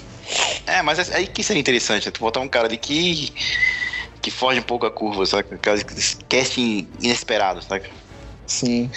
É, 0.66 0.82
mas 0.82 1.10
aí 1.12 1.26
que 1.26 1.42
seria 1.44 1.60
interessante, 1.60 2.06
né? 2.06 2.10
Tu 2.12 2.20
botar 2.20 2.40
um 2.40 2.48
cara 2.48 2.66
ali 2.66 2.76
que. 2.78 3.32
que 4.20 4.30
foge 4.30 4.58
um 4.58 4.62
pouco 4.62 4.86
a 4.86 4.90
curva, 4.90 5.26
sabe? 5.26 5.54
Aquelas 5.54 5.84
casting 6.28 6.88
inesperado, 7.00 7.60
sabe? 7.62 7.84
Sim. 8.46 8.90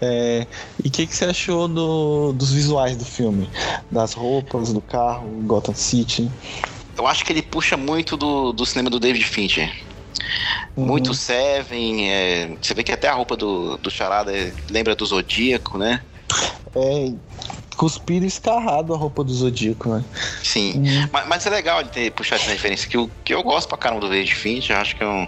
É, 0.00 0.46
e 0.82 0.88
o 0.88 0.90
que, 0.90 1.06
que 1.06 1.14
você 1.14 1.26
achou 1.26 1.68
do- 1.68 2.32
dos 2.32 2.52
visuais 2.52 2.96
do 2.96 3.04
filme? 3.04 3.50
Das 3.90 4.14
roupas, 4.14 4.72
do 4.72 4.80
carro, 4.80 5.28
Gotham 5.42 5.74
City? 5.74 6.30
Eu 6.96 7.06
acho 7.06 7.24
que 7.24 7.32
ele 7.32 7.42
puxa 7.42 7.76
muito 7.76 8.16
do, 8.16 8.52
do 8.52 8.64
cinema 8.64 8.88
do 8.88 9.00
David 9.00 9.24
Fincher. 9.24 9.72
Uhum. 10.76 10.86
Muito 10.86 11.12
Seven, 11.12 12.10
é, 12.10 12.56
você 12.60 12.74
vê 12.74 12.82
que 12.82 12.92
até 12.92 13.08
a 13.08 13.14
roupa 13.14 13.36
do, 13.36 13.76
do 13.78 13.90
Charada 13.90 14.32
lembra 14.70 14.94
do 14.94 15.04
Zodíaco, 15.04 15.76
né? 15.76 16.02
É, 16.74 17.12
cuspido 17.76 18.24
escarrado 18.26 18.94
a 18.94 18.96
roupa 18.96 19.22
do 19.24 19.32
Zodíaco, 19.32 19.88
né? 19.88 20.04
Sim. 20.42 20.72
Uhum. 20.78 21.08
Mas, 21.12 21.26
mas 21.28 21.46
é 21.46 21.50
legal 21.50 21.80
ele 21.80 21.88
ter 21.88 22.10
puxado 22.12 22.42
essa 22.42 22.50
referência, 22.50 22.88
que 22.88 22.96
eu, 22.96 23.10
que 23.24 23.34
eu 23.34 23.42
gosto 23.42 23.68
pra 23.68 23.78
caramba 23.78 24.00
do 24.02 24.08
David 24.10 24.34
Fincher, 24.34 24.76
eu 24.76 24.80
acho 24.80 24.96
que 24.96 25.02
é 25.02 25.06
um 25.06 25.26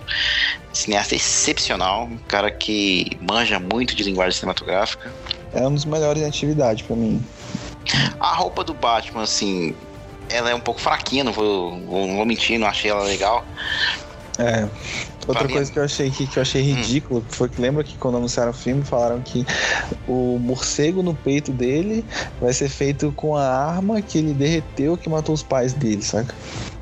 cineasta 0.72 1.14
excepcional, 1.14 2.04
um 2.04 2.18
cara 2.28 2.50
que 2.50 3.06
manja 3.20 3.58
muito 3.58 3.94
de 3.94 4.02
linguagem 4.02 4.32
cinematográfica. 4.38 5.12
É 5.52 5.66
um 5.66 5.72
dos 5.74 5.84
melhores 5.84 6.22
em 6.22 6.26
atividade 6.26 6.82
pra 6.84 6.96
mim. 6.96 7.24
A 8.18 8.34
roupa 8.34 8.64
do 8.64 8.74
Batman, 8.74 9.22
assim, 9.22 9.74
ela 10.28 10.50
é 10.50 10.54
um 10.54 10.60
pouco 10.60 10.80
fraquinha, 10.80 11.22
não 11.22 11.32
vou, 11.32 11.78
vou- 11.86 12.06
não 12.08 12.16
vou 12.16 12.26
mentir, 12.26 12.58
não 12.58 12.66
achei 12.66 12.90
ela 12.90 13.04
legal. 13.04 13.44
É. 14.38 14.66
Outra 15.26 15.44
é- 15.46 15.50
coisa 15.50 15.72
que 15.72 15.78
eu 15.78 15.82
achei 15.84 16.10
que, 16.10 16.26
que 16.26 16.38
eu 16.38 16.42
achei 16.42 16.62
ridículo 16.62 17.24
foi 17.28 17.48
que 17.48 17.60
lembra 17.60 17.82
que 17.82 17.96
quando 17.96 18.16
anunciaram 18.18 18.50
o 18.50 18.54
filme 18.54 18.84
falaram 18.84 19.20
que 19.22 19.44
o 20.06 20.38
morcego 20.38 21.02
no 21.02 21.14
peito 21.14 21.50
dele 21.52 22.04
vai 22.40 22.52
ser 22.52 22.68
feito 22.68 23.12
com 23.12 23.34
a 23.36 23.46
arma 23.46 24.02
que 24.02 24.18
ele 24.18 24.34
derreteu 24.34 24.96
que 24.96 25.08
matou 25.08 25.34
os 25.34 25.42
pais 25.42 25.72
dele, 25.72 26.02
saca? 26.02 26.34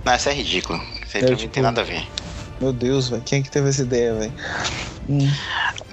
Não, 0.05 0.15
isso 0.15 0.29
é 0.29 0.33
ridículo. 0.35 0.83
Isso 1.07 1.17
aí 1.19 1.23
É, 1.25 1.27
tipo- 1.29 1.43
não 1.43 1.49
tem 1.49 1.63
nada 1.63 1.81
a 1.81 1.85
ver. 1.85 2.05
Meu 2.61 2.73
Deus, 2.73 3.09
velho, 3.09 3.23
quem 3.25 3.41
é 3.41 3.43
que 3.43 3.51
teve 3.51 3.69
essa 3.69 3.83
ideia, 3.83 4.15
velho? 4.15 4.33
Hum, 5.09 5.31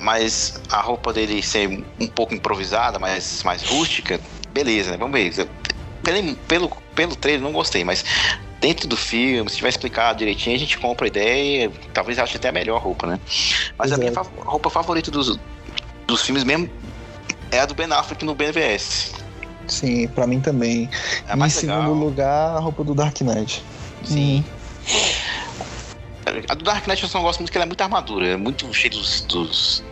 Mas 0.02 0.60
a 0.70 0.80
roupa 0.82 1.12
dele 1.12 1.42
ser 1.44 1.84
um 2.00 2.08
pouco 2.08 2.34
improvisada, 2.34 2.98
mais, 3.00 3.44
mais 3.44 3.64
rústica, 3.64 4.20
beleza, 4.54 4.92
né? 4.92 4.98
Vamos 4.98 5.20
ver. 5.20 5.48
Pelo, 6.04 6.36
pelo, 6.48 6.70
pelo 6.96 7.16
trailer 7.16 7.42
não 7.42 7.52
gostei, 7.52 7.84
mas 7.84 8.04
dentro 8.60 8.88
do 8.88 8.98
filme, 8.98 9.50
se 9.50 9.58
tiver 9.58 9.70
explicado 9.70 10.20
direitinho, 10.20 10.56
a 10.56 10.60
gente 10.60 10.78
compra 10.78 11.06
a 11.06 11.08
ideia 11.08 11.66
e 11.66 11.70
talvez 11.94 12.20
ache 12.20 12.38
até 12.38 12.50
a 12.50 12.52
melhor 12.52 12.82
roupa, 12.82 13.08
né? 13.08 13.20
Mas 13.78 13.92
a 13.92 13.98
minha 13.98 14.12
Exato. 14.12 14.30
roupa 14.38 14.70
favorita 14.70 15.10
dos, 15.10 15.40
dos 16.06 16.22
filmes 16.22 16.44
mesmo 16.44 16.70
é 17.52 17.60
a 17.60 17.66
do 17.66 17.74
Ben 17.74 17.92
Affleck 17.92 18.24
no 18.26 18.36
BVS. 18.36 19.14
sim, 19.68 20.08
pra 20.10 20.28
mim 20.28 20.40
também. 20.42 20.90
É 21.28 21.36
em 21.36 21.50
segundo 21.50 21.78
legal. 21.80 21.94
lugar, 21.94 22.56
a 22.58 22.60
roupa 22.60 22.84
do 22.84 22.94
Dark 22.94 23.20
Knight. 23.22 23.64
Sim. 24.04 24.44
A 26.48 26.54
do 26.54 26.64
Dark 26.64 26.86
Knight 26.88 27.02
eu 27.04 27.10
só 27.10 27.20
gosto 27.22 27.40
muito 27.40 27.50
porque 27.50 27.58
ela 27.58 27.66
é 27.66 27.68
muita 27.68 27.84
armadura, 27.86 28.28
é 28.28 28.38
muito 28.38 28.72
cheio 28.74 28.92
dos, 28.94 29.22
dos, 29.22 29.84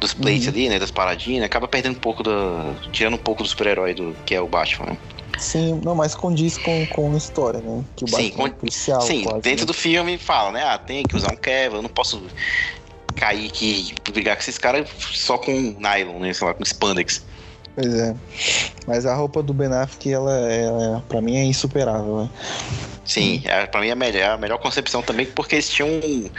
dos 0.00 0.14
plates 0.14 0.46
Uhum. 0.46 0.52
ali, 0.52 0.68
né? 0.68 0.78
Das 0.78 0.90
paradinhas, 0.90 1.40
né? 1.40 1.46
acaba 1.46 1.68
perdendo 1.68 1.96
um 1.96 2.00
pouco 2.00 2.22
da. 2.22 2.74
tirando 2.92 3.14
um 3.14 3.18
pouco 3.18 3.42
do 3.42 3.48
super-herói 3.48 3.94
do 3.94 4.16
que 4.26 4.34
é 4.34 4.40
o 4.40 4.48
Batman, 4.48 4.86
né? 4.92 4.98
Sim, 5.38 5.80
não, 5.84 5.94
mas 5.94 6.14
condiz 6.14 6.56
com, 6.58 6.86
com 6.86 7.12
a 7.12 7.16
história, 7.16 7.60
né? 7.60 7.84
Que 7.96 8.04
o 8.04 8.08
Sim, 8.08 8.12
Batman 8.30 8.46
é 8.46 8.50
con- 8.50 8.56
policial. 8.56 9.00
Sim, 9.02 9.22
quase, 9.24 9.40
dentro 9.42 9.60
né? 9.62 9.66
do 9.66 9.74
filme 9.74 10.18
fala, 10.18 10.52
né? 10.52 10.62
Ah, 10.64 10.78
tem 10.78 11.02
que 11.04 11.16
usar 11.16 11.30
um 11.32 11.36
Kevlar, 11.36 11.78
eu 11.78 11.82
não 11.82 11.88
posso 11.90 12.22
cair 13.16 13.46
aqui 13.46 13.94
e 14.06 14.10
brigar 14.10 14.36
com 14.36 14.42
esses 14.42 14.58
caras 14.58 14.88
só 15.12 15.36
com 15.38 15.52
nylon, 15.52 16.18
né? 16.20 16.32
Sei 16.32 16.46
lá, 16.46 16.54
com 16.54 16.62
spandex. 16.64 17.24
Pois 17.74 17.92
é. 17.94 18.14
Mas 18.86 19.04
a 19.06 19.14
roupa 19.14 19.42
do 19.42 19.52
Ben 19.52 19.72
Affleck, 19.72 20.12
ela, 20.12 20.32
ela 20.50 21.04
pra 21.08 21.20
mim 21.20 21.36
é 21.36 21.44
insuperável, 21.44 22.22
né? 22.22 22.30
Sim, 23.04 23.42
é, 23.44 23.66
pra 23.66 23.80
mim 23.80 23.88
é 23.88 23.92
a 23.92 23.96
melhor, 23.96 24.30
a 24.30 24.38
melhor 24.38 24.58
concepção 24.58 25.02
também, 25.02 25.26
porque 25.26 25.56
eles 25.56 25.68
tinham 25.68 25.88
um, 25.90 26.30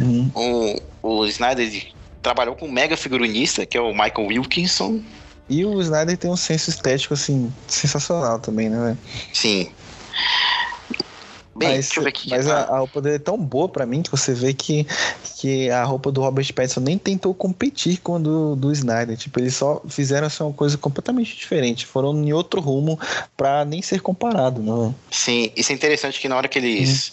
Uhum. 0.00 0.30
um- 0.36 0.76
o 1.02 1.26
Snyder 1.26 1.86
trabalhou 2.20 2.54
com 2.54 2.66
um 2.66 2.70
mega 2.70 2.96
figurinista, 2.96 3.66
que 3.66 3.76
é 3.76 3.80
o 3.80 3.92
Michael 3.92 4.26
Wilkinson. 4.28 5.00
E 5.52 5.66
o 5.66 5.82
Snyder 5.82 6.16
tem 6.16 6.30
um 6.30 6.36
senso 6.36 6.70
estético, 6.70 7.12
assim, 7.12 7.52
sensacional 7.68 8.38
também, 8.38 8.70
né? 8.70 8.96
Sim. 9.34 9.70
Bem, 11.54 11.76
mas 11.76 11.98
aqui. 12.06 12.30
mas 12.30 12.48
Ah, 12.48 12.62
a, 12.62 12.76
a 12.76 12.78
roupa 12.78 13.00
dele 13.00 13.16
é 13.16 13.18
tão 13.18 13.36
boa 13.36 13.68
pra 13.68 13.84
mim 13.84 14.02
que 14.02 14.10
você 14.10 14.32
vê 14.32 14.54
que, 14.54 14.86
que 15.36 15.70
a 15.70 15.84
roupa 15.84 16.10
do 16.10 16.22
Robert 16.22 16.50
Pattinson 16.54 16.80
nem 16.80 16.96
tentou 16.96 17.34
competir 17.34 17.98
com 17.98 18.16
a 18.16 18.18
do, 18.18 18.56
do 18.56 18.72
Snyder. 18.72 19.16
Tipo, 19.16 19.40
eles 19.40 19.54
só 19.54 19.82
fizeram 19.88 20.26
assim, 20.26 20.42
uma 20.42 20.52
coisa 20.52 20.78
completamente 20.78 21.36
diferente. 21.36 21.84
Foram 21.86 22.12
em 22.14 22.32
outro 22.32 22.60
rumo 22.60 22.98
pra 23.36 23.64
nem 23.64 23.82
ser 23.82 24.00
comparado, 24.00 24.62
né? 24.62 24.72
velho? 24.72 24.94
Sim, 25.10 25.52
isso 25.54 25.72
é 25.72 25.74
interessante 25.74 26.20
que 26.20 26.28
na 26.28 26.36
hora 26.36 26.48
que 26.48 26.58
eles 26.58 27.12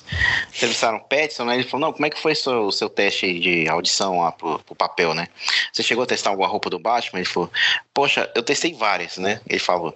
entrevistaram 0.56 0.98
o 0.98 1.04
Petson, 1.04 1.46
né, 1.46 1.56
ele 1.56 1.64
falou, 1.64 1.88
não, 1.88 1.94
como 1.94 2.06
é 2.06 2.10
que 2.10 2.20
foi 2.20 2.32
o 2.32 2.36
seu, 2.36 2.62
o 2.68 2.72
seu 2.72 2.90
teste 2.90 3.40
de 3.40 3.68
audição 3.68 4.22
lá 4.22 4.32
pro, 4.32 4.60
pro 4.60 4.76
papel, 4.76 5.14
né? 5.14 5.28
Você 5.74 5.84
chegou 5.84 6.04
a 6.04 6.08
testar 6.08 6.30
alguma 6.30 6.48
roupa 6.48 6.70
do 6.70 6.80
Batman? 6.80 7.20
Ele 7.20 7.26
falou, 7.26 7.52
poxa, 7.94 8.30
eu 8.36 8.42
testei 8.42 8.74
várias, 8.74 9.18
né? 9.18 9.42
Ele 9.48 9.60
falou, 9.60 9.96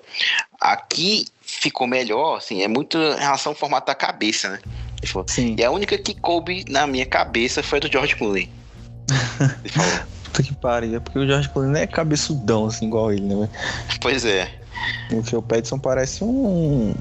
aqui 0.59 1.25
ficou 1.59 1.87
melhor, 1.87 2.37
assim, 2.37 2.61
é 2.61 2.67
muito 2.67 2.97
em 2.97 3.19
relação 3.19 3.51
ao 3.51 3.55
formato 3.55 3.87
da 3.87 3.95
cabeça, 3.95 4.49
né? 4.49 4.59
Sim. 5.27 5.55
e 5.59 5.63
a 5.63 5.69
única 5.69 5.97
que 5.97 6.13
coube 6.15 6.63
na 6.69 6.87
minha 6.87 7.05
cabeça 7.05 7.61
foi 7.61 7.77
a 7.77 7.81
do 7.81 7.91
George 7.91 8.15
Clooney. 8.15 8.49
Ele 9.63 9.69
falou, 9.69 10.13
Puta 10.33 10.41
que 10.41 10.55
pariu. 10.55 10.95
É 10.95 10.99
porque 10.99 11.19
o 11.19 11.27
George 11.27 11.47
Clooney 11.49 11.71
não 11.71 11.79
é 11.79 11.85
cabeçudão, 11.85 12.65
assim, 12.65 12.87
igual 12.87 13.13
ele, 13.13 13.21
né? 13.21 13.47
pois 14.01 14.25
é. 14.25 14.49
Porque 15.07 15.35
o 15.35 15.41
Pattinson 15.41 15.77
parece 15.77 16.23
um. 16.23 16.95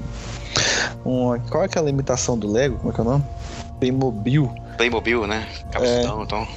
um 1.03 1.39
qual 1.49 1.63
é 1.63 1.65
aquela 1.65 1.89
imitação 1.89 2.37
do 2.37 2.49
Lego? 2.49 2.77
Como 2.77 2.91
é 2.91 2.93
que 2.93 3.01
é 3.01 3.03
o 3.03 3.07
nome? 3.07 3.25
Playmobil. 3.79 4.53
Playmobil, 4.77 5.25
né? 5.25 5.47
Capitão, 5.71 6.23
então... 6.23 6.47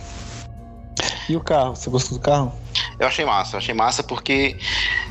E 1.28 1.34
o 1.34 1.40
carro? 1.40 1.74
Você 1.74 1.90
gostou 1.90 2.18
do 2.18 2.22
carro? 2.22 2.52
Eu 3.00 3.06
achei 3.08 3.24
massa, 3.24 3.56
eu 3.56 3.58
achei 3.58 3.74
massa 3.74 4.02
porque 4.02 4.56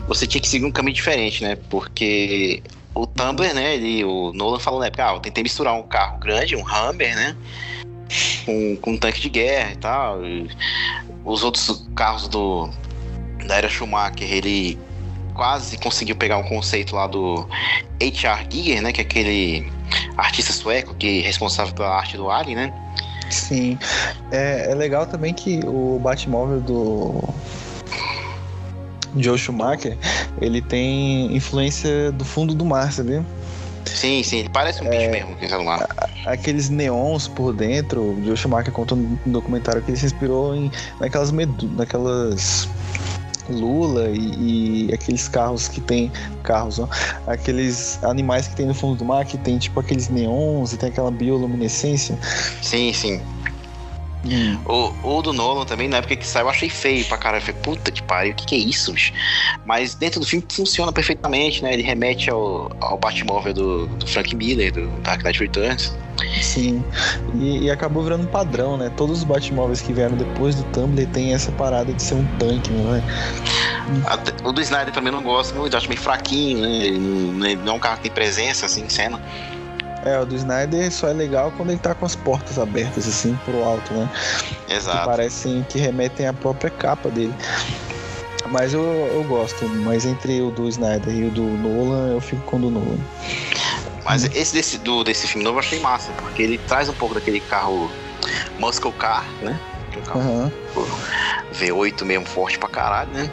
você 0.07 0.27
tinha 0.27 0.41
que 0.41 0.47
seguir 0.47 0.65
um 0.65 0.71
caminho 0.71 0.95
diferente, 0.95 1.43
né? 1.43 1.55
Porque 1.69 2.61
o 2.93 3.05
Tumblr, 3.05 3.53
né? 3.53 3.75
Ele, 3.75 4.03
o 4.03 4.31
Nolan 4.33 4.59
falou, 4.59 4.79
né? 4.79 4.89
Ah, 4.97 5.13
eu 5.13 5.19
tentei 5.19 5.43
misturar 5.43 5.73
um 5.73 5.83
carro 5.83 6.19
grande, 6.19 6.55
um 6.55 6.63
Hummer, 6.63 7.15
né? 7.15 7.35
Com, 8.45 8.75
com 8.77 8.91
um 8.91 8.97
tanque 8.97 9.19
de 9.19 9.29
guerra 9.29 9.71
e 9.71 9.75
tal. 9.77 10.25
E 10.25 10.49
os 11.23 11.43
outros 11.43 11.87
carros 11.95 12.27
do 12.27 12.69
da 13.45 13.57
era 13.57 13.69
Schumacher, 13.69 14.31
ele 14.31 14.79
quase 15.35 15.77
conseguiu 15.77 16.15
pegar 16.15 16.37
um 16.37 16.43
conceito 16.43 16.95
lá 16.95 17.05
do 17.05 17.47
H.R. 18.01 18.47
Giger, 18.49 18.81
né? 18.81 18.91
Que 18.91 19.01
é 19.01 19.03
aquele 19.03 19.71
artista 20.17 20.53
sueco 20.53 20.95
que 20.95 21.21
é 21.21 21.25
responsável 21.25 21.73
pela 21.73 21.95
arte 21.95 22.17
do 22.17 22.29
Alien, 22.29 22.55
né? 22.55 22.73
Sim. 23.29 23.77
É, 24.31 24.71
é 24.71 24.75
legal 24.75 25.05
também 25.05 25.33
que 25.33 25.59
o 25.65 25.99
Batmóvel 25.99 26.61
do. 26.61 27.23
Joe 29.15 29.37
Schumacher, 29.37 29.97
ele 30.41 30.61
tem 30.61 31.35
influência 31.35 32.11
do 32.11 32.25
fundo 32.25 32.53
do 32.53 32.65
mar, 32.65 32.91
sabia? 32.91 33.25
Sim, 33.85 34.23
sim, 34.23 34.47
parece 34.51 34.83
um 34.83 34.89
bicho 34.89 35.09
mesmo, 35.09 35.35
quem 35.35 35.47
sabe 35.47 35.63
lá. 35.63 35.87
Aqueles 36.25 36.69
neons 36.69 37.27
por 37.27 37.53
dentro, 37.53 38.01
o 38.01 38.25
Joe 38.25 38.35
Schumacher 38.35 38.73
contou 38.73 38.97
no 38.97 39.19
documentário 39.25 39.81
que 39.81 39.91
ele 39.91 39.97
se 39.97 40.05
inspirou 40.07 40.55
em 40.55 40.71
naquelas 40.99 41.31
medu 41.31 41.67
naquelas 41.69 42.67
Lula 43.47 44.09
e, 44.09 44.87
e 44.89 44.93
aqueles 44.93 45.27
carros 45.27 45.67
que 45.67 45.79
tem 45.79 46.11
carros, 46.43 46.79
ó, 46.79 46.89
aqueles 47.27 48.03
animais 48.03 48.47
que 48.47 48.55
tem 48.55 48.65
no 48.65 48.73
fundo 48.73 48.95
do 48.95 49.05
mar 49.05 49.23
que 49.25 49.37
tem 49.37 49.57
tipo 49.57 49.79
aqueles 49.79 50.09
neons 50.09 50.73
e 50.73 50.77
tem 50.77 50.89
aquela 50.89 51.11
bioluminescência. 51.11 52.17
Sim, 52.61 52.91
sim. 52.91 53.21
O, 54.65 55.17
o 55.17 55.21
do 55.21 55.33
Nolan 55.33 55.65
também, 55.65 55.87
na 55.87 55.97
época 55.97 56.15
que 56.15 56.25
saiu, 56.25 56.45
eu 56.45 56.49
achei 56.49 56.69
feio 56.69 57.05
pra 57.05 57.17
caralho. 57.17 57.41
Eu 57.41 57.45
falei, 57.45 57.61
puta 57.61 57.91
que 57.91 58.01
pariu, 58.01 58.31
o 58.33 58.35
que, 58.35 58.45
que 58.45 58.55
é 58.55 58.57
isso, 58.57 58.93
bicho? 58.93 59.13
Mas 59.65 59.93
dentro 59.95 60.19
do 60.19 60.25
filme 60.25 60.45
funciona 60.51 60.91
perfeitamente, 60.91 61.61
né? 61.63 61.73
Ele 61.73 61.83
remete 61.83 62.29
ao, 62.29 62.71
ao 62.81 62.97
Batmóvel 62.97 63.53
do, 63.53 63.87
do 63.87 64.07
Frank 64.07 64.35
Miller, 64.35 64.71
do 64.71 64.87
Dark 65.01 65.23
Knight 65.23 65.39
Returns. 65.39 65.93
Sim. 66.41 66.83
E, 67.35 67.65
e 67.65 67.71
acabou 67.71 68.03
virando 68.03 68.23
um 68.23 68.27
padrão, 68.27 68.77
né? 68.77 68.91
Todos 68.95 69.19
os 69.19 69.23
Batmóveis 69.23 69.81
que 69.81 69.93
vieram 69.93 70.15
depois 70.15 70.55
do 70.55 70.63
Tumblr 70.65 71.05
tem 71.07 71.33
essa 71.33 71.51
parada 71.51 71.93
de 71.93 72.01
ser 72.01 72.15
um 72.15 72.25
tanque, 72.37 72.71
né? 72.71 73.03
Até- 74.05 74.33
o 74.47 74.51
do 74.51 74.61
Snyder 74.61 74.93
também 74.93 75.11
não 75.11 75.21
gosto 75.21 75.55
muito, 75.55 75.73
eu 75.73 75.77
acho 75.77 75.87
meio 75.87 75.99
fraquinho, 76.01 76.61
né? 76.61 76.69
Ele 76.87 76.97
não, 76.99 77.45
ele 77.45 77.55
não 77.57 77.73
é 77.73 77.75
um 77.75 77.79
carro 77.79 77.97
que 77.97 78.03
tem 78.03 78.11
presença, 78.11 78.65
assim, 78.65 78.83
em 78.83 78.89
cena. 78.89 79.21
É, 80.05 80.19
o 80.19 80.25
do 80.25 80.35
Snyder 80.35 80.91
só 80.91 81.07
é 81.07 81.13
legal 81.13 81.51
quando 81.57 81.71
ele 81.71 81.79
tá 81.79 81.95
com 81.95 82.05
as 82.05 82.15
portas 82.15 82.59
abertas, 82.59 83.07
assim, 83.07 83.35
pro 83.43 83.63
alto, 83.63 83.91
né? 83.93 84.07
Que 84.67 84.73
Exato. 84.75 85.05
parecem 85.05 85.65
que 85.67 85.79
remetem 85.79 86.27
à 86.27 86.33
própria 86.33 86.69
capa 86.69 87.09
dele. 87.09 87.33
Mas 88.47 88.73
eu, 88.73 88.83
eu 88.83 89.23
gosto, 89.23 89.67
mas 89.67 90.05
entre 90.05 90.39
o 90.43 90.51
do 90.51 90.69
Snyder 90.69 91.11
e 91.11 91.25
o 91.25 91.31
do 91.31 91.41
Nolan, 91.41 92.11
eu 92.11 92.21
fico 92.21 92.41
com 92.43 92.57
o 92.57 92.59
do 92.59 92.69
Nolan. 92.69 92.99
Mas 94.03 94.23
esse 94.25 94.53
desse, 94.53 94.77
do, 94.77 95.03
desse 95.03 95.27
filme 95.27 95.43
novo 95.43 95.55
eu 95.55 95.61
achei 95.61 95.79
massa, 95.79 96.11
porque 96.13 96.43
ele 96.43 96.59
traz 96.59 96.87
um 96.87 96.93
pouco 96.93 97.15
daquele 97.15 97.39
carro 97.39 97.89
muscle 98.59 98.91
car, 98.93 99.25
né? 99.41 99.59
Aquele 99.89 100.05
carro 100.05 100.19
Aham. 100.19 100.51
V8 101.51 102.05
mesmo, 102.05 102.27
forte 102.27 102.59
pra 102.59 102.69
caralho, 102.69 103.09
né? 103.11 103.27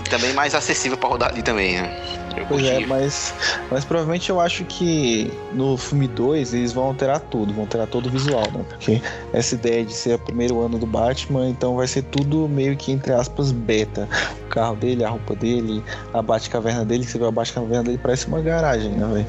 E 0.00 0.10
também 0.10 0.32
mais 0.32 0.56
acessível 0.56 0.98
pra 0.98 1.08
rodar 1.08 1.30
ali 1.30 1.42
também, 1.44 1.80
né? 1.80 2.17
Eu 2.36 2.46
Pois 2.48 2.64
é, 2.64 2.86
mas, 2.86 3.34
mas 3.70 3.84
provavelmente 3.84 4.30
eu 4.30 4.40
acho 4.40 4.64
que 4.64 5.30
no 5.52 5.76
filme 5.76 6.08
2 6.08 6.54
eles 6.54 6.72
vão 6.72 6.84
alterar 6.84 7.20
tudo, 7.20 7.52
vão 7.52 7.62
alterar 7.62 7.86
todo 7.86 8.06
o 8.06 8.10
visual, 8.10 8.44
né? 8.52 8.64
Porque 8.68 9.02
essa 9.32 9.54
ideia 9.54 9.84
de 9.84 9.92
ser 9.92 10.14
o 10.14 10.18
primeiro 10.18 10.60
ano 10.60 10.78
do 10.78 10.86
Batman, 10.86 11.48
então 11.48 11.76
vai 11.76 11.86
ser 11.86 12.02
tudo 12.04 12.48
meio 12.48 12.76
que, 12.76 12.90
entre 12.92 13.12
aspas, 13.12 13.52
beta. 13.52 14.08
O 14.46 14.48
carro 14.48 14.76
dele, 14.76 15.04
a 15.04 15.10
roupa 15.10 15.34
dele, 15.34 15.82
a 16.12 16.22
Batcaverna 16.22 16.84
dele, 16.84 17.04
que 17.04 17.10
você 17.10 17.18
vê 17.18 17.26
a 17.26 17.30
Batcaverna 17.30 17.84
dele, 17.84 18.00
parece 18.02 18.26
uma 18.26 18.40
garagem, 18.40 18.90
né, 18.90 19.06
velho? 19.12 19.26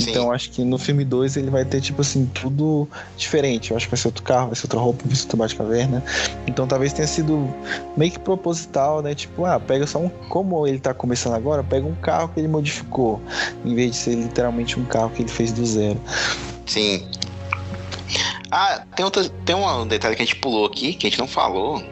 Então 0.00 0.32
acho 0.32 0.50
que 0.50 0.64
no 0.64 0.78
filme 0.78 1.04
2 1.04 1.36
ele 1.36 1.50
vai 1.50 1.64
ter, 1.64 1.80
tipo 1.80 2.00
assim, 2.00 2.26
tudo 2.26 2.88
diferente. 3.16 3.70
Eu 3.70 3.76
acho 3.76 3.86
que 3.86 3.92
vai 3.92 4.00
ser 4.00 4.08
outro 4.08 4.22
carro, 4.22 4.46
vai 4.46 4.56
ser 4.56 4.66
outra 4.66 4.80
roupa, 4.80 5.04
vai 5.04 5.14
ser 5.14 5.24
outra 5.24 5.36
Batcaverna. 5.36 6.02
Então 6.46 6.66
talvez 6.66 6.92
tenha 6.92 7.06
sido 7.06 7.52
meio 7.96 8.10
que 8.10 8.18
proposital, 8.18 9.02
né? 9.02 9.14
Tipo, 9.14 9.44
ah, 9.44 9.60
pega 9.60 9.86
só 9.86 9.98
um. 9.98 10.08
Como 10.28 10.66
ele 10.66 10.78
tá 10.78 10.94
começando 10.94 11.34
agora, 11.34 11.62
pega 11.62 11.86
um 11.86 11.94
carro 11.94 12.28
que 12.34 12.40
ele 12.40 12.48
modificou, 12.48 13.22
em 13.64 13.74
vez 13.74 13.92
de 13.92 13.96
ser 13.96 14.14
literalmente 14.16 14.78
um 14.78 14.84
carro 14.84 15.10
que 15.10 15.22
ele 15.22 15.30
fez 15.30 15.52
do 15.52 15.64
zero. 15.64 16.00
Sim. 16.66 17.06
Ah, 18.50 18.82
tem, 18.94 19.04
outra, 19.04 19.28
tem 19.44 19.54
um 19.56 19.86
detalhe 19.86 20.14
que 20.16 20.22
a 20.22 20.24
gente 20.26 20.36
pulou 20.36 20.66
aqui, 20.66 20.94
que 20.94 21.06
a 21.06 21.10
gente 21.10 21.18
não 21.18 21.26
falou, 21.26 21.82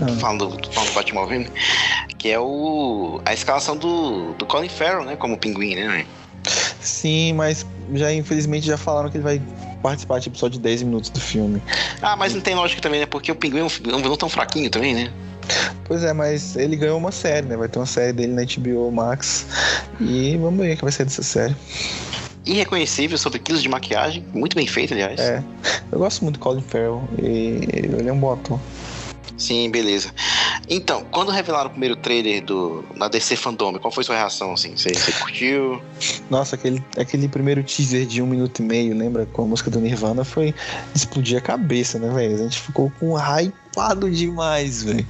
Ah. 0.00 0.08
falando, 0.18 0.48
do- 0.56 0.72
falando 0.72 0.90
do 0.90 0.94
Batmóvel, 0.94 1.46
que 2.18 2.28
é 2.28 2.38
o, 2.38 3.20
a 3.24 3.32
escalação 3.32 3.76
do, 3.76 4.32
do 4.34 4.44
Colin 4.46 4.68
Farrell, 4.68 5.04
né? 5.04 5.16
Como 5.16 5.36
pinguim, 5.36 5.74
né? 5.74 6.06
Sim, 6.80 7.32
mas 7.34 7.64
já 7.94 8.12
infelizmente 8.12 8.66
já 8.66 8.76
falaram 8.76 9.08
que 9.10 9.16
ele 9.16 9.24
vai 9.24 9.40
participar 9.82 10.20
tipo 10.20 10.36
só 10.36 10.48
de 10.48 10.58
10 10.58 10.82
minutos 10.82 11.08
do 11.10 11.20
filme. 11.20 11.62
Ah, 12.00 12.16
mas 12.16 12.34
não 12.34 12.40
tem 12.40 12.54
lógica 12.54 12.80
também, 12.80 13.00
né? 13.00 13.06
Porque 13.06 13.30
o 13.30 13.34
pinguim 13.34 13.60
é 13.60 13.62
um, 13.62 13.66
um 13.96 14.02
vilão 14.02 14.16
tão 14.16 14.28
fraquinho 14.28 14.68
também, 14.70 14.94
né? 14.94 15.12
Pois 15.84 16.04
é, 16.04 16.12
mas 16.12 16.56
ele 16.56 16.76
ganhou 16.76 16.98
uma 16.98 17.12
série, 17.12 17.46
né? 17.46 17.56
Vai 17.56 17.68
ter 17.68 17.78
uma 17.78 17.86
série 17.86 18.12
dele 18.12 18.32
na 18.32 18.42
HBO 18.44 18.90
Max. 18.90 19.46
E 20.00 20.36
vamos 20.36 20.60
ver 20.60 20.74
o 20.74 20.76
que 20.76 20.82
vai 20.82 20.92
ser 20.92 21.04
dessa 21.04 21.22
série. 21.22 21.54
Irreconhecível, 22.44 23.16
sobre 23.16 23.38
quilos 23.38 23.62
de 23.62 23.68
maquiagem, 23.68 24.24
muito 24.32 24.56
bem 24.56 24.66
feito, 24.66 24.94
aliás. 24.94 25.20
É. 25.20 25.42
Eu 25.92 25.98
gosto 25.98 26.24
muito 26.24 26.38
do 26.38 26.42
Colin 26.42 26.62
Farrell. 26.62 27.02
E 27.22 27.60
ele 27.72 28.08
é 28.08 28.12
um 28.12 28.18
bom 28.18 28.32
ator. 28.32 28.58
Sim, 29.42 29.68
beleza. 29.72 30.14
Então, 30.68 31.04
quando 31.10 31.32
revelaram 31.32 31.66
o 31.66 31.70
primeiro 31.70 31.96
trailer 31.96 32.44
do 32.44 32.84
na 32.94 33.08
DC 33.08 33.34
Fandom, 33.34 33.76
qual 33.76 33.90
foi 33.90 34.04
sua 34.04 34.14
reação, 34.14 34.52
assim? 34.52 34.76
Você, 34.76 34.94
você 34.94 35.10
curtiu? 35.10 35.82
Nossa, 36.30 36.54
aquele, 36.54 36.80
aquele 36.96 37.26
primeiro 37.26 37.60
teaser 37.64 38.06
de 38.06 38.22
um 38.22 38.26
minuto 38.26 38.60
e 38.60 38.62
meio, 38.62 38.96
lembra? 38.96 39.26
Com 39.26 39.42
a 39.42 39.46
música 39.46 39.68
do 39.68 39.80
Nirvana, 39.80 40.24
foi 40.24 40.54
explodir 40.94 41.38
a 41.38 41.40
cabeça, 41.40 41.98
né, 41.98 42.08
velho? 42.14 42.36
A 42.36 42.38
gente 42.38 42.60
ficou 42.60 42.92
com 43.00 43.18
hypado 43.18 44.08
demais, 44.08 44.84
velho. 44.84 45.06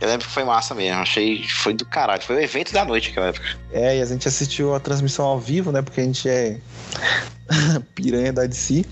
Eu 0.00 0.08
lembro 0.08 0.28
que 0.28 0.32
foi 0.32 0.44
massa 0.44 0.72
mesmo, 0.72 1.00
achei, 1.00 1.44
foi 1.48 1.74
do 1.74 1.84
caralho, 1.84 2.22
foi 2.22 2.36
o 2.36 2.40
evento 2.40 2.72
da 2.72 2.84
noite 2.84 3.10
aquela 3.10 3.26
época. 3.26 3.58
É, 3.72 3.98
e 3.98 4.00
a 4.00 4.06
gente 4.06 4.28
assistiu 4.28 4.76
a 4.76 4.80
transmissão 4.80 5.24
ao 5.24 5.40
vivo, 5.40 5.72
né? 5.72 5.82
Porque 5.82 6.00
a 6.00 6.04
gente 6.04 6.28
é 6.28 6.56
piranha 7.96 8.32
da 8.32 8.46
DC. 8.46 8.86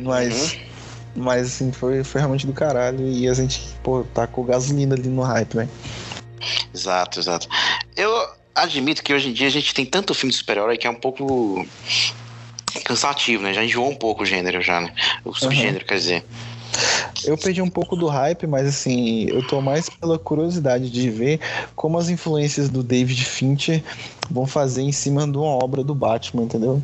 Mas, 0.00 0.58
mas 1.16 1.48
assim, 1.48 1.72
foi, 1.72 2.04
foi 2.04 2.20
realmente 2.20 2.46
do 2.46 2.52
caralho. 2.52 3.06
E 3.08 3.28
a 3.28 3.34
gente, 3.34 3.60
pô, 3.82 4.04
tacou 4.14 4.44
gasolina 4.44 4.94
ali 4.94 5.08
no 5.08 5.22
hype, 5.22 5.56
né? 5.56 5.68
Exato, 6.74 7.18
exato. 7.18 7.48
Eu, 7.96 8.10
admito 8.56 9.02
que 9.02 9.12
hoje 9.12 9.28
em 9.28 9.32
dia 9.32 9.46
a 9.46 9.50
gente 9.50 9.74
tem 9.74 9.84
tanto 9.84 10.14
filme 10.14 10.32
de 10.32 10.38
super-herói 10.38 10.78
que 10.78 10.86
é 10.86 10.90
um 10.90 10.94
pouco 10.94 11.64
cansativo, 12.84 13.42
né? 13.42 13.52
Já 13.52 13.62
enjoou 13.62 13.90
um 13.90 13.94
pouco 13.94 14.22
o 14.22 14.26
gênero 14.26 14.62
já, 14.62 14.80
né? 14.80 14.92
O 15.24 15.34
subgênero, 15.34 15.84
quer 15.84 15.96
dizer. 15.96 16.24
Eu 17.24 17.36
perdi 17.36 17.62
um 17.62 17.70
pouco 17.70 17.96
do 17.96 18.06
hype, 18.06 18.46
mas 18.46 18.66
assim, 18.66 19.26
eu 19.28 19.46
tô 19.46 19.60
mais 19.60 19.88
pela 19.88 20.18
curiosidade 20.18 20.90
de 20.90 21.08
ver 21.10 21.40
como 21.74 21.98
as 21.98 22.08
influências 22.08 22.68
do 22.68 22.82
David 22.82 23.24
Fincher 23.24 23.82
vão 24.30 24.46
fazer 24.46 24.82
em 24.82 24.92
cima 24.92 25.26
de 25.26 25.36
uma 25.36 25.62
obra 25.62 25.82
do 25.82 25.94
Batman, 25.94 26.44
entendeu? 26.44 26.82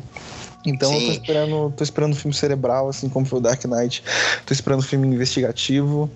Então 0.65 0.93
eu 0.93 0.99
tô 0.99 1.05
Sim. 1.07 1.11
esperando, 1.11 1.73
tô 1.75 1.83
esperando 1.83 2.11
um 2.13 2.15
filme 2.15 2.33
cerebral, 2.33 2.87
assim 2.89 3.09
como 3.09 3.25
foi 3.25 3.39
o 3.39 3.41
Dark 3.41 3.63
Knight. 3.65 4.03
Tô 4.45 4.53
esperando 4.53 4.79
um 4.79 4.83
filme 4.83 5.07
investigativo. 5.07 6.09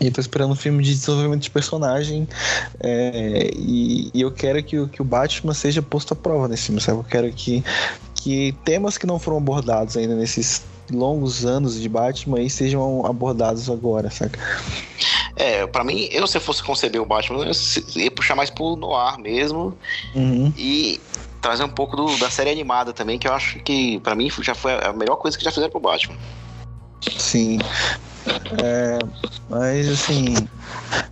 E 0.00 0.10
tô 0.10 0.20
esperando 0.20 0.50
um 0.52 0.56
filme 0.56 0.82
de 0.82 0.90
desenvolvimento 0.94 1.42
de 1.42 1.50
personagem. 1.50 2.26
é, 2.80 3.50
e, 3.54 4.10
e 4.12 4.20
eu 4.20 4.32
quero 4.32 4.62
que, 4.62 4.78
o- 4.78 4.88
que 4.88 5.00
o 5.00 5.04
Batman 5.04 5.54
seja 5.54 5.80
posto 5.80 6.12
à 6.12 6.16
prova 6.16 6.48
nesse 6.48 6.64
filme, 6.66 6.80
sabe? 6.80 6.98
Eu 6.98 7.04
quero 7.04 7.32
que, 7.32 7.62
que 8.16 8.52
temas 8.64 8.98
que 8.98 9.06
não 9.06 9.18
foram 9.18 9.36
abordados 9.38 9.96
ainda 9.96 10.14
nesses 10.16 10.62
longos 10.90 11.44
anos 11.46 11.80
de 11.80 11.88
Batman 11.88 12.38
aí 12.38 12.50
sejam 12.50 13.06
abordados 13.06 13.70
agora, 13.70 14.10
saca? 14.10 14.38
É, 15.36 15.66
pra 15.68 15.84
mim, 15.84 16.08
eu 16.10 16.26
se 16.26 16.36
eu 16.36 16.40
fosse 16.40 16.62
conceber 16.64 17.00
o 17.00 17.06
Batman, 17.06 17.44
eu 17.46 17.52
ia 18.02 18.10
puxar 18.10 18.34
mais 18.34 18.50
pro 18.50 18.74
noir 18.76 19.18
mesmo 19.18 19.76
Uhum. 20.14 20.52
e 20.56 21.00
trazer 21.42 21.64
um 21.64 21.68
pouco 21.68 21.96
do- 21.96 22.16
da 22.18 22.30
série 22.30 22.50
animada 22.50 22.92
também, 22.92 23.18
que 23.18 23.26
eu 23.28 23.34
acho 23.34 23.58
que 23.58 23.98
pra 24.00 24.14
mim 24.14 24.30
já 24.40 24.54
foi 24.54 24.72
a 24.72 24.92
melhor 24.92 25.16
coisa 25.16 25.36
que 25.36 25.44
já 25.44 25.50
fizeram 25.50 25.70
pro 25.70 25.80
Batman. 25.80 26.16
Sim. 27.18 27.58
É, 28.62 28.98
mas 29.48 29.88
assim, 29.88 30.34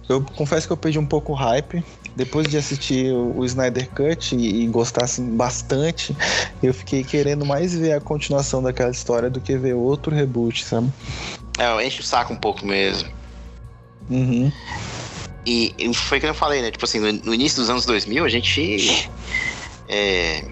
eu 0.09 0.25
confesso 0.37 0.69
que 0.69 0.73
eu 0.73 0.77
perdi 0.77 0.99
um 0.99 1.07
pouco 1.07 1.33
o 1.33 1.35
hype. 1.35 1.85
Depois 2.15 2.47
de 2.49 2.57
assistir 2.57 3.13
o, 3.13 3.39
o 3.39 3.45
Snyder 3.45 3.89
Cut 3.91 4.37
e, 4.37 4.63
e 4.63 4.67
gostar 4.69 5.05
assim, 5.05 5.37
bastante, 5.37 6.17
eu 6.63 6.73
fiquei 6.73 7.03
querendo 7.03 7.45
mais 7.45 7.75
ver 7.75 7.93
a 7.93 8.01
continuação 8.01 8.63
daquela 8.63 8.91
história 8.91 9.29
do 9.31 9.41
que 9.41 9.57
ver 9.57 9.75
outro 9.75 10.15
reboot, 10.15 10.65
sabe? 10.65 10.93
É, 11.59 11.87
enche 11.87 12.01
o 12.01 12.05
saco 12.05 12.33
um 12.33 12.37
pouco 12.37 12.65
mesmo. 12.65 13.09
Uhum. 14.09 14.53
E, 15.47 15.75
e 15.79 15.95
foi 15.95 16.19
o 16.19 16.21
que 16.21 16.27
eu 16.27 16.35
falei, 16.35 16.63
né? 16.63 16.71
Tipo 16.71 16.85
assim, 16.85 16.99
no, 16.99 17.13
no 17.13 17.35
início 17.35 17.61
dos 17.61 17.71
anos 17.71 17.87
2000, 17.87 18.25
a 18.25 18.29
gente 18.29 19.09
é, 19.91 20.45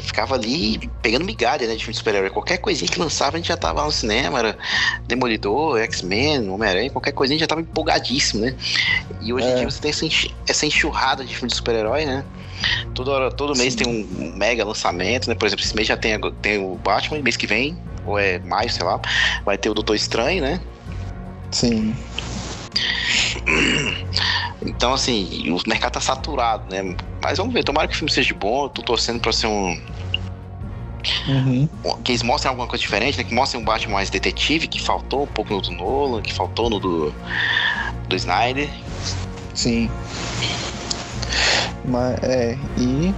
ficava 0.00 0.36
ali 0.36 0.78
pegando 1.02 1.24
migalha, 1.24 1.66
né? 1.66 1.74
De 1.74 1.80
filme 1.80 1.92
de 1.92 1.98
super-herói. 1.98 2.30
Qualquer 2.30 2.58
coisinha 2.58 2.88
que 2.90 2.98
lançava, 2.98 3.36
a 3.36 3.40
gente 3.40 3.48
já 3.48 3.56
tava 3.56 3.80
lá 3.80 3.86
no 3.86 3.92
cinema. 3.92 4.38
Era 4.38 4.56
Demolidor, 5.06 5.78
X-Men, 5.80 6.48
Homem-Aranha, 6.48 6.90
qualquer 6.90 7.12
coisinha, 7.12 7.34
a 7.34 7.38
gente 7.38 7.44
já 7.44 7.48
tava 7.48 7.60
empolgadíssimo, 7.60 8.42
né? 8.42 8.54
E 9.20 9.32
hoje 9.32 9.46
em 9.46 9.50
É. 9.50 9.54
dia 9.56 9.70
você 9.70 9.80
tem 9.80 9.90
essa, 10.46 10.64
enxurrada 10.66 11.24
de 11.24 11.34
filme 11.34 11.48
de 11.50 11.56
super-herói, 11.56 12.06
né? 12.06 12.24
Toda 12.94 13.10
hora, 13.10 13.30
todo 13.30 13.56
mês 13.56 13.74
tem 13.74 13.86
um 13.88 14.36
mega 14.36 14.64
lançamento, 14.64 15.28
né? 15.28 15.34
Por 15.34 15.46
exemplo, 15.46 15.64
esse 15.64 15.74
mês 15.74 15.88
já 15.88 15.96
tem, 15.96 16.18
tem 16.40 16.58
o 16.58 16.76
Batman, 16.76 17.20
mês 17.20 17.36
que 17.36 17.46
vem, 17.46 17.76
ou 18.06 18.16
é 18.18 18.38
maio, 18.38 18.70
sei 18.70 18.84
lá, 18.84 19.00
vai 19.44 19.58
ter 19.58 19.68
o 19.68 19.74
Doutor 19.74 19.96
Estranho, 19.96 20.40
né? 20.42 20.60
Sim. 21.50 21.94
Então, 24.64 24.94
assim, 24.94 25.50
o 25.50 25.68
mercado 25.68 25.92
tá 25.92 26.00
saturado, 26.00 26.64
né? 26.70 26.96
Mas 27.22 27.38
vamos 27.38 27.52
ver, 27.52 27.64
tomara 27.64 27.88
que 27.88 27.94
o 27.94 27.96
filme 27.96 28.10
seja 28.10 28.34
bom. 28.34 28.64
Eu 28.64 28.68
tô 28.68 28.82
torcendo 28.82 29.20
pra 29.20 29.32
ser 29.32 29.46
um. 29.46 29.80
Uhum. 31.26 31.68
Que 32.04 32.12
eles 32.12 32.22
mostrem 32.22 32.50
alguma 32.50 32.68
coisa 32.68 32.80
diferente, 32.80 33.18
né? 33.18 33.24
Que 33.24 33.34
mostrem 33.34 33.60
um 33.60 33.64
Batman 33.64 33.94
mais 33.94 34.10
detetive, 34.10 34.68
que 34.68 34.80
faltou 34.80 35.24
um 35.24 35.26
pouco 35.26 35.52
no 35.52 35.60
do 35.60 35.70
Nolan, 35.72 36.22
que 36.22 36.32
faltou 36.32 36.70
no 36.70 36.78
do, 36.78 37.12
do 38.08 38.16
Snyder. 38.16 38.70
Sim. 39.54 39.90
Mas 41.84 42.22
é, 42.22 42.56
e 42.78 43.12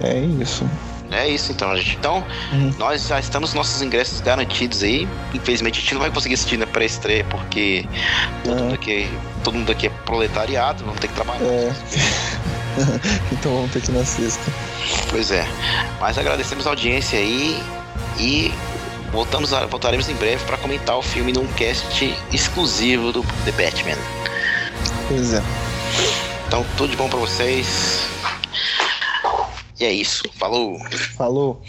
é 0.00 0.20
isso. 0.20 0.68
É 1.14 1.28
isso 1.28 1.52
então, 1.52 1.74
gente. 1.76 1.96
Então, 1.96 2.24
Uhum. 2.52 2.74
nós 2.78 3.06
já 3.06 3.18
estamos 3.20 3.54
nossos 3.54 3.80
ingressos 3.82 4.20
garantidos 4.20 4.82
aí. 4.82 5.08
Infelizmente 5.32 5.78
a 5.78 5.82
gente 5.82 5.94
não 5.94 6.00
vai 6.00 6.10
conseguir 6.10 6.34
assistir 6.34 6.56
na 6.56 6.66
pré-estreia, 6.66 7.24
porque 7.24 7.86
todo, 8.42 8.52
Uhum. 8.56 8.62
mundo 8.64 8.74
aqui, 8.74 9.08
todo 9.42 9.54
mundo 9.54 9.72
aqui 9.72 9.86
é 9.86 9.90
proletariado, 10.04 10.84
vamos 10.84 11.00
ter 11.00 11.08
que 11.08 11.14
trabalhar. 11.14 11.44
É. 11.44 11.72
então 13.32 13.54
vamos 13.54 13.70
ter 13.72 13.80
que 13.82 13.90
ir 13.90 13.94
na 13.94 14.04
sexta. 14.04 14.42
Pois 15.10 15.30
é. 15.30 15.46
Mas 16.00 16.18
agradecemos 16.18 16.66
a 16.66 16.70
audiência 16.70 17.18
aí 17.18 17.62
e 18.18 18.52
voltamos 19.12 19.52
a, 19.52 19.64
voltaremos 19.66 20.08
em 20.08 20.14
breve 20.14 20.44
para 20.44 20.56
comentar 20.56 20.96
o 20.98 21.02
filme 21.02 21.32
num 21.32 21.46
cast 21.48 22.14
exclusivo 22.32 23.12
do 23.12 23.22
The 23.44 23.52
Batman. 23.52 23.96
Pois 25.08 25.34
é. 25.34 25.42
Então, 26.48 26.64
tudo 26.76 26.90
de 26.90 26.96
bom 26.96 27.08
para 27.08 27.18
vocês. 27.18 28.06
E 29.84 29.86
é 29.86 29.92
isso. 29.92 30.22
Falou! 30.38 30.80
Falou. 31.14 31.62